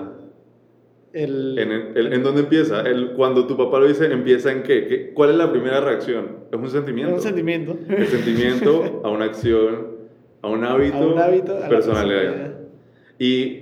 [1.13, 2.81] El, ¿En, el- el- ¿en dónde empieza?
[2.81, 4.87] El, cuando tu papá lo dice, ¿empieza en qué?
[4.87, 6.37] ¿Qué- ¿Cuál es la primera reacción?
[6.51, 7.13] Es un es sentimiento.
[7.15, 7.77] un sentimiento.
[7.87, 9.87] El sentimiento a una acción,
[10.41, 12.19] a un hábito, A un hábito, a personalidad.
[12.21, 12.57] personalidad.
[13.19, 13.59] Y,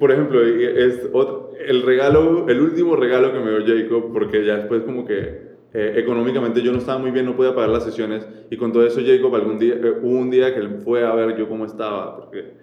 [0.00, 4.56] por ejemplo, es otro- el regalo, el último regalo que me dio Jacob, porque ya
[4.56, 8.26] después como que eh, económicamente yo no estaba muy bien, no podía pagar las sesiones,
[8.50, 11.14] y con todo eso Jacob algún día, eh, hubo un día que él fue a
[11.14, 12.54] ver yo cómo estaba, porque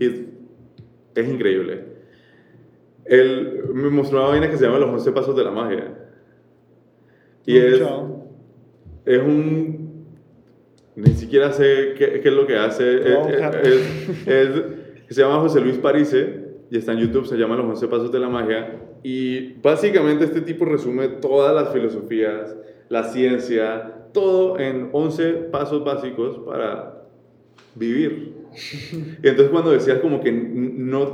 [0.00, 0.22] es,
[1.14, 1.92] es increíble.
[3.06, 5.94] Él me mostró una vaina que se llama los 11 pasos de la magia.
[7.46, 7.80] Y es,
[9.04, 9.84] es un...
[10.96, 12.98] Ni siquiera sé qué, qué es lo que hace.
[13.08, 13.60] Es- buscar.
[13.66, 14.62] es- es-
[15.08, 18.18] se llama José Luis Parise y está en YouTube, se llama Los 11 Pasos de
[18.20, 18.80] la Magia.
[19.02, 22.56] Y básicamente este tipo resume todas las filosofías,
[22.88, 27.02] la ciencia, todo en 11 pasos básicos para
[27.74, 28.32] vivir.
[29.22, 31.12] Y entonces cuando decías como que no,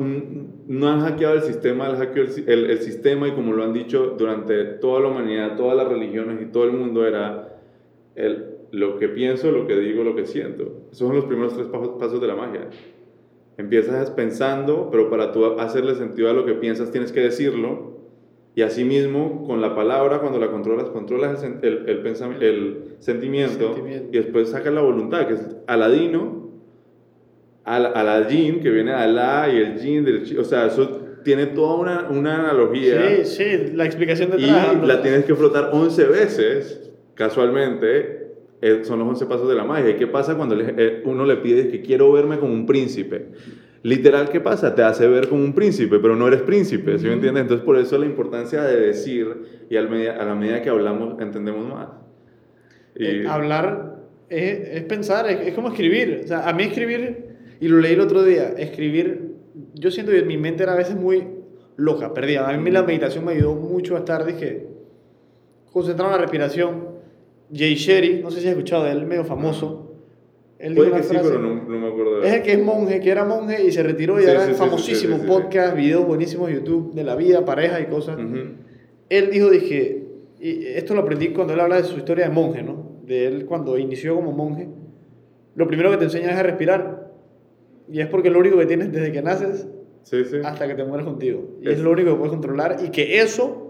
[0.68, 3.72] no han hackeado el sistema, han hackeado el, el- el sistema y como lo han
[3.72, 7.56] dicho durante toda la humanidad, todas las religiones y todo el mundo era
[8.14, 10.82] el, lo que pienso, lo que digo, lo que siento.
[10.92, 12.68] Esos son los primeros tres pasos, pasos de la magia.
[13.56, 17.90] Empiezas pensando, pero para tú hacerle sentido a lo que piensas tienes que decirlo.
[18.54, 24.08] Y asimismo, con la palabra, cuando la controlas, controlas el, el, el, el sentimiento, Sentimiento.
[24.10, 26.39] y después sacas la voluntad, que es aladino,
[27.76, 31.47] al, aladín, que viene de Alá y el jin del chi- O sea, eso tiene
[31.47, 34.76] toda una, una analogía Sí, sí, la explicación y detrás.
[34.76, 34.86] ¿no?
[34.86, 38.32] la tienes que frotar 11 veces, casualmente,
[38.62, 39.90] eh, son los 11 pasos de la magia.
[39.90, 43.28] ¿Y qué pasa cuando eh, uno le pide que quiero verme como un príncipe?
[43.82, 44.74] Literal, ¿qué pasa?
[44.74, 47.42] Te hace ver como un príncipe, pero no eres príncipe, ¿sí me entiendes?
[47.42, 49.26] Entonces, por eso la importancia de decir,
[49.70, 51.88] y al a la medida que hablamos, entendemos más.
[52.97, 53.97] Y, Eh, hablar
[54.28, 56.22] es, es pensar, es, es como escribir.
[56.24, 57.30] O sea, a mí escribir,
[57.61, 59.35] y lo leí el otro día, escribir,
[59.74, 61.24] yo siento que mi mente era a veces muy
[61.77, 62.49] loca, perdida.
[62.49, 64.66] A mí la meditación me ayudó mucho a estar, dije,
[65.73, 66.89] concentrado en la respiración.
[67.53, 69.87] Jay Sherry, no sé si has escuchado de él, medio famoso.
[70.59, 73.01] Él puede que sí, pero no, no me acuerdo de Es el que es monje,
[73.01, 75.19] que era monje y se retiró y Sí, era sí, sí, sí, famosísimo.
[75.19, 78.19] sí, podcast, videos buenísimos YouTube de la vida, pareja y cosas.
[78.19, 78.37] Ujú.
[79.09, 80.05] Él dijo, dije,
[80.39, 83.01] y esto lo aprendí cuando él habla de su historia de monje, ¿no?
[83.07, 84.69] De él cuando inició como monje.
[85.55, 87.10] Lo primero que te enseña es a respirar.
[87.90, 89.66] Y es porque es lo único que tienes desde que naces
[90.02, 90.36] Sí, sí.
[90.44, 91.56] hasta que te mueres contigo.
[91.60, 93.66] Y es, Es- lo único que puedes controlar y que eso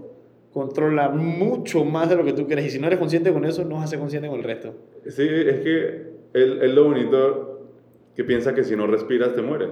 [0.52, 2.66] controla mucho más de lo que tú quieres.
[2.66, 4.74] Y si no eres consciente con eso, no vas a ser consciente con el resto.
[5.06, 7.68] Sí, es que él lo bonito
[8.16, 9.70] que piensa que si no respiras te mueres.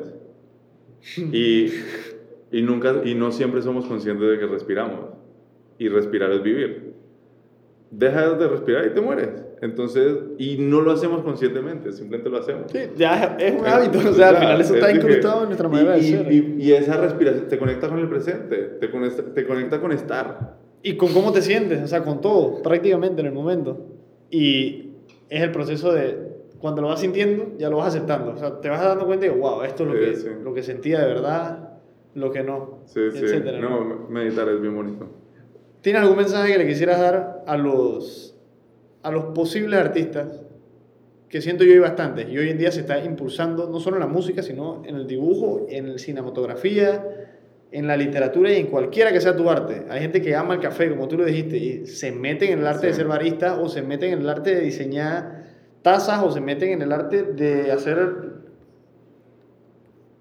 [1.32, 1.66] Y,
[2.50, 5.00] y, nunca, y no siempre somos conscientes de que respiramos.
[5.78, 6.87] Y respirar es vivir.
[7.90, 9.30] Dejas de respirar y te mueres.
[9.62, 12.70] Entonces, y no lo hacemos conscientemente, simplemente lo hacemos.
[12.70, 13.98] Sí, ya es un hábito.
[13.98, 16.32] O sea, al final eso Es está incrustado en nuestra manera y, de ser.
[16.32, 20.58] Y, y esa respiración te conecta con el presente, te conecta, te conecta con estar.
[20.82, 23.86] Y con cómo te sientes, o sea, con todo, prácticamente en el momento.
[24.30, 24.90] Y
[25.28, 26.28] es el proceso de,
[26.60, 28.32] cuando lo vas sintiendo, ya lo vas aceptando.
[28.32, 30.28] O sea, te vas dando cuenta y wow, esto es lo, Sí, que, sí.
[30.42, 31.78] lo que sentía de verdad,
[32.14, 33.18] lo que no, Sí, sí.
[33.24, 33.84] etcétera, ¿no?
[33.84, 35.06] No, meditar es bien bonito.
[35.80, 38.36] ¿Tienes algún mensaje que le quisieras dar a los,
[39.02, 40.44] a los posibles artistas
[41.28, 42.26] que siento yo hay bastante.
[42.30, 45.06] Y hoy en día se está impulsando no solo en la música, sino en el
[45.06, 47.04] dibujo, en la cinematografía,
[47.70, 49.84] en la literatura y en cualquiera que sea tu arte.
[49.90, 52.66] Hay gente que ama el café, como tú lo dijiste, y se meten en el
[52.66, 55.44] arte de ser barista o se meten en el arte de diseñar
[55.82, 58.38] tazas o se meten en el arte de hacer...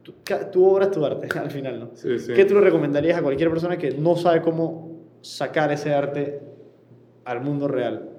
[0.04, 0.14] Tu,
[0.52, 1.90] tu obra es tu arte, al final, ¿no?
[1.94, 2.34] Sí, sí.
[2.34, 4.87] ¿Qué tú le recomendarías a cualquier persona que no sabe cómo
[5.22, 6.42] sacar ese arte
[7.26, 8.10] al mundo real?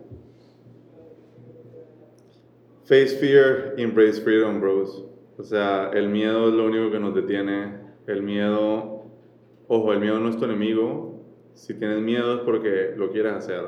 [2.84, 5.04] Face fear, embrace freedom, bros.
[5.36, 7.74] O sea, el miedo es lo único que nos detiene.
[8.06, 9.04] El miedo,
[9.66, 11.22] ojo, el miedo no es tu enemigo.
[11.52, 13.62] Si tienes miedo es porque lo quieres hacer.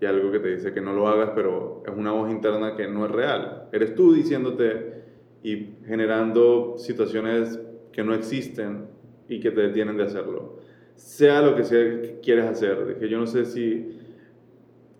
[0.00, 2.88] Y algo que te dice que no lo hagas, pero es una voz interna que
[2.88, 3.68] no es real.
[3.70, 5.02] Eres tú diciéndote
[5.42, 7.60] y generando situaciones
[7.92, 8.86] que no existen
[9.28, 10.58] y que te detienen de hacerlo.
[11.02, 12.96] Sea lo que sea que quieres hacer.
[12.98, 13.98] Que yo no sé si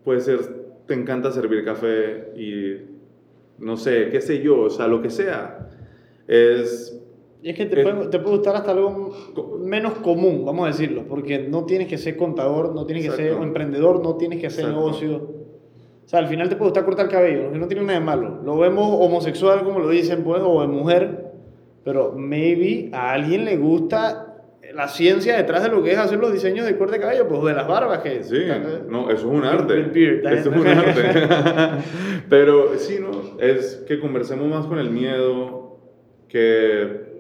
[0.04, 0.40] puede ser,
[0.86, 2.76] te encanta servir café y
[3.58, 5.68] no sé, qué sé yo, o sea, lo que sea.
[6.26, 7.00] Es,
[7.42, 9.10] Y es que te, Es- puede, te puede gustar hasta algo
[9.60, 13.32] menos común, vamos a decirlo, porque no tienes que ser contador, no tienes que ser
[13.40, 14.80] emprendedor, no tienes que hacer Exacto.
[14.80, 15.16] negocio.
[16.04, 18.40] O sea, al final te puede gustar cortar el cabello, no tiene nada de malo.
[18.44, 21.32] Lo vemos homosexual, como lo dicen, pues, o de mujer,
[21.84, 24.31] pero maybe a alguien le gusta
[24.74, 27.43] la ciencia detrás de lo que es hacer los diseños de corte de cabello, pues,
[27.44, 28.23] de las barbas, que...
[28.23, 28.39] sí,
[28.89, 29.74] no, eso es un arte.
[29.74, 31.03] El beard, eso es un arte.
[32.28, 33.39] Pero sí, ¿no?
[33.40, 35.78] Es que conversemos más con el miedo,
[36.28, 37.12] que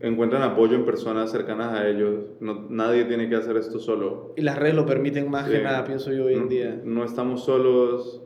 [0.00, 2.24] encuentren apoyo en personas cercanas a ellos.
[2.40, 4.32] No, nadie tiene que hacer esto solo.
[4.36, 5.62] Y las redes lo permiten más que Sí.
[5.62, 6.80] nada, pienso yo, hoy en no, día.
[6.84, 8.22] No estamos solos.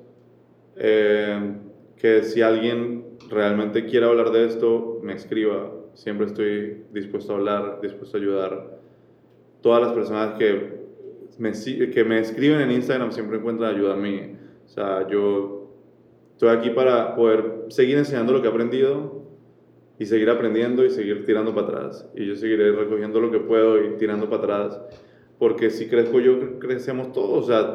[0.77, 1.55] eh,
[1.97, 5.73] que si alguien realmente quiere hablar de esto, me escriba.
[5.97, 8.81] Siempre estoy dispuesto a hablar, dispuesto a ayudar.
[9.63, 10.77] Todas las personas que
[11.39, 11.53] me,
[11.91, 14.21] que me escriben en Instagram siempre encuentran ayuda a mí.
[14.67, 15.71] O sea, yo
[16.33, 19.23] estoy aquí para poder seguir enseñando lo que he aprendido
[19.99, 22.07] y seguir aprendiendo y seguir tirando para atrás.
[22.15, 24.81] Y yo seguiré recogiendo lo que puedo y tirando para atrás.
[25.39, 27.45] Porque si crezco yo, cre- crecemos todos.
[27.45, 27.73] O sea,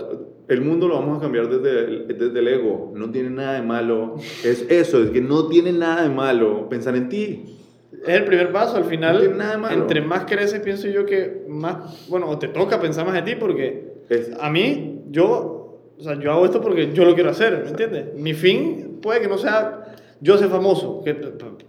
[0.48, 2.92] el mundo lo vamos a cambiar desde el, desde el ego.
[2.96, 4.16] No tiene nada de malo.
[4.44, 7.58] Es eso, es que no tiene nada de malo pensar en ti.
[8.06, 12.08] Es el primer paso, al final, No nada entre más creces, pienso yo que más,
[12.10, 16.20] bueno, o te toca pensar más en ti, porque Es- a mí, yo, o sea,
[16.20, 18.14] yo hago esto porque yo lo quiero hacer, ¿me entiendes?
[18.16, 21.14] Mi fin puede que no sea yo ser famoso, que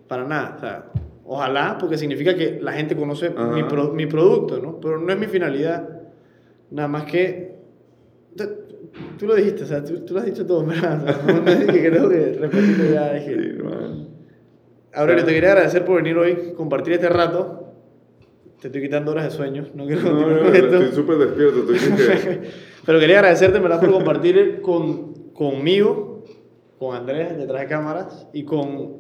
[0.09, 0.85] para nada, o sea,
[1.25, 4.81] ojalá, porque significa que la gente conoce mi, pro- mi producto, ¿no?
[4.81, 5.89] Pero no es mi finalidad,
[6.71, 7.55] nada más que,
[8.37, 8.45] tú,
[9.19, 11.03] tú lo dijiste, o sea, tú, tú lo has dicho todo, ¿verdad?
[11.03, 13.35] O sea, no, no es que tengo que repetirlo ya, que...
[13.35, 14.09] Sí.
[14.95, 17.59] Aurelio, te quería agradecer por venir hoy, compartir este rato.
[18.61, 20.77] Te estoy quitando horas de sueño, no quiero No, continuar no, con esto.
[20.77, 21.73] estoy súper despierto.
[21.73, 22.49] Estoy que-
[22.87, 23.81] Pero quería agradecerte, ¿verdad?
[23.81, 26.25] Por compartir con, conmigo,
[26.79, 28.97] con Andrés detrás de cámaras y con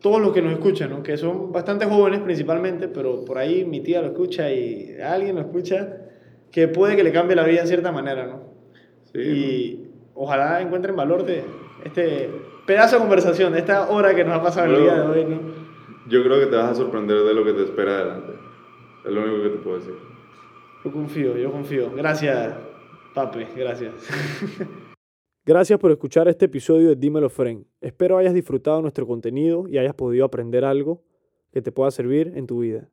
[0.00, 1.02] todos los que nos escuchan, ¿no?
[1.02, 5.42] Que son bastante jóvenes principalmente, pero por ahí mi tía lo escucha y alguien lo
[5.42, 5.96] escucha,
[6.52, 8.40] que puede que le cambie la vida en cierta manera, ¿no?
[9.12, 11.42] Sí, y ojalá encuentren valor de
[11.84, 12.30] este
[12.66, 14.82] pedazo de conversación, esta hora que nos ha pasado el Bro.
[14.82, 15.40] día de hoy, ¿no?
[16.08, 18.32] Yo creo que te vas a sorprender de lo que te espera adelante.
[19.04, 19.94] Es lo único que te puedo decir.
[20.84, 21.90] Yo confío, yo confío.
[21.94, 22.54] Gracias,
[23.14, 23.94] Pape, gracias.
[25.44, 27.64] Gracias por escuchar este episodio de Dímelo Friend.
[27.80, 31.02] Espero hayas disfrutado nuestro contenido y hayas podido aprender algo
[31.50, 32.90] que te pueda servir en tu vida.